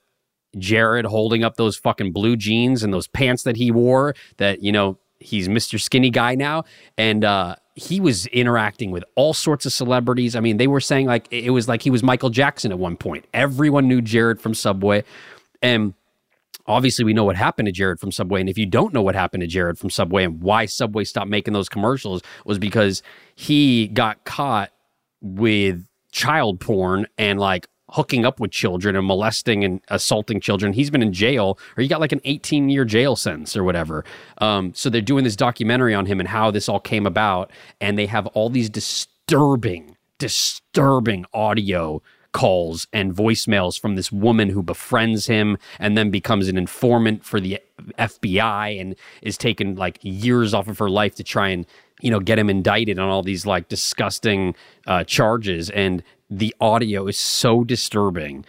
Jared 0.58 1.06
holding 1.06 1.44
up 1.44 1.56
those 1.56 1.76
fucking 1.76 2.12
blue 2.12 2.36
jeans 2.36 2.82
and 2.82 2.92
those 2.92 3.06
pants 3.06 3.44
that 3.44 3.56
he 3.56 3.70
wore 3.70 4.14
that, 4.36 4.62
you 4.62 4.72
know, 4.72 4.98
he's 5.20 5.48
Mr. 5.48 5.80
Skinny 5.80 6.10
Guy 6.10 6.34
now. 6.34 6.64
And 6.98 7.24
uh, 7.24 7.56
he 7.74 8.00
was 8.00 8.26
interacting 8.26 8.90
with 8.90 9.04
all 9.14 9.32
sorts 9.32 9.64
of 9.64 9.72
celebrities. 9.72 10.37
I 10.37 10.40
mean, 10.40 10.58
they 10.58 10.66
were 10.66 10.80
saying 10.80 11.06
like 11.06 11.26
it 11.32 11.50
was 11.50 11.68
like 11.68 11.82
he 11.82 11.90
was 11.90 12.02
Michael 12.02 12.30
Jackson 12.30 12.70
at 12.70 12.78
one 12.78 12.96
point. 12.96 13.24
Everyone 13.32 13.88
knew 13.88 14.02
Jared 14.02 14.40
from 14.40 14.54
Subway. 14.54 15.04
And 15.62 15.94
obviously 16.66 17.04
we 17.04 17.14
know 17.14 17.24
what 17.24 17.37
happened 17.37 17.66
to 17.66 17.72
Jared 17.72 17.98
from 17.98 18.12
Subway. 18.12 18.40
And 18.40 18.48
if 18.50 18.58
you 18.58 18.66
don't 18.66 18.92
know 18.92 19.02
what 19.02 19.14
happened 19.14 19.40
to 19.40 19.46
Jared 19.46 19.79
from 19.79 19.90
Subway 19.90 20.25
and 20.25 20.42
why 20.42 20.66
Subway 20.66 21.04
stopped 21.04 21.31
making 21.31 21.54
those 21.54 21.68
commercials 21.68 22.23
was 22.44 22.58
because 22.58 23.02
he 23.35 23.88
got 23.88 24.25
caught 24.25 24.70
with 25.20 25.87
child 26.10 26.60
porn 26.60 27.06
and 27.16 27.40
like 27.40 27.68
hooking 27.92 28.24
up 28.24 28.40
with 28.40 28.50
children 28.50 28.96
and 28.96 29.06
molesting 29.06 29.64
and 29.64 29.80
assaulting 29.88 30.40
children. 30.40 30.72
He's 30.72 30.90
been 30.90 31.02
in 31.02 31.12
jail 31.12 31.58
or 31.76 31.82
he 31.82 31.88
got 31.88 32.00
like 32.00 32.12
an 32.12 32.20
18 32.24 32.68
year 32.68 32.84
jail 32.84 33.16
sentence 33.16 33.56
or 33.56 33.64
whatever. 33.64 34.04
Um, 34.38 34.72
so 34.74 34.90
they're 34.90 35.00
doing 35.00 35.24
this 35.24 35.36
documentary 35.36 35.94
on 35.94 36.06
him 36.06 36.18
and 36.18 36.28
how 36.28 36.50
this 36.50 36.68
all 36.68 36.80
came 36.80 37.06
about. 37.06 37.50
And 37.80 37.98
they 37.98 38.06
have 38.06 38.26
all 38.28 38.48
these 38.48 38.70
disturbing, 38.70 39.96
disturbing 40.18 41.26
audio 41.32 42.02
calls 42.32 42.86
and 42.94 43.14
voicemails 43.14 43.78
from 43.78 43.94
this 43.94 44.10
woman 44.10 44.48
who 44.48 44.62
befriends 44.62 45.26
him 45.26 45.58
and 45.78 45.96
then 45.96 46.10
becomes 46.10 46.48
an 46.48 46.56
informant 46.56 47.24
for 47.24 47.38
the 47.38 47.60
FBI 47.98 48.80
and 48.80 48.96
is 49.20 49.36
taking 49.36 49.76
like 49.76 49.98
years 50.00 50.54
off 50.54 50.66
of 50.66 50.78
her 50.78 50.88
life 50.88 51.14
to 51.16 51.22
try 51.22 51.48
and 51.48 51.66
you 52.00 52.10
know 52.10 52.20
get 52.20 52.38
him 52.38 52.48
indicted 52.48 52.98
on 52.98 53.08
all 53.08 53.22
these 53.22 53.44
like 53.44 53.68
disgusting 53.68 54.54
uh, 54.86 55.04
charges 55.04 55.68
and 55.70 56.02
the 56.38 56.54
audio 56.60 57.06
is 57.06 57.18
so 57.18 57.62
disturbing, 57.64 58.44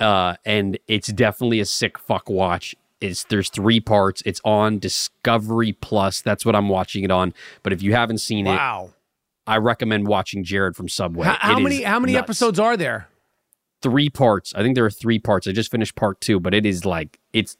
uh, 0.00 0.36
and 0.44 0.78
it's 0.88 1.08
definitely 1.08 1.60
a 1.60 1.66
sick 1.66 1.98
fuck 1.98 2.28
watch. 2.28 2.74
It's 3.00 3.24
there's 3.24 3.50
three 3.50 3.78
parts. 3.80 4.22
It's 4.24 4.40
on 4.44 4.78
Discovery 4.78 5.72
Plus. 5.72 6.22
That's 6.22 6.46
what 6.46 6.56
I'm 6.56 6.68
watching 6.68 7.04
it 7.04 7.10
on. 7.10 7.34
But 7.62 7.72
if 7.74 7.82
you 7.82 7.92
haven't 7.92 8.18
seen 8.18 8.46
it, 8.46 8.56
Wow. 8.56 8.90
I 9.46 9.58
recommend 9.58 10.08
watching 10.08 10.42
Jared 10.42 10.74
from 10.74 10.88
Subway. 10.88 11.26
How, 11.26 11.36
how 11.38 11.58
many 11.60 11.82
how 11.82 12.00
many 12.00 12.14
nuts. 12.14 12.24
episodes 12.24 12.58
are 12.58 12.76
there? 12.76 13.08
Three 13.82 14.08
parts. 14.08 14.52
I 14.56 14.62
think 14.62 14.74
there 14.74 14.84
are 14.86 14.90
three 14.90 15.18
parts. 15.18 15.46
I 15.46 15.52
just 15.52 15.70
finished 15.70 15.94
part 15.94 16.20
two, 16.20 16.40
but 16.40 16.54
it 16.54 16.64
is 16.66 16.84
like 16.84 17.18
it's 17.32 17.56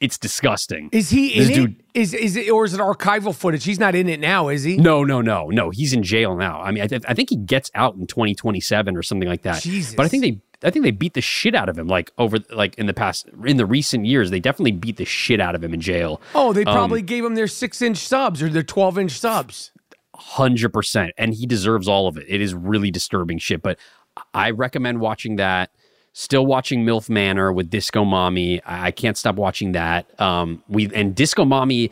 it's 0.00 0.18
disgusting. 0.18 0.88
Is 0.92 1.10
he 1.10 1.38
This 1.38 1.48
in 1.48 1.54
dude- 1.54 1.70
it? 1.94 2.00
Is 2.00 2.12
is 2.14 2.34
it 2.36 2.50
or 2.50 2.64
is 2.64 2.74
it 2.74 2.80
archival 2.80 3.34
footage? 3.34 3.64
He's 3.64 3.78
not 3.78 3.94
in 3.94 4.08
it 4.08 4.18
now, 4.18 4.48
is 4.48 4.64
he? 4.64 4.76
No, 4.76 5.04
no, 5.04 5.20
no, 5.20 5.48
no. 5.50 5.70
He's 5.70 5.92
in 5.92 6.02
jail 6.02 6.34
now. 6.36 6.60
I 6.60 6.72
mean, 6.72 6.82
I, 6.82 6.86
th- 6.88 7.02
I 7.06 7.14
think 7.14 7.30
he 7.30 7.36
gets 7.36 7.70
out 7.74 7.94
in 7.94 8.06
2027 8.08 8.96
or 8.96 9.02
something 9.02 9.28
like 9.28 9.42
that. 9.42 9.62
Jesus. 9.62 9.94
But 9.94 10.04
I 10.04 10.08
think 10.08 10.22
they, 10.22 10.40
I 10.66 10.70
think 10.70 10.84
they 10.84 10.90
beat 10.90 11.14
the 11.14 11.20
shit 11.20 11.54
out 11.54 11.68
of 11.68 11.78
him. 11.78 11.86
Like 11.86 12.10
over, 12.18 12.38
like 12.50 12.74
in 12.76 12.86
the 12.86 12.94
past, 12.94 13.28
in 13.44 13.58
the 13.58 13.66
recent 13.66 14.06
years, 14.06 14.30
they 14.32 14.40
definitely 14.40 14.72
beat 14.72 14.96
the 14.96 15.04
shit 15.04 15.40
out 15.40 15.54
of 15.54 15.62
him 15.62 15.72
in 15.72 15.80
jail. 15.80 16.20
Oh, 16.34 16.52
they 16.52 16.64
Um, 16.64 16.74
probably 16.74 17.00
gave 17.02 17.24
him 17.24 17.36
their 17.36 17.46
six 17.46 17.80
inch 17.80 17.98
subs 17.98 18.42
or 18.42 18.48
their 18.48 18.62
twelve 18.64 18.98
inch 18.98 19.12
subs. 19.12 19.70
Hundred 20.16 20.72
percent, 20.72 21.12
and 21.18 21.34
he 21.34 21.44
deserves 21.46 21.88
all 21.88 22.06
of 22.08 22.16
it. 22.16 22.24
It 22.28 22.40
is 22.40 22.54
really 22.54 22.90
disturbing 22.90 23.38
shit. 23.38 23.62
But 23.62 23.78
I 24.32 24.50
recommend 24.50 25.00
watching 25.00 25.36
that. 25.36 25.70
Still 26.16 26.46
watching 26.46 26.84
MILF 26.84 27.10
Manor 27.10 27.52
with 27.52 27.70
Disco 27.70 28.04
Mommy. 28.04 28.62
I 28.62 28.86
I 28.86 28.90
can't 28.92 29.16
stop 29.16 29.34
watching 29.34 29.72
that. 29.72 30.06
Um, 30.20 30.62
we 30.68 30.88
and 30.94 31.14
Disco 31.14 31.44
Mommy. 31.44 31.90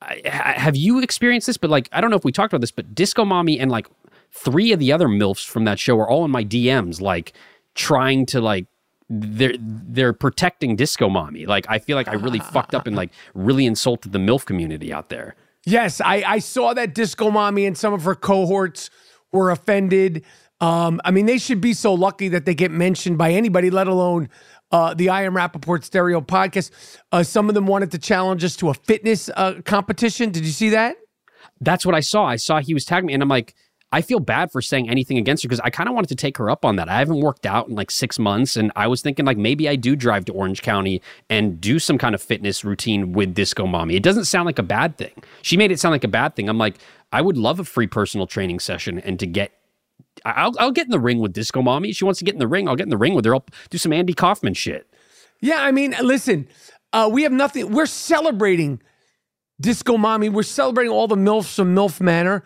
I, 0.00 0.22
I- 0.24 0.28
have 0.58 0.74
you 0.74 1.00
experienced 1.02 1.46
this? 1.46 1.58
But 1.58 1.68
like, 1.68 1.88
I 1.92 2.00
don't 2.00 2.08
know 2.10 2.16
if 2.16 2.24
we 2.24 2.32
talked 2.32 2.52
about 2.52 2.62
this, 2.62 2.70
but 2.70 2.94
Disco 2.94 3.24
Mommy 3.26 3.60
and 3.60 3.70
like 3.70 3.86
three 4.32 4.72
of 4.72 4.78
the 4.78 4.90
other 4.90 5.06
milfs 5.06 5.46
from 5.46 5.64
that 5.64 5.78
show 5.78 5.98
are 5.98 6.08
all 6.08 6.24
in 6.24 6.30
my 6.30 6.44
DMs, 6.44 7.00
like 7.02 7.34
trying 7.74 8.24
to 8.26 8.40
like 8.40 8.64
they're 9.10 9.54
they're 9.58 10.12
protecting 10.14 10.74
Disco 10.74 11.10
Mommy. 11.10 11.44
Like, 11.44 11.66
I 11.68 11.78
feel 11.78 11.96
like 11.96 12.08
I 12.08 12.14
really 12.14 12.40
fucked 12.40 12.74
up 12.74 12.86
and 12.86 12.96
like 12.96 13.10
really 13.34 13.66
insulted 13.66 14.12
the 14.12 14.18
milf 14.18 14.46
community 14.46 14.92
out 14.94 15.10
there. 15.10 15.34
Yes, 15.66 16.00
I, 16.00 16.22
I 16.26 16.38
saw 16.38 16.72
that 16.72 16.94
Disco 16.94 17.30
Mommy 17.30 17.66
and 17.66 17.76
some 17.76 17.92
of 17.92 18.04
her 18.04 18.14
cohorts 18.14 18.88
were 19.30 19.50
offended. 19.50 20.24
Um, 20.60 21.00
I 21.04 21.10
mean, 21.10 21.26
they 21.26 21.38
should 21.38 21.60
be 21.60 21.72
so 21.72 21.94
lucky 21.94 22.28
that 22.28 22.44
they 22.44 22.54
get 22.54 22.70
mentioned 22.70 23.16
by 23.18 23.32
anybody, 23.32 23.70
let 23.70 23.86
alone 23.86 24.28
uh, 24.70 24.94
the 24.94 25.08
I 25.08 25.22
Am 25.22 25.34
Rapaport 25.34 25.84
Stereo 25.84 26.20
podcast. 26.20 26.70
Uh, 27.12 27.22
some 27.22 27.48
of 27.48 27.54
them 27.54 27.66
wanted 27.66 27.90
to 27.92 27.98
challenge 27.98 28.44
us 28.44 28.56
to 28.56 28.70
a 28.70 28.74
fitness 28.74 29.30
uh, 29.36 29.60
competition. 29.64 30.30
Did 30.30 30.44
you 30.44 30.52
see 30.52 30.70
that? 30.70 30.96
That's 31.60 31.86
what 31.86 31.94
I 31.94 32.00
saw. 32.00 32.24
I 32.24 32.36
saw 32.36 32.60
he 32.60 32.74
was 32.74 32.84
tagging 32.84 33.06
me, 33.06 33.14
and 33.14 33.22
I'm 33.22 33.28
like, 33.28 33.54
I 33.90 34.02
feel 34.02 34.20
bad 34.20 34.52
for 34.52 34.60
saying 34.60 34.90
anything 34.90 35.16
against 35.16 35.42
her 35.42 35.48
because 35.48 35.60
I 35.60 35.70
kind 35.70 35.88
of 35.88 35.94
wanted 35.94 36.08
to 36.08 36.14
take 36.14 36.36
her 36.36 36.50
up 36.50 36.64
on 36.64 36.76
that. 36.76 36.90
I 36.90 36.98
haven't 36.98 37.20
worked 37.20 37.46
out 37.46 37.68
in 37.68 37.74
like 37.74 37.90
six 37.90 38.18
months, 38.18 38.56
and 38.56 38.70
I 38.76 38.86
was 38.86 39.00
thinking 39.00 39.24
like 39.24 39.38
maybe 39.38 39.68
I 39.68 39.76
do 39.76 39.96
drive 39.96 40.26
to 40.26 40.32
Orange 40.32 40.60
County 40.60 41.00
and 41.30 41.58
do 41.60 41.78
some 41.78 41.96
kind 41.96 42.14
of 42.14 42.20
fitness 42.20 42.64
routine 42.64 43.12
with 43.12 43.32
Disco 43.32 43.66
Mommy. 43.66 43.94
It 43.94 44.02
doesn't 44.02 44.26
sound 44.26 44.46
like 44.46 44.58
a 44.58 44.64
bad 44.64 44.98
thing. 44.98 45.22
She 45.42 45.56
made 45.56 45.72
it 45.72 45.80
sound 45.80 45.92
like 45.92 46.04
a 46.04 46.08
bad 46.08 46.36
thing. 46.36 46.48
I'm 46.48 46.58
like, 46.58 46.76
I 47.12 47.22
would 47.22 47.38
love 47.38 47.60
a 47.60 47.64
free 47.64 47.86
personal 47.86 48.26
training 48.26 48.60
session 48.60 48.98
and 48.98 49.18
to 49.20 49.26
get. 49.26 49.52
I'll, 50.24 50.54
I'll 50.58 50.72
get 50.72 50.86
in 50.86 50.90
the 50.90 51.00
ring 51.00 51.20
with 51.20 51.32
Disco 51.32 51.62
Mommy. 51.62 51.90
If 51.90 51.96
she 51.96 52.04
wants 52.04 52.18
to 52.18 52.24
get 52.24 52.34
in 52.34 52.40
the 52.40 52.48
ring, 52.48 52.68
I'll 52.68 52.76
get 52.76 52.84
in 52.84 52.90
the 52.90 52.96
ring 52.96 53.14
with 53.14 53.24
her. 53.24 53.34
I'll 53.34 53.44
do 53.70 53.78
some 53.78 53.92
Andy 53.92 54.14
Kaufman 54.14 54.54
shit. 54.54 54.88
Yeah, 55.40 55.62
I 55.62 55.70
mean, 55.70 55.94
listen, 56.02 56.48
uh, 56.92 57.08
we 57.12 57.22
have 57.22 57.32
nothing. 57.32 57.70
We're 57.72 57.86
celebrating 57.86 58.82
Disco 59.60 59.96
Mommy. 59.96 60.28
We're 60.28 60.42
celebrating 60.42 60.92
all 60.92 61.06
the 61.06 61.16
MILFs 61.16 61.54
from 61.54 61.74
MILF 61.74 62.00
Manor. 62.00 62.44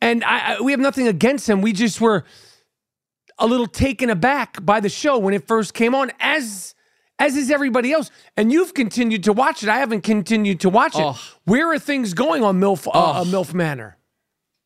And 0.00 0.22
I, 0.24 0.56
I, 0.56 0.60
we 0.60 0.72
have 0.72 0.80
nothing 0.80 1.08
against 1.08 1.48
him. 1.48 1.62
We 1.62 1.72
just 1.72 2.00
were 2.00 2.24
a 3.38 3.46
little 3.46 3.66
taken 3.66 4.10
aback 4.10 4.64
by 4.64 4.80
the 4.80 4.88
show 4.88 5.18
when 5.18 5.34
it 5.34 5.46
first 5.46 5.74
came 5.74 5.94
on, 5.94 6.12
as 6.20 6.74
as 7.18 7.36
is 7.36 7.50
everybody 7.50 7.92
else. 7.92 8.10
And 8.36 8.52
you've 8.52 8.74
continued 8.74 9.24
to 9.24 9.32
watch 9.32 9.62
it. 9.62 9.68
I 9.68 9.78
haven't 9.78 10.02
continued 10.02 10.60
to 10.60 10.68
watch 10.68 10.96
it. 10.96 11.02
Oh. 11.02 11.20
Where 11.44 11.72
are 11.72 11.78
things 11.78 12.12
going 12.12 12.42
on 12.42 12.60
MILF, 12.60 12.86
uh, 12.88 12.90
uh, 12.90 13.24
MILF 13.24 13.54
Manor? 13.54 13.96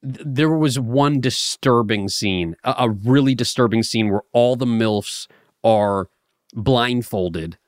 There 0.02 0.50
was 0.50 0.78
one 0.78 1.20
disturbing 1.20 2.08
scene, 2.08 2.56
a, 2.64 2.74
a 2.78 2.90
really 2.90 3.34
disturbing 3.34 3.82
scene 3.82 4.10
where 4.10 4.22
all 4.32 4.56
the 4.56 4.66
MILFs 4.66 5.26
are 5.64 6.08
blindfolded 6.54 7.58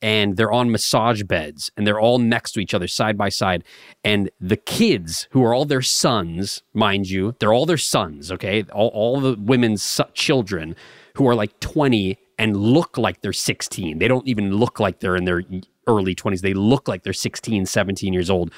and 0.00 0.36
they're 0.36 0.52
on 0.52 0.70
massage 0.70 1.22
beds 1.24 1.70
and 1.76 1.86
they're 1.86 2.00
all 2.00 2.18
next 2.18 2.52
to 2.52 2.60
each 2.60 2.74
other 2.74 2.86
side 2.86 3.18
by 3.18 3.28
side. 3.28 3.64
And 4.04 4.30
the 4.40 4.56
kids, 4.56 5.28
who 5.32 5.42
are 5.42 5.52
all 5.52 5.64
their 5.64 5.82
sons, 5.82 6.62
mind 6.72 7.10
you, 7.10 7.34
they're 7.40 7.52
all 7.52 7.66
their 7.66 7.78
sons, 7.78 8.30
okay? 8.30 8.62
All, 8.72 8.88
all 8.88 9.20
the 9.20 9.36
women's 9.38 9.82
so- 9.82 10.08
children 10.14 10.76
who 11.14 11.26
are 11.26 11.34
like 11.34 11.58
20 11.60 12.16
and 12.38 12.56
look 12.56 12.96
like 12.96 13.22
they're 13.22 13.32
16. 13.32 13.98
They 13.98 14.06
don't 14.06 14.28
even 14.28 14.54
look 14.54 14.78
like 14.78 15.00
they're 15.00 15.16
in 15.16 15.24
their 15.24 15.42
early 15.88 16.14
20s. 16.14 16.42
They 16.42 16.54
look 16.54 16.86
like 16.86 17.02
they're 17.02 17.12
16, 17.12 17.66
17 17.66 18.12
years 18.12 18.30
old 18.30 18.52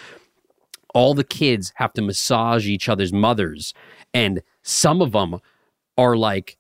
all 0.95 1.15
the 1.15 1.25
kids 1.25 1.73
have 1.77 1.93
to 1.95 2.03
massage 2.03 2.67
each 2.67 2.89
other's 2.89 3.13
mothers. 3.13 3.75
And 4.13 4.43
some 4.63 5.01
of 5.01 5.13
them 5.13 5.41
are 5.97 6.17
like 6.17 6.57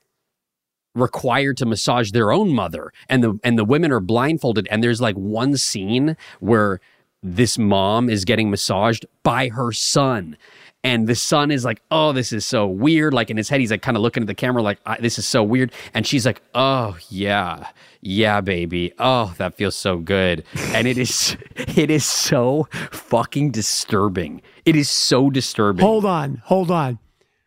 required 0.94 1.56
to 1.58 1.66
massage 1.66 2.10
their 2.10 2.32
own 2.32 2.50
mother. 2.50 2.92
And 3.08 3.22
the 3.22 3.38
and 3.44 3.58
the 3.58 3.64
women 3.64 3.92
are 3.92 4.00
blindfolded. 4.00 4.68
And 4.70 4.82
there's 4.82 5.00
like 5.00 5.16
one 5.16 5.56
scene 5.56 6.16
where 6.40 6.80
this 7.22 7.58
mom 7.58 8.08
is 8.08 8.24
getting 8.24 8.50
massaged 8.50 9.06
by 9.22 9.48
her 9.48 9.72
son 9.72 10.36
and 10.82 11.06
the 11.06 11.14
son 11.14 11.50
is 11.50 11.64
like 11.64 11.82
oh 11.90 12.12
this 12.12 12.32
is 12.32 12.46
so 12.46 12.66
weird 12.66 13.12
like 13.12 13.30
in 13.30 13.36
his 13.36 13.48
head 13.48 13.60
he's 13.60 13.70
like 13.70 13.82
kind 13.82 13.96
of 13.96 14.02
looking 14.02 14.22
at 14.22 14.26
the 14.26 14.34
camera 14.34 14.62
like 14.62 14.78
I, 14.86 14.98
this 15.00 15.18
is 15.18 15.26
so 15.26 15.42
weird 15.42 15.72
and 15.94 16.06
she's 16.06 16.24
like 16.24 16.42
oh 16.54 16.96
yeah 17.08 17.68
yeah 18.00 18.40
baby 18.40 18.92
oh 18.98 19.34
that 19.38 19.54
feels 19.54 19.76
so 19.76 19.98
good 19.98 20.44
and 20.74 20.86
it 20.86 20.98
is 20.98 21.36
it 21.56 21.90
is 21.90 22.04
so 22.04 22.68
fucking 22.90 23.50
disturbing 23.50 24.42
it 24.64 24.76
is 24.76 24.88
so 24.88 25.30
disturbing 25.30 25.84
Hold 25.84 26.04
on, 26.04 26.42
hold 26.44 26.70
on, 26.70 26.98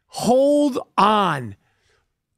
hold 0.07 0.79
on. 0.97 1.55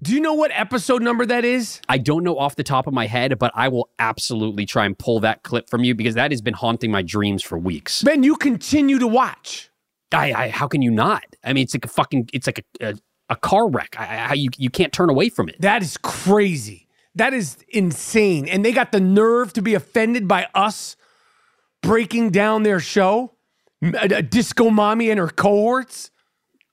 Do 0.02 0.14
you 0.14 0.20
know 0.20 0.34
what 0.34 0.52
episode 0.54 1.02
number 1.02 1.26
that 1.26 1.44
is? 1.46 1.82
I 1.90 1.98
don't 1.98 2.24
know 2.24 2.38
off 2.38 2.56
the 2.56 2.64
top 2.64 2.86
of 2.86 2.94
my 2.94 3.08
head, 3.08 3.40
but 3.40 3.52
I 3.56 3.70
will 3.70 3.90
absolutely 3.98 4.66
try 4.66 4.86
and 4.86 4.98
pull 4.98 5.22
that 5.22 5.42
clip 5.44 5.70
from 5.70 5.84
you 5.84 5.96
because 5.96 6.16
that 6.16 6.32
has 6.32 6.42
been 6.42 6.54
haunting 6.54 6.92
my 6.92 7.02
dreams 7.02 7.42
for 7.42 7.58
weeks. 7.58 8.04
Ben, 8.04 8.22
you 8.22 8.36
continue 8.36 9.00
to 9.00 9.08
watch. 9.08 9.72
I, 10.16 10.46
I 10.46 10.50
how 10.50 10.68
can 10.68 10.82
you 10.82 10.92
not? 10.92 11.24
I 11.44 11.54
mean, 11.54 11.64
it's 11.64 11.74
like 11.74 11.86
a 11.86 11.90
fucking, 11.90 12.30
it's 12.34 12.48
like 12.48 12.66
a 12.80 12.90
a, 12.90 12.96
a 13.30 13.36
car 13.36 13.70
wreck. 13.70 13.96
I, 13.98 14.28
I, 14.30 14.34
you 14.34 14.50
you 14.58 14.70
can't 14.70 14.94
turn 14.94 15.10
away 15.10 15.30
from 15.30 15.50
it. 15.50 15.60
That 15.62 15.82
is 15.82 15.98
crazy. 15.98 16.88
That 17.16 17.34
is 17.34 17.58
insane. 17.70 18.48
And 18.48 18.66
they 18.66 18.72
got 18.72 18.92
the 18.92 19.00
nerve 19.00 19.54
to 19.54 19.62
be 19.62 19.74
offended 19.74 20.28
by 20.28 20.48
us 20.54 20.96
breaking 21.82 22.32
down 22.32 22.64
their 22.64 22.80
show. 22.80 23.36
Disco 24.30 24.70
Mommy 24.70 25.10
and 25.10 25.20
her 25.20 25.28
cohorts. 25.28 26.12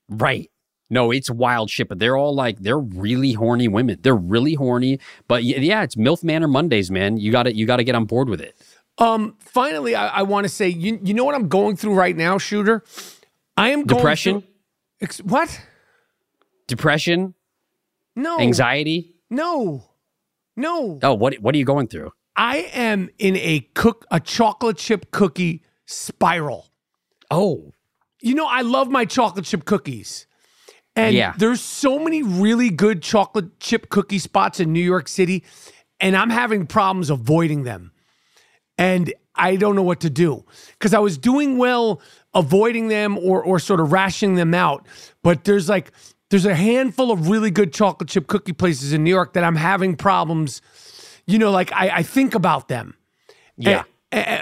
Right. 0.08 0.50
No, 0.90 1.10
it's 1.10 1.30
wild 1.30 1.70
shit, 1.70 1.88
but 1.88 1.98
they're 1.98 2.16
all 2.16 2.34
like 2.34 2.58
they're 2.58 2.78
really 2.78 3.32
horny 3.32 3.66
women. 3.66 3.98
They're 4.02 4.14
really 4.14 4.54
horny, 4.54 5.00
but 5.26 5.42
yeah, 5.42 5.82
it's 5.82 5.94
MILF 5.94 6.22
Manor 6.22 6.48
Mondays, 6.48 6.90
man. 6.90 7.16
You 7.16 7.32
got 7.32 7.44
to 7.44 7.56
you 7.56 7.64
got 7.64 7.76
to 7.76 7.84
get 7.84 7.94
on 7.94 8.04
board 8.04 8.28
with 8.28 8.42
it. 8.42 8.54
Um, 8.98 9.36
finally, 9.38 9.94
I, 9.94 10.08
I 10.08 10.22
want 10.22 10.44
to 10.44 10.50
say, 10.50 10.68
you, 10.68 11.00
you 11.02 11.14
know 11.14 11.24
what 11.24 11.34
I'm 11.34 11.48
going 11.48 11.76
through 11.76 11.94
right 11.94 12.14
now, 12.14 12.36
Shooter? 12.36 12.84
I 13.56 13.70
am 13.70 13.84
going 13.84 13.98
Depression? 13.98 14.44
Ex- 15.00 15.18
what? 15.20 15.60
Depression, 16.68 17.34
No. 18.16 18.38
anxiety. 18.38 19.16
No. 19.30 19.84
No. 20.56 20.98
Oh, 21.02 21.14
what 21.14 21.34
what 21.36 21.54
are 21.54 21.58
you 21.58 21.64
going 21.64 21.88
through? 21.88 22.12
I 22.36 22.58
am 22.72 23.10
in 23.18 23.36
a 23.36 23.60
cook 23.74 24.06
a 24.10 24.20
chocolate 24.20 24.76
chip 24.78 25.10
cookie 25.10 25.62
spiral. 25.86 26.68
Oh, 27.30 27.72
You 28.24 28.34
know, 28.36 28.46
I 28.46 28.60
love 28.60 28.88
my 28.88 29.04
chocolate 29.04 29.44
chip 29.46 29.64
cookies. 29.64 30.26
And 30.94 31.14
Yeah. 31.16 31.34
there's 31.38 31.60
so 31.60 31.98
many 31.98 32.22
really 32.22 32.70
good 32.70 33.02
chocolate 33.02 33.58
chip 33.58 33.88
cookie 33.88 34.18
spots 34.20 34.60
in 34.60 34.72
New 34.72 34.84
York 34.84 35.08
City, 35.08 35.42
and 35.98 36.16
I'm 36.16 36.30
having 36.30 36.66
problems 36.66 37.10
avoiding 37.10 37.64
them. 37.64 37.90
And 38.78 39.12
I 39.34 39.56
don't 39.56 39.74
know 39.74 39.82
what 39.82 40.00
to 40.00 40.10
do 40.10 40.44
because 40.72 40.94
I 40.94 40.98
was 41.00 41.18
doing 41.18 41.58
well 41.58 42.00
avoiding 42.34 42.88
them 42.88 43.18
or 43.18 43.42
or 43.42 43.58
sort 43.58 43.80
of 43.80 43.92
rationing 43.92 44.36
them 44.36 44.54
out. 44.54 44.86
But 45.22 45.44
there's 45.44 45.68
like 45.68 45.92
there's 46.30 46.46
a 46.46 46.54
handful 46.54 47.10
of 47.10 47.28
really 47.28 47.50
good 47.50 47.72
chocolate 47.72 48.08
chip 48.08 48.26
cookie 48.26 48.52
places 48.52 48.92
in 48.92 49.04
New 49.04 49.10
York 49.10 49.34
that 49.34 49.44
I'm 49.44 49.56
having 49.56 49.96
problems. 49.96 50.62
You 51.26 51.38
know, 51.38 51.50
like 51.50 51.72
I, 51.72 51.98
I 51.98 52.02
think 52.02 52.34
about 52.34 52.68
them. 52.68 52.94
yeah. 53.56 53.84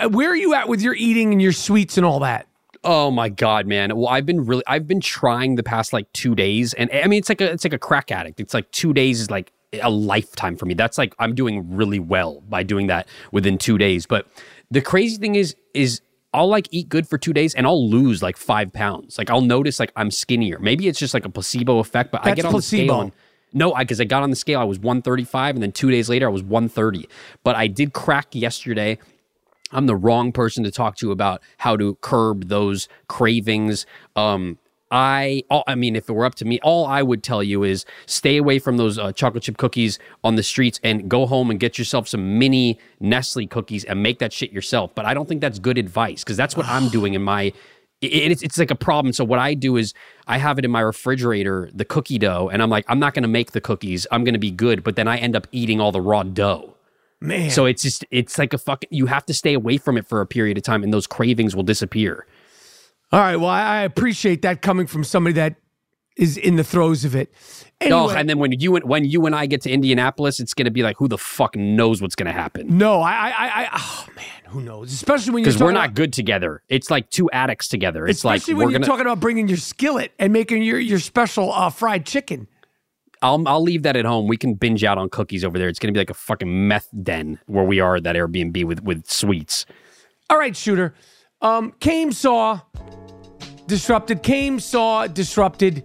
Where 0.08 0.30
are 0.30 0.36
you 0.36 0.54
at 0.54 0.68
with 0.68 0.82
your 0.82 0.94
eating 0.94 1.32
and 1.32 1.40
your 1.40 1.52
sweets 1.52 1.96
and 1.96 2.04
all 2.04 2.20
that? 2.20 2.46
Oh 2.82 3.10
my 3.10 3.28
god, 3.28 3.66
man! 3.66 3.94
Well, 3.94 4.08
I've 4.08 4.24
been 4.24 4.46
really, 4.46 4.62
I've 4.66 4.86
been 4.86 5.00
trying 5.00 5.56
the 5.56 5.62
past 5.62 5.92
like 5.92 6.10
two 6.12 6.34
days, 6.34 6.72
and 6.72 6.90
I 6.92 7.06
mean, 7.08 7.18
it's 7.18 7.28
like 7.28 7.42
a, 7.42 7.52
it's 7.52 7.62
like 7.62 7.74
a 7.74 7.78
crack 7.78 8.10
addict. 8.10 8.40
It's 8.40 8.54
like 8.54 8.70
two 8.70 8.94
days 8.94 9.20
is 9.20 9.30
like 9.30 9.52
a 9.82 9.90
lifetime 9.90 10.56
for 10.56 10.66
me. 10.66 10.74
That's 10.74 10.96
like 10.96 11.14
I'm 11.18 11.34
doing 11.34 11.76
really 11.76 11.98
well 11.98 12.42
by 12.48 12.62
doing 12.62 12.86
that 12.86 13.06
within 13.32 13.58
two 13.58 13.76
days. 13.78 14.06
But 14.06 14.26
the 14.70 14.80
crazy 14.80 15.18
thing 15.18 15.34
is, 15.34 15.54
is 15.74 16.00
I'll 16.32 16.48
like 16.48 16.68
eat 16.70 16.88
good 16.88 17.08
for 17.08 17.18
two 17.18 17.32
days 17.32 17.54
and 17.54 17.66
I'll 17.66 17.88
lose 17.88 18.22
like 18.22 18.36
five 18.36 18.72
pounds. 18.72 19.18
Like 19.18 19.30
I'll 19.30 19.40
notice 19.40 19.80
like 19.80 19.92
I'm 19.96 20.10
skinnier. 20.10 20.58
Maybe 20.60 20.86
it's 20.86 20.98
just 20.98 21.14
like 21.14 21.24
a 21.24 21.28
placebo 21.28 21.78
effect, 21.78 22.12
but 22.12 22.24
I 22.24 22.34
get 22.34 22.44
on 22.44 22.52
the 22.52 22.56
placebo. 22.56 22.92
scale 22.92 23.00
and 23.00 23.12
No, 23.52 23.74
because 23.74 24.00
I, 24.00 24.04
I 24.04 24.06
got 24.06 24.22
on 24.22 24.30
the 24.30 24.36
scale, 24.36 24.60
I 24.60 24.64
was 24.64 24.78
135, 24.78 25.56
and 25.56 25.62
then 25.62 25.72
two 25.72 25.90
days 25.90 26.08
later, 26.08 26.26
I 26.26 26.30
was 26.30 26.42
130. 26.42 27.08
But 27.42 27.56
I 27.56 27.66
did 27.66 27.92
crack 27.92 28.28
yesterday. 28.32 28.98
I'm 29.72 29.86
the 29.86 29.96
wrong 29.96 30.32
person 30.32 30.64
to 30.64 30.70
talk 30.70 30.96
to 30.96 31.10
about 31.10 31.42
how 31.58 31.76
to 31.76 31.96
curb 31.96 32.48
those 32.48 32.88
cravings. 33.08 33.86
Um, 34.16 34.58
I, 34.90 35.44
all, 35.50 35.62
I 35.66 35.76
mean, 35.76 35.94
if 35.94 36.08
it 36.08 36.12
were 36.12 36.24
up 36.24 36.34
to 36.36 36.44
me, 36.44 36.58
all 36.60 36.86
I 36.86 37.02
would 37.02 37.22
tell 37.22 37.42
you 37.42 37.62
is 37.62 37.84
stay 38.06 38.36
away 38.36 38.58
from 38.58 38.76
those 38.76 38.98
uh, 38.98 39.12
chocolate 39.12 39.44
chip 39.44 39.56
cookies 39.56 39.98
on 40.24 40.34
the 40.34 40.42
streets 40.42 40.80
and 40.82 41.08
go 41.08 41.26
home 41.26 41.50
and 41.50 41.60
get 41.60 41.78
yourself 41.78 42.08
some 42.08 42.38
mini 42.38 42.78
Nestle 42.98 43.46
cookies 43.46 43.84
and 43.84 44.02
make 44.02 44.18
that 44.18 44.32
shit 44.32 44.52
yourself. 44.52 44.94
But 44.94 45.06
I 45.06 45.14
don't 45.14 45.28
think 45.28 45.40
that's 45.40 45.58
good 45.58 45.78
advice 45.78 46.24
because 46.24 46.36
that's 46.36 46.56
what 46.56 46.66
I'm 46.66 46.88
doing 46.90 47.14
in 47.14 47.22
my. 47.22 47.52
It, 48.00 48.32
it's 48.32 48.42
it's 48.42 48.58
like 48.58 48.70
a 48.70 48.76
problem. 48.76 49.12
So 49.12 49.24
what 49.24 49.38
I 49.38 49.54
do 49.54 49.76
is 49.76 49.94
I 50.26 50.38
have 50.38 50.58
it 50.58 50.64
in 50.64 50.70
my 50.70 50.80
refrigerator, 50.80 51.70
the 51.72 51.84
cookie 51.84 52.18
dough, 52.18 52.48
and 52.52 52.62
I'm 52.62 52.70
like, 52.70 52.84
I'm 52.88 52.98
not 52.98 53.14
going 53.14 53.22
to 53.22 53.28
make 53.28 53.52
the 53.52 53.60
cookies. 53.60 54.06
I'm 54.10 54.24
going 54.24 54.34
to 54.34 54.40
be 54.40 54.50
good, 54.50 54.82
but 54.82 54.96
then 54.96 55.06
I 55.06 55.18
end 55.18 55.36
up 55.36 55.46
eating 55.52 55.80
all 55.80 55.92
the 55.92 56.00
raw 56.00 56.22
dough. 56.24 56.74
Man. 57.20 57.50
So 57.50 57.66
it's 57.66 57.82
just 57.82 58.04
it's 58.10 58.38
like 58.38 58.54
a 58.54 58.58
fucking. 58.58 58.88
You 58.90 59.06
have 59.06 59.26
to 59.26 59.34
stay 59.34 59.52
away 59.54 59.76
from 59.76 59.98
it 59.98 60.06
for 60.06 60.20
a 60.20 60.26
period 60.26 60.56
of 60.56 60.64
time, 60.64 60.82
and 60.82 60.92
those 60.92 61.06
cravings 61.06 61.54
will 61.54 61.62
disappear. 61.62 62.26
All 63.12 63.20
right. 63.20 63.36
Well, 63.36 63.48
I, 63.50 63.82
appreciate 63.82 64.42
that 64.42 64.62
coming 64.62 64.86
from 64.86 65.02
somebody 65.04 65.34
that 65.34 65.56
is 66.16 66.36
in 66.36 66.56
the 66.56 66.64
throes 66.64 67.04
of 67.04 67.14
it. 67.16 67.32
Anyway, 67.80 67.98
Oh, 67.98 68.10
and 68.10 68.28
then 68.28 68.38
when 68.38 68.52
you 68.52 68.76
and 68.76 68.84
when 68.84 69.04
you 69.04 69.24
and 69.26 69.34
I 69.34 69.46
get 69.46 69.62
to 69.62 69.70
Indianapolis, 69.70 70.38
it's 70.38 70.54
going 70.54 70.66
to 70.66 70.70
be 70.70 70.82
like, 70.82 70.96
who 70.98 71.08
the 71.08 71.16
fuck 71.18 71.56
knows 71.56 72.02
what's 72.02 72.14
going 72.14 72.26
to 72.26 72.32
happen? 72.32 72.76
no, 72.78 73.00
I, 73.00 73.10
I, 73.12 73.30
I, 73.30 73.64
I, 73.64 73.68
oh 73.76 74.06
man, 74.14 74.24
who 74.48 74.60
knows? 74.60 74.92
Especially 74.92 75.32
when 75.32 75.42
you're 75.42 75.52
Because 75.52 75.62
we're 75.62 75.72
not 75.72 75.86
about- 75.86 75.94
good 75.96 76.12
together. 76.12 76.62
It's 76.68 76.90
like 76.90 77.10
two 77.10 77.30
addicts 77.30 77.68
together. 77.68 78.06
It's 78.06 78.24
like 78.24 78.38
especially 78.38 78.54
we're 78.54 78.58
when 78.66 78.70
you're 78.72 78.78
gonna. 78.80 78.86
talking 78.86 79.06
about 79.06 79.18
bringing 79.20 79.48
your 79.48 79.56
skillet 79.56 80.12
and 80.18 80.32
making 80.32 80.62
your 80.62 80.78
your 80.78 80.98
special 80.98 81.52
uh, 81.52 81.70
fried 81.70 82.04
chicken. 82.06 82.46
I'll 83.22 83.46
I'll 83.48 83.62
leave 83.62 83.82
that 83.84 83.96
at 83.96 84.04
home. 84.04 84.28
We 84.28 84.36
can 84.36 84.54
binge 84.54 84.84
out 84.84 84.98
on 84.98 85.08
cookies 85.08 85.42
over 85.44 85.58
there. 85.58 85.68
It's 85.68 85.78
going 85.78 85.92
to 85.92 85.96
be 85.96 86.00
like 86.00 86.10
a 86.10 86.14
fucking 86.14 86.68
meth 86.68 86.88
den 87.02 87.38
where 87.46 87.64
we 87.64 87.80
are 87.80 87.96
at 87.96 88.02
that 88.04 88.14
Airbnb 88.16 88.64
with 88.66 88.82
with 88.82 89.10
sweets. 89.10 89.64
All 90.28 90.38
right, 90.38 90.54
shooter. 90.56 90.94
Um, 91.42 91.72
came 91.80 92.12
saw 92.12 92.60
disrupted. 93.70 94.22
Came 94.22 94.60
saw 94.60 95.06
disrupted. 95.06 95.84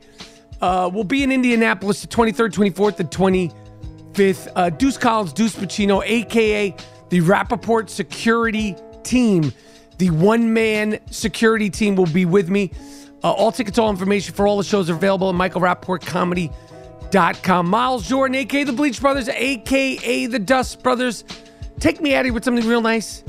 Uh, 0.59 0.89
we'll 0.91 1.05
be 1.05 1.23
in 1.23 1.31
Indianapolis 1.31 2.01
the 2.01 2.07
23rd, 2.07 2.51
24th, 2.51 2.99
and 2.99 3.09
25th. 3.09 4.51
Uh, 4.55 4.69
Deuce 4.71 4.97
Collins, 4.97 5.31
Deuce 5.31 5.55
Pacino, 5.55 6.03
aka 6.03 6.75
the 7.09 7.21
Rapaport 7.21 7.88
security 7.89 8.75
team, 9.03 9.53
the 9.99 10.09
one 10.09 10.51
man 10.51 10.99
security 11.11 11.69
team, 11.69 11.95
will 11.95 12.07
be 12.07 12.25
with 12.25 12.49
me. 12.49 12.71
Uh, 13.23 13.31
all 13.31 13.51
tickets, 13.51 13.77
all 13.77 13.89
information 13.89 14.33
for 14.33 14.47
all 14.47 14.57
the 14.57 14.63
shows 14.63 14.89
are 14.89 14.95
available 14.95 15.29
at 15.29 15.36
michaelrapaportcomedy.com. 15.36 17.69
Miles 17.69 18.09
Jordan, 18.09 18.33
aka 18.36 18.63
the 18.63 18.73
Bleach 18.73 18.99
Brothers, 18.99 19.29
aka 19.29 20.25
the 20.25 20.39
Dust 20.39 20.81
Brothers. 20.83 21.23
Take 21.79 22.01
me 22.01 22.15
out 22.15 22.25
here 22.25 22.33
with 22.33 22.43
something 22.43 22.67
real 22.67 22.81
nice. 22.81 23.23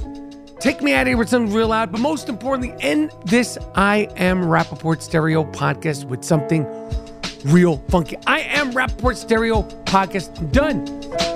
Take 0.58 0.80
me 0.82 0.94
out 0.94 1.02
of 1.02 1.08
here 1.08 1.16
with 1.18 1.28
something 1.28 1.54
real 1.54 1.68
loud, 1.68 1.92
but 1.92 2.00
most 2.00 2.28
importantly, 2.28 2.74
end 2.80 3.12
this 3.26 3.58
I 3.74 4.08
Am 4.16 4.42
Rapaport 4.42 5.02
Stereo 5.02 5.44
podcast 5.44 6.04
with 6.06 6.24
something 6.24 6.66
real 7.44 7.76
funky. 7.88 8.16
I 8.26 8.40
Am 8.40 8.72
Rapaport 8.72 9.16
Stereo 9.16 9.62
podcast. 9.84 10.52
Done. 10.52 11.35